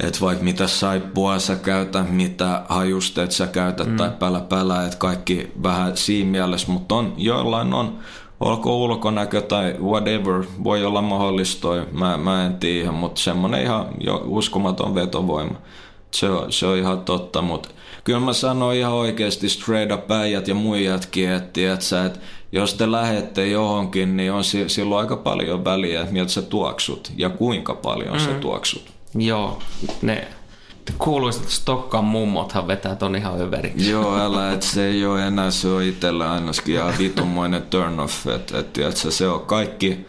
että 0.01 0.21
vaikka 0.21 0.45
mitä 0.45 0.67
saippua 0.67 1.39
sä 1.39 1.57
käytät, 1.57 2.11
mitä 2.11 2.63
hajusteet 2.69 3.33
sä 3.33 3.47
käytät 3.47 3.89
mm. 3.89 3.97
tai 3.97 4.11
pälä 4.19 4.41
pälä, 4.41 4.85
että 4.85 4.99
kaikki 4.99 5.53
vähän 5.63 5.97
siinä 5.97 6.31
mielessä, 6.31 6.73
mutta 6.73 6.95
on, 6.95 7.15
joillain 7.17 7.75
on, 7.75 7.99
olko 8.41 8.77
ulkonäkö 8.77 9.43
tai 9.43 9.77
whatever, 9.83 10.45
voi 10.65 10.85
olla 10.85 11.03
mahdollista, 11.03 11.69
mä, 11.93 12.17
mä 12.17 12.47
en 12.47 12.55
tiedä, 12.55 12.93
mutta 12.93 13.21
semmoinen 13.21 13.63
ihan 13.63 13.89
jo 14.01 14.23
uskomaton 14.27 14.95
vetovoima. 14.95 15.55
Se 16.11 16.31
on, 16.31 16.53
se 16.53 16.67
on 16.67 16.79
ihan 16.79 17.01
totta, 17.01 17.43
mutta 17.43 17.69
kyllä 18.05 18.21
mä 18.21 18.33
sanon 18.33 18.75
ihan 18.75 18.93
oikeasti 18.93 19.49
straight 19.49 19.93
up 19.93 20.11
äijät 20.11 20.49
ja 20.49 20.55
muijatkin, 20.55 21.31
että, 21.31 21.73
että, 21.73 22.05
että 22.07 22.19
jos 22.53 22.75
te 22.75 22.93
lähette 22.93 23.49
johonkin, 23.49 24.17
niin 24.17 24.33
on 24.33 24.45
silloin 24.67 25.01
aika 25.01 25.17
paljon 25.17 25.65
väliä, 25.65 26.01
että 26.01 26.13
miltä 26.13 26.33
sä 26.33 26.43
tuoksut 26.43 27.13
ja 27.17 27.31
kuinka 27.31 27.75
paljon 27.75 28.17
mm. 28.17 28.21
sä 28.21 28.35
tuoksut. 28.35 28.83
Joo, 29.15 29.59
ne 30.03 30.29
kuuluiset 30.99 31.49
Stokkan 31.49 32.05
mummothan 32.05 32.67
vetää 32.67 32.97
ton 32.97 33.17
ihan 33.17 33.41
överiksi. 33.41 33.91
Joo, 33.91 34.19
älä, 34.19 34.53
että 34.53 34.67
se 34.67 34.87
ei 34.87 35.07
ole 35.07 35.27
enää, 35.27 35.51
se 35.51 35.69
on 35.69 35.83
itsellä 35.83 36.33
ainakin 36.33 36.75
ihan 36.75 36.95
vitunmoinen 36.99 37.63
turn 37.63 38.01
off, 38.01 38.27
että 38.27 38.59
et, 38.59 38.79
et, 38.79 38.97
se 38.97 39.29
on 39.29 39.41
kaikki, 39.41 40.07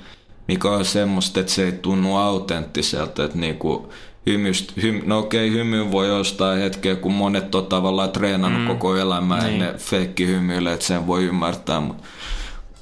mikä 0.48 0.70
on 0.70 0.86
semmoista, 0.86 1.40
että 1.40 1.52
se 1.52 1.66
ei 1.66 1.72
tunnu 1.72 2.16
autenttiselta, 2.16 3.24
että 3.24 3.38
niinku, 3.38 3.90
hymyst, 4.26 4.72
hym, 4.82 5.02
no 5.06 5.20
okei, 5.20 5.52
hymy 5.52 5.92
voi 5.92 6.12
ostaa 6.12 6.56
hetkeä, 6.56 6.96
kun 6.96 7.14
monet 7.14 7.56
on 7.56 7.66
tavallaan 7.66 8.12
treenannut 8.12 8.62
mm. 8.62 8.68
koko 8.68 8.96
elämää 8.96 9.48
niin. 9.48 9.60
ne 9.60 9.74
feikki 9.78 10.28
hymyille, 10.28 10.74
että 10.74 10.86
sen 10.86 11.08
voi 11.08 11.24
ymmärtää, 11.24 11.80
mutta 11.80 12.04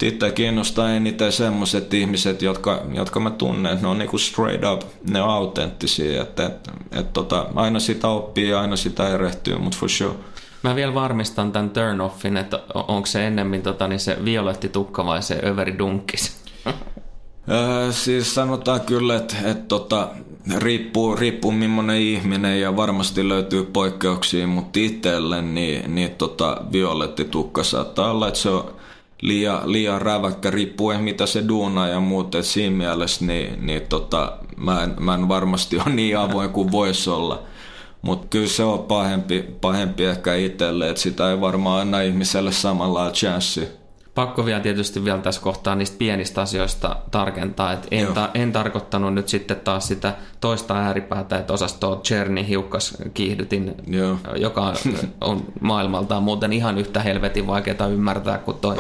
itse 0.02 0.32
kiinnostaa 0.32 0.90
eniten 0.90 1.32
semmoiset 1.32 1.94
ihmiset, 1.94 2.42
jotka, 2.42 2.82
jotka 2.94 3.20
mä 3.20 3.30
tunnen, 3.30 3.82
ne 3.82 3.88
on 3.88 3.98
niinku 3.98 4.18
straight 4.18 4.64
up, 4.74 4.82
ne 5.10 5.22
on 5.22 5.30
autenttisia, 5.30 6.22
että 6.22 6.46
et, 6.46 6.70
et, 6.92 7.14
tota, 7.14 7.48
aina 7.56 7.80
sitä 7.80 8.08
oppii 8.08 8.50
ja 8.50 8.62
aina 8.62 8.76
sitä 8.76 9.10
erehtyy, 9.10 9.58
mutta 9.58 9.78
for 9.78 9.90
sure. 9.90 10.14
Mä 10.64 10.76
vielä 10.76 10.94
varmistan 10.94 11.52
tämän 11.52 11.70
turn 11.70 12.02
offin, 12.02 12.38
että 12.38 12.60
onko 12.74 13.06
se 13.06 13.28
ennemmin 13.28 13.62
tota, 13.62 13.88
niin 13.88 14.00
se 14.00 14.18
violetti 14.26 14.70
tukka 14.70 15.06
vai 15.06 15.24
se 15.24 15.40
överi 15.46 15.78
dunkkis? 15.78 16.38
Öö, 17.52 17.92
siis 17.92 18.36
sanotaan 18.36 18.82
kyllä, 18.82 19.16
että 19.16 19.36
et, 19.46 19.68
tota, 19.68 20.10
riippuu, 20.58 21.16
riippuu 21.16 21.52
millainen 21.52 21.98
ihminen 21.98 22.62
ja 22.62 22.76
varmasti 22.76 23.30
löytyy 23.30 23.64
poikkeuksia, 23.64 24.48
mutta 24.48 24.80
itselle 24.80 25.42
niin, 25.42 25.96
niin 25.96 26.12
tota, 26.12 26.58
violetti 26.72 27.26
tukka 27.26 27.64
saattaa 27.64 28.12
olla, 28.12 28.28
että 28.28 28.40
se 28.40 28.50
on 28.50 28.76
liian, 29.24 29.72
liian 29.72 30.02
räväkkä 30.02 30.52
riippuen 30.52 31.02
mitä 31.02 31.26
se 31.26 31.48
duunaa 31.48 31.88
ja 31.88 32.00
muuta. 32.00 32.38
Et 32.38 32.46
siinä 32.46 32.76
mielessä 32.76 33.26
niin, 33.26 33.66
niin 33.66 33.82
tota, 33.90 34.38
mä, 34.58 34.84
en, 34.84 34.96
mä 35.00 35.14
en 35.14 35.28
varmasti 35.28 35.78
ole 35.78 35.90
niin 35.96 36.18
avoin 36.18 36.50
kuin 36.50 36.72
voisi 36.72 37.10
olla. 37.10 37.44
Mutta 38.02 38.28
kyllä 38.28 38.48
se 38.48 38.64
on 38.64 38.80
pahempi, 38.80 39.46
pahempi 39.62 40.06
ehkä 40.06 40.36
itselle, 40.36 40.90
että 40.90 41.02
sitä 41.02 41.32
ei 41.32 41.42
varmaan 41.42 41.82
anna 41.82 42.02
ihmiselle 42.02 42.52
samalla 42.52 43.12
chanssi 43.12 43.68
pakko 44.16 44.46
vielä 44.46 44.60
tietysti 44.60 45.06
vielä 45.06 45.18
tässä 45.18 45.42
kohtaa 45.42 45.76
niistä 45.76 45.98
pienistä 45.98 46.42
asioista 46.42 46.96
tarkentaa, 47.12 47.72
että 47.72 47.88
en, 47.92 48.08
ta, 48.08 48.30
en 48.34 48.52
tarkoittanut 48.52 49.14
nyt 49.14 49.30
sitten 49.30 49.58
taas 49.60 49.88
sitä 49.88 50.16
toista 50.42 50.76
ääripäätä, 50.76 51.38
että 51.38 51.54
osas 51.54 51.74
tuo 51.74 51.96
Cherny 51.96 52.48
hiukkas 52.48 52.98
kiihdytin, 53.14 53.76
Joo. 53.88 54.18
joka 54.36 54.74
on 55.22 55.46
maailmaltaan 55.62 56.24
muuten 56.24 56.54
ihan 56.54 56.78
yhtä 56.78 57.00
helvetin 57.00 57.48
vaikeaa 57.48 57.88
ymmärtää 57.88 58.38
kuin 58.38 58.58
tuo 58.58 58.76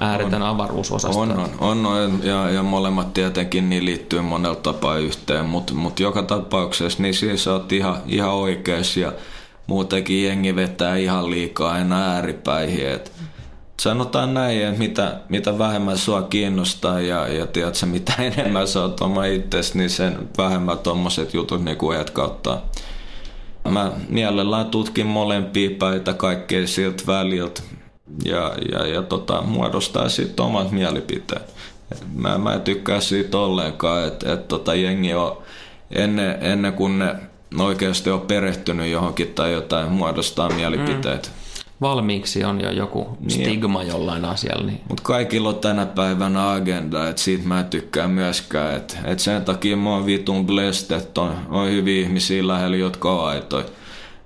ääretön 0.00 0.42
avaruusosasto. 0.42 1.20
On, 1.20 1.30
on, 1.30 1.50
on, 1.60 1.86
on 1.86 2.20
ja, 2.22 2.50
ja, 2.50 2.62
molemmat 2.62 3.14
tietenkin 3.14 3.70
niin 3.70 3.84
liittyy 3.84 4.20
monella 4.20 4.56
tapaa 4.56 4.96
yhteen, 4.96 5.44
mutta 5.44 5.74
mut 5.74 6.00
joka 6.00 6.22
tapauksessa 6.22 7.02
niin 7.02 7.14
siis 7.14 7.48
olet 7.48 7.72
ihan, 7.72 7.96
ihan 8.06 8.30
oikeassa 8.30 9.00
ja 9.00 9.12
muutenkin 9.66 10.24
jengi 10.24 10.56
vetää 10.56 10.96
ihan 10.96 11.30
liikaa 11.30 11.72
aina 11.72 12.04
ääripäihin, 12.04 12.88
että 12.88 13.10
sanotaan 13.82 14.34
näin, 14.34 14.62
että 14.62 14.78
mitä, 14.78 15.20
mitä 15.28 15.58
vähemmän 15.58 15.98
sua 15.98 16.22
kiinnostaa 16.22 17.00
ja, 17.00 17.28
ja 17.28 17.46
tiedätkö, 17.46 17.86
mitä 17.86 18.12
enemmän 18.32 18.68
sä 18.68 18.82
oot 18.82 19.00
oma 19.00 19.24
itsesi, 19.24 19.78
niin 19.78 19.90
sen 19.90 20.28
vähemmän 20.38 20.78
tommoset 20.78 21.34
jutut 21.34 21.64
niin 21.64 21.76
kuin 21.76 21.98
kautta. 22.12 22.58
Mä 23.70 23.92
mielellään 24.08 24.66
tutkin 24.66 25.06
molempia 25.06 25.70
päitä 25.78 26.14
kaikkea 26.14 26.66
siltä 26.66 27.02
väliltä 27.06 27.62
ja, 28.24 28.54
ja, 28.72 28.86
ja 28.86 29.02
tota, 29.02 29.42
muodostaa 29.42 30.08
sitten 30.08 30.44
omat 30.44 30.70
mielipiteet. 30.70 31.54
Mä, 32.14 32.38
mä 32.38 32.54
en 32.54 32.60
tykkää 32.60 33.00
siitä 33.00 33.38
ollenkaan, 33.38 34.04
että 34.04 34.32
et, 34.32 34.48
tota, 34.48 34.74
jengi 34.74 35.14
on 35.14 35.42
ennen, 35.90 36.38
ennen 36.40 36.72
kuin 36.72 36.98
ne 36.98 37.14
oikeasti 37.60 38.10
on 38.10 38.20
perehtynyt 38.20 38.90
johonkin 38.90 39.28
tai 39.28 39.52
jotain, 39.52 39.92
muodostaa 39.92 40.48
mielipiteet. 40.48 41.30
Mm 41.34 41.41
valmiiksi 41.82 42.44
on 42.44 42.60
jo 42.60 42.70
joku 42.70 43.16
niin. 43.20 43.30
stigma 43.30 43.82
jollain 43.82 44.24
asialla. 44.24 44.66
Niin. 44.66 44.80
Mutta 44.88 45.02
kaikilla 45.02 45.48
on 45.48 45.58
tänä 45.58 45.86
päivänä 45.86 46.52
agenda, 46.52 47.08
että 47.08 47.22
siitä 47.22 47.48
mä 47.48 47.60
en 47.60 47.66
tykkää 47.66 48.08
myöskään. 48.08 48.76
Että 48.76 48.98
et 49.04 49.18
sen 49.18 49.44
takia 49.44 49.76
mä 49.76 49.90
oon 49.90 50.06
vitun 50.06 50.46
blessed, 50.46 50.96
että 50.96 51.20
on, 51.20 51.34
on 51.48 51.68
hyviä 51.68 52.02
ihmisiä 52.02 52.46
lähellä, 52.46 52.76
jotka 52.76 53.12
on 53.12 53.28
aitoja. 53.28 53.64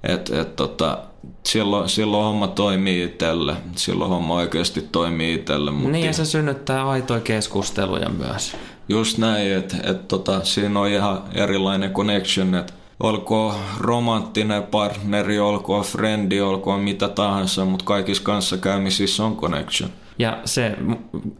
Että 0.04 0.40
et, 0.40 0.56
tota, 0.56 0.98
silloin, 1.42 1.88
silloin 1.88 2.24
homma 2.24 2.48
toimii 2.48 3.04
itselle. 3.04 3.56
Silloin 3.76 4.10
homma 4.10 4.34
oikeasti 4.34 4.88
toimii 4.92 5.34
itselle. 5.34 5.70
Mutta 5.70 5.90
niin 5.90 6.06
ja 6.06 6.12
se 6.12 6.24
synnyttää 6.24 6.88
aitoja 6.88 7.20
keskusteluja 7.20 8.08
myös. 8.08 8.56
Just 8.88 9.18
näin, 9.18 9.52
että 9.52 9.76
et, 9.84 10.08
tota, 10.08 10.44
siinä 10.44 10.80
on 10.80 10.88
ihan 10.88 11.22
erilainen 11.34 11.92
connection, 11.92 12.54
että 12.54 12.72
olkoon 13.00 13.54
romanttinen 13.78 14.62
partneri, 14.62 15.38
olkoon 15.38 15.84
frendi, 15.84 16.40
olkoon 16.40 16.80
mitä 16.80 17.08
tahansa, 17.08 17.64
mutta 17.64 17.84
kaikissa 17.84 18.22
kanssakäymisissä 18.22 19.24
on 19.24 19.36
connection. 19.36 19.90
Ja 20.18 20.38
se 20.44 20.76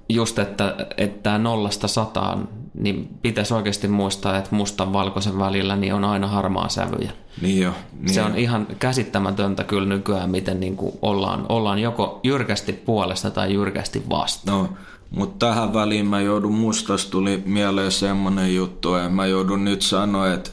just, 0.08 0.38
että, 0.38 0.76
että 0.96 1.38
nollasta 1.38 1.88
sataan, 1.88 2.48
niin 2.74 3.08
pitäisi 3.22 3.54
oikeasti 3.54 3.88
muistaa, 3.88 4.36
että 4.36 4.54
mustan 4.54 4.92
valkoisen 4.92 5.38
välillä 5.38 5.76
niin 5.76 5.94
on 5.94 6.04
aina 6.04 6.26
harmaa 6.26 6.68
sävyjä. 6.68 7.12
Niin 7.42 7.62
jo, 7.62 7.72
niin 8.00 8.14
se 8.14 8.20
jo. 8.20 8.26
on 8.26 8.38
ihan 8.38 8.66
käsittämätöntä 8.78 9.64
kyllä 9.64 9.88
nykyään, 9.88 10.30
miten 10.30 10.60
niin 10.60 10.76
kuin 10.76 10.98
ollaan, 11.02 11.46
ollaan 11.48 11.78
joko 11.78 12.20
jyrkästi 12.22 12.72
puolesta 12.72 13.30
tai 13.30 13.54
jyrkästi 13.54 14.02
vastaan. 14.08 14.58
No, 14.58 14.68
mutta 15.10 15.46
tähän 15.46 15.74
väliin 15.74 16.06
mä 16.06 16.20
joudun, 16.20 16.54
mustas 16.54 17.06
tuli 17.06 17.42
mieleen 17.46 17.92
semmonen 17.92 18.54
juttu, 18.54 18.94
että 18.94 19.08
mä 19.08 19.26
joudun 19.26 19.64
nyt 19.64 19.82
sanoa, 19.82 20.32
että 20.32 20.50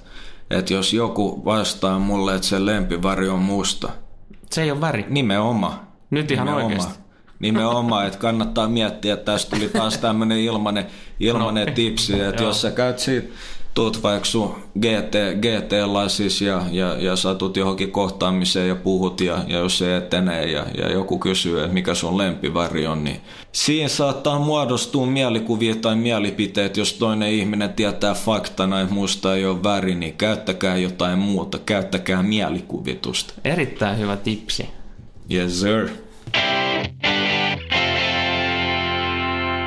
että 0.50 0.74
jos 0.74 0.94
joku 0.94 1.46
vastaa 1.46 2.00
mulle, 2.00 2.36
että 2.36 2.48
se 2.48 2.66
lempiväri 2.66 3.30
on 3.30 3.40
musta. 3.40 3.90
Se 4.52 4.64
ei 4.64 4.72
ole 4.72 4.82
väri. 4.82 5.06
Nimenomaan. 5.10 5.80
Nyt 6.10 6.32
ihan 6.32 6.46
Nimenomaan. 6.46 6.74
oikeasti. 6.74 7.04
Nimenomaan, 7.40 8.08
että 8.08 8.20
kannattaa 8.20 8.68
miettiä, 8.68 9.14
että 9.14 9.32
tästä 9.32 9.56
tuli 9.56 9.70
taas 9.70 9.98
tämmöinen 9.98 10.40
ilmanen, 10.40 10.86
ilmanen 11.20 11.68
no, 11.68 11.74
tipsi, 11.74 12.22
että 12.22 12.44
jos 12.44 12.62
sä 12.62 12.72
käyt 12.72 13.00
siitä 13.00 13.34
tuut 13.74 14.04
vaikka 14.04 14.26
sun 14.26 14.56
GT, 14.80 15.16
GT-lasis 15.42 16.42
ja, 16.42 16.62
ja, 16.72 16.96
ja 17.00 17.16
satut 17.16 17.58
johonkin 17.58 17.92
kohtaamiseen 17.92 18.68
ja 18.68 18.76
puhut 18.76 19.22
ja, 19.22 19.44
ja 19.48 19.58
jos 19.58 19.78
se 19.78 19.98
etenee 19.98 20.46
ja, 20.46 20.66
ja 20.78 20.92
joku 20.92 21.20
kysyy, 21.20 21.60
että 21.60 21.74
mikä 21.74 21.94
sun 21.94 22.18
lempiväri 22.18 22.88
on, 22.88 23.04
niin 23.04 23.22
siinä 23.52 23.90
saattaa 23.90 24.40
muodostua 24.40 25.06
mielikuvia 25.06 25.76
tai 25.76 25.96
mielipiteet, 25.96 26.78
jos 26.78 26.94
toinen 26.94 27.30
ihminen 27.30 27.74
tietää 27.74 28.14
faktana, 28.14 28.82
että 28.82 28.94
musta 28.94 29.36
ei 29.36 29.46
ole 29.46 29.64
väri, 29.64 29.96
niin 29.96 30.14
käyttäkää 30.14 30.78
jotain 30.78 31.20
muuta, 31.20 31.60
käyttäkää 31.60 32.24
mielikuvitusta. 32.24 33.34
Erittäin 33.44 34.00
hyvä 34.00 34.18
tipsi. 34.18 34.70
Yes 35.34 35.60
sir. 35.60 35.90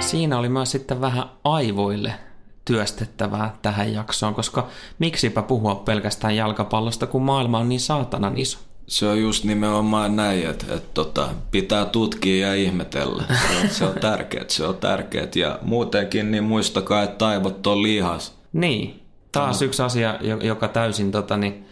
Siinä 0.01 0.39
oli 0.39 0.49
myös 0.49 0.71
sitten 0.71 1.01
vähän 1.01 1.25
aivoille 1.45 2.26
työstettävää 2.67 3.57
tähän 3.63 3.93
jaksoon, 3.93 4.35
koska 4.35 4.69
miksipä 4.99 5.43
puhua 5.43 5.75
pelkästään 5.75 6.37
jalkapallosta, 6.37 7.07
kun 7.07 7.23
maailma 7.23 7.59
on 7.59 7.69
niin 7.69 7.81
saatanan 7.81 8.39
iso. 8.39 8.59
Se 8.87 9.07
on 9.07 9.21
just 9.21 9.45
nimenomaan 9.45 10.17
näin, 10.17 10.51
että, 10.51 10.75
että 10.75 10.89
tota, 10.95 11.29
pitää 11.51 11.85
tutkia 11.85 12.47
ja 12.47 12.55
ihmetellä. 12.55 13.25
Se 13.29 13.57
on, 13.63 13.71
se 13.79 13.85
on 13.85 13.95
tärkeää, 14.01 14.45
se 14.49 14.67
on 14.67 14.77
tärkeää. 14.77 15.29
Ja 15.35 15.59
muutenkin 15.63 16.31
niin 16.31 16.45
muistakaa, 16.45 17.03
että 17.03 17.19
taivot 17.19 17.67
on 17.67 17.83
lihas. 17.83 18.39
Niin, 18.53 19.03
taas 19.33 19.63
yksi 19.63 19.83
asia, 19.83 20.19
joka 20.43 20.69
täysin, 20.69 21.13
tota, 21.13 21.37
niin, 21.37 21.67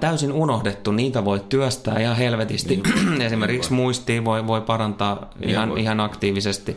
täysin 0.00 0.32
unohdettu. 0.32 0.92
Niitä 0.92 1.24
voi 1.24 1.40
työstää 1.48 1.98
ihan 1.98 2.16
helvetisti. 2.16 2.82
Niin, 2.84 3.22
Esimerkiksi 3.26 3.70
voi. 3.70 3.76
muistia 3.76 4.24
voi, 4.24 4.46
voi 4.46 4.60
parantaa 4.60 5.30
niin 5.38 5.50
ihan, 5.50 5.68
voi. 5.68 5.80
ihan 5.80 6.00
aktiivisesti. 6.00 6.76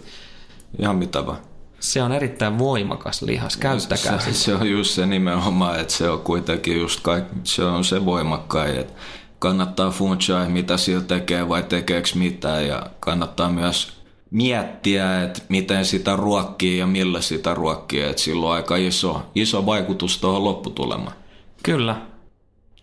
Ihan 0.80 0.96
mitä 0.96 1.26
vaan. 1.26 1.55
Se 1.86 2.04
on 2.04 2.12
erittäin 2.12 2.58
voimakas 2.58 3.22
lihas, 3.22 3.58
käyttäkää 3.58 4.20
se, 4.20 4.34
se 4.34 4.56
on 4.56 4.70
just 4.70 4.92
se 4.92 5.06
nimenomaan, 5.06 5.80
että 5.80 5.94
se 5.94 6.10
on 6.10 6.20
kuitenkin 6.20 6.80
just 6.80 7.00
kaikki, 7.00 7.36
se 7.44 7.64
on 7.64 7.84
se 7.84 8.06
voimakkain, 8.06 8.80
että 8.80 8.94
kannattaa 9.40 9.90
funtsia, 9.90 10.46
mitä 10.50 10.78
sillä 10.78 11.04
tekee 11.04 11.50
vai 11.50 11.64
tekeekö 11.64 12.10
mitään 12.16 12.68
ja 12.68 12.84
kannattaa 13.00 13.50
myös 13.50 13.94
miettiä, 14.32 15.24
että 15.24 15.42
miten 15.50 15.86
sitä 15.86 16.16
ruokkii 16.16 16.78
ja 16.78 16.88
millä 16.88 17.22
sitä 17.22 17.54
ruokkii, 17.54 18.02
että 18.02 18.22
sillä 18.22 18.46
on 18.46 18.54
aika 18.54 18.76
iso, 18.76 19.26
iso 19.36 19.66
vaikutus 19.66 20.18
tuohon 20.18 20.44
lopputulemaan. 20.44 21.16
Kyllä. 21.64 22.02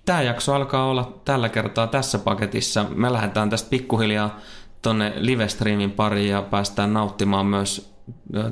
Tämä 0.05 0.23
jakso 0.23 0.55
alkaa 0.55 0.87
olla 0.87 1.19
tällä 1.25 1.49
kertaa 1.49 1.87
tässä 1.87 2.19
paketissa. 2.19 2.87
Me 2.95 3.13
lähdetään 3.13 3.51
tästä 3.51 3.71
pikkuhiljaa 3.71 4.39
tonne 4.83 5.13
livestreamin 5.17 5.91
pariin 5.91 6.31
ja 6.31 6.43
päästään 6.43 6.93
nauttimaan 6.93 7.47
myös 7.47 7.92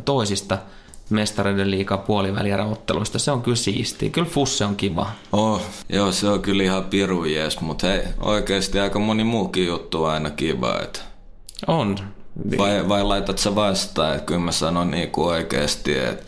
toisista 0.05 0.59
mestareiden 1.11 1.71
liikaa 1.71 1.99
puolivälierä-otteluista. 1.99 3.19
Se 3.19 3.31
on 3.31 3.43
kyllä 3.43 3.57
siisti. 3.57 4.11
Kyllä 4.11 4.29
fusse 4.31 4.65
on 4.65 4.77
kiva. 4.77 5.11
Oh, 5.33 5.63
joo, 5.89 6.13
se 6.13 6.29
on 6.29 6.43
kyllä 6.43 6.63
ihan 6.63 6.85
piru 6.85 7.25
jees, 7.25 7.61
mutta 7.61 7.87
hei, 7.87 8.03
oikeasti 8.21 8.81
aika 8.81 8.99
moni 8.99 9.25
muukin 9.25 9.67
juttu 9.67 10.05
on 10.05 10.11
aina 10.11 10.31
kiva. 10.31 10.81
Että... 10.83 11.01
On. 11.67 11.97
Vai, 12.59 12.89
vai 12.89 13.05
laitat 13.05 13.39
sä 13.39 13.55
vastaan, 13.55 14.15
että 14.15 14.27
kyllä 14.27 14.41
mä 14.41 14.53
sanon 14.53 14.91
niin 14.91 15.11
kuin 15.11 15.29
oikeasti, 15.29 15.99
että 15.99 16.25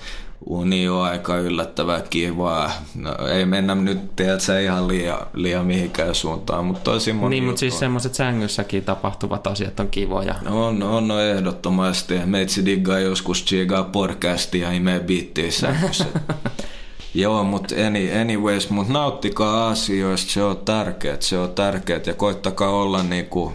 uni 0.47 0.89
on 0.89 1.03
aika 1.03 1.37
yllättävää 1.37 2.01
kivaa. 2.11 2.73
No, 2.95 3.27
ei 3.27 3.47
mennä 3.47 3.75
nyt, 3.75 4.17
tiedätkö, 4.17 4.61
ihan 4.61 4.89
liian, 4.89 5.27
liian 5.35 5.67
mihinkään 5.67 6.15
suuntaan, 6.15 6.65
mutta 6.65 6.91
tosi 6.91 7.13
moni 7.13 7.31
Niin, 7.31 7.45
mutta 7.45 7.61
siis 7.61 7.79
semmoiset 7.79 8.15
sängyssäkin 8.15 8.85
tapahtuvat 8.85 9.47
asiat 9.47 9.81
on 9.81 9.89
kivoja. 9.89 10.35
On, 10.51 10.83
on, 10.83 11.09
no 11.09 11.21
ehdottomasti. 11.21 12.19
Meitsi 12.25 12.67
diggaa 12.67 12.99
joskus 12.99 13.45
chigaa 13.45 13.85
podcastia 13.85 14.69
ja 14.69 14.77
imee 14.77 15.01
biittiä 15.01 15.51
sängyssä. 15.51 16.05
Joo, 17.15 17.45
mutta 17.45 17.75
any, 17.87 18.21
anyways, 18.21 18.71
mutta 18.71 18.93
nauttikaa 18.93 19.69
asioista, 19.69 20.31
se 20.31 20.43
on 20.43 20.57
tärkeää, 20.57 21.17
se 21.21 21.39
on 21.39 21.51
tärkeää 21.51 22.01
ja 22.07 22.15
koittakaa 22.15 22.71
olla 22.71 23.03
niinku 23.03 23.53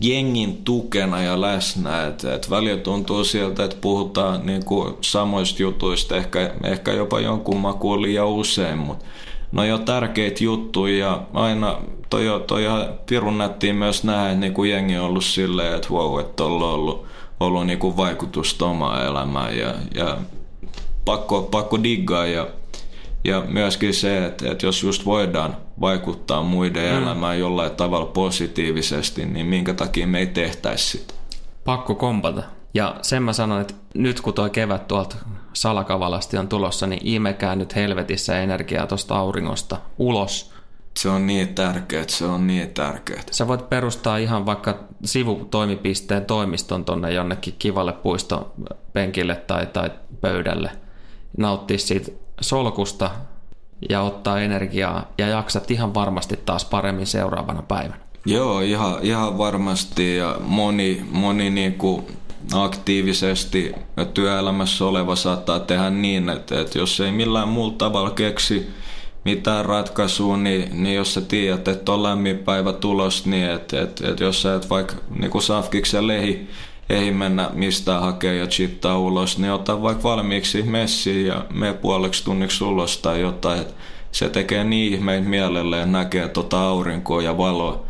jengin 0.00 0.64
tukena 0.64 1.22
ja 1.22 1.40
läsnä. 1.40 2.06
Et, 2.06 2.24
et 2.24 2.50
välillä 2.50 2.80
tuntuu 2.80 3.24
sieltä, 3.24 3.64
että 3.64 3.76
puhutaan 3.80 4.46
niinku 4.46 4.98
samoista 5.00 5.62
jutuista, 5.62 6.16
ehkä, 6.16 6.54
ehkä 6.64 6.92
jopa 6.92 7.20
jonkun 7.20 7.56
makuun 7.56 8.02
liian 8.02 8.26
usein, 8.26 8.78
mutta 8.78 9.04
no 9.52 9.64
jo 9.64 9.78
tärkeitä 9.78 10.44
juttuja 10.44 11.06
ja 11.06 11.22
aina 11.34 11.78
toi, 12.10 12.44
toi 12.46 12.62
ihan 12.62 12.86
pirun 13.06 13.38
nättiin 13.38 13.76
myös 13.76 14.04
nähdä, 14.04 14.26
että 14.26 14.40
niinku 14.40 14.64
jengi 14.64 14.98
on 14.98 15.04
ollut 15.04 15.24
silleen, 15.24 15.76
että 15.76 15.88
wow, 15.90 16.20
että 16.20 16.44
on 16.44 16.62
ollut, 16.62 17.06
ollut 17.40 17.66
niinku 17.66 17.96
vaikutusta 17.96 18.66
omaan 18.66 19.06
elämään 19.06 19.58
ja, 19.58 19.74
ja 19.94 20.18
pakko, 21.04 21.42
pakko 21.42 21.82
diggaa 21.82 22.26
ja 22.26 22.46
ja 23.24 23.44
myöskin 23.48 23.94
se, 23.94 24.26
että, 24.26 24.50
että 24.50 24.66
jos 24.66 24.82
just 24.82 25.04
voidaan 25.04 25.56
vaikuttaa 25.80 26.42
muiden 26.42 26.92
mm. 26.92 27.02
elämään 27.02 27.38
jollain 27.38 27.70
tavalla 27.70 28.06
positiivisesti, 28.06 29.26
niin 29.26 29.46
minkä 29.46 29.74
takia 29.74 30.06
me 30.06 30.18
ei 30.18 30.26
tehtäisi 30.26 30.98
sitä. 30.98 31.14
Pakko 31.64 31.94
kompata. 31.94 32.42
Ja 32.74 32.96
sen 33.02 33.22
mä 33.22 33.32
sanon, 33.32 33.60
että 33.60 33.74
nyt 33.94 34.20
kun 34.20 34.34
tuo 34.34 34.48
kevät 34.48 34.88
tuolta 34.88 35.16
salakavalasti 35.52 36.38
on 36.38 36.48
tulossa, 36.48 36.86
niin 36.86 37.00
imekää 37.04 37.56
nyt 37.56 37.76
helvetissä 37.76 38.40
energiaa 38.40 38.86
tuosta 38.86 39.16
auringosta 39.18 39.76
ulos. 39.98 40.52
Se 40.96 41.08
on 41.08 41.26
niin 41.26 41.54
tärkeää, 41.54 42.04
se 42.08 42.24
on 42.24 42.46
niin 42.46 42.70
tärkeää. 42.70 43.22
Sä 43.30 43.48
voit 43.48 43.68
perustaa 43.68 44.16
ihan 44.16 44.46
vaikka 44.46 44.84
sivutoimipisteen 45.04 46.24
toimiston 46.24 46.84
tonne 46.84 47.12
jonnekin 47.12 47.54
kivalle 47.58 47.92
puistopenkille 47.92 49.36
tai, 49.36 49.66
tai 49.66 49.90
pöydälle. 50.20 50.70
Nauttia 51.38 51.78
siitä 51.78 52.10
solkusta 52.40 53.10
ja 53.88 54.02
ottaa 54.02 54.40
energiaa 54.40 55.08
ja 55.18 55.28
jaksat 55.28 55.70
ihan 55.70 55.94
varmasti 55.94 56.40
taas 56.46 56.64
paremmin 56.64 57.06
seuraavana 57.06 57.62
päivänä. 57.62 58.00
Joo, 58.26 58.60
ihan, 58.60 58.98
ihan 59.02 59.38
varmasti 59.38 60.16
ja 60.16 60.36
moni, 60.40 61.06
moni 61.10 61.50
niinku 61.50 62.10
aktiivisesti 62.52 63.72
työelämässä 64.14 64.84
oleva 64.84 65.16
saattaa 65.16 65.60
tehdä 65.60 65.90
niin, 65.90 66.28
että, 66.28 66.60
että 66.60 66.78
jos 66.78 67.00
ei 67.00 67.12
millään 67.12 67.48
muulla 67.48 67.74
tavalla 67.78 68.10
keksi 68.10 68.70
mitään 69.24 69.64
ratkaisua, 69.64 70.36
niin, 70.36 70.82
niin 70.82 70.96
jos 70.96 71.14
sä 71.14 71.20
tiedät, 71.20 71.68
että 71.68 71.92
on 71.92 72.02
lämmin 72.02 72.38
päivä 72.38 72.72
tulos, 72.72 73.26
niin 73.26 73.50
että, 73.50 73.82
että, 73.82 74.08
että 74.08 74.24
jos 74.24 74.42
sä 74.42 74.54
et 74.54 74.70
vaikka 74.70 74.94
niin 75.18 75.30
kuin 75.30 75.44
ja 75.92 76.06
lehi 76.06 76.48
ei 76.90 77.10
mennä 77.10 77.50
mistään 77.52 78.02
hakea 78.02 78.32
ja 78.32 78.46
chittaa 78.46 78.98
ulos, 78.98 79.38
niin 79.38 79.52
ota 79.52 79.82
vaikka 79.82 80.02
valmiiksi 80.02 80.62
messiin 80.62 81.26
ja 81.26 81.44
me 81.50 81.72
puoleksi 81.72 82.24
tunniksi 82.24 82.64
ulos 82.64 82.98
tai 82.98 83.20
jotain. 83.20 83.60
Et 83.60 83.74
se 84.12 84.28
tekee 84.28 84.64
niin 84.64 84.94
ihmeitä 84.94 85.28
mielelle, 85.28 85.76
että 85.76 85.90
näkee 85.90 86.28
tota 86.28 86.60
aurinkoa 86.60 87.22
ja 87.22 87.38
valoa. 87.38 87.82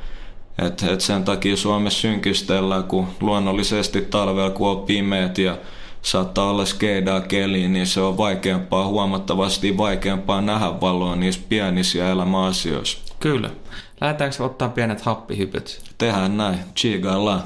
Et, 0.66 0.82
et 0.82 1.01
sen 1.01 1.24
takia 1.24 1.57
Suomessa 1.57 2.01
synkistellään, 2.01 2.84
kun 2.84 3.07
luonnollisesti 3.20 4.01
talvella 4.01 4.51
kun 4.51 4.70
on 4.70 4.80
pimeät 4.80 5.38
ja 5.38 5.59
saattaa 6.03 6.51
olla 6.51 6.64
skeidaa 6.64 7.20
keliin, 7.20 7.72
niin 7.72 7.86
se 7.86 8.01
on 8.01 8.16
vaikeampaa, 8.16 8.86
huomattavasti 8.86 9.76
vaikeampaa 9.76 10.40
nähdä 10.40 10.80
valoa 10.80 11.16
niissä 11.16 11.40
pienissä 11.48 12.11
elämäasioissa. 12.11 12.98
Kyllä. 13.20 13.51
Lähdetäänkö 14.01 14.44
ottaa 14.44 14.68
pienet 14.68 15.01
happihypyt? 15.01 15.80
Tehdään 15.98 16.36
näin. 16.36 16.59
Chigaillaan. 16.76 17.42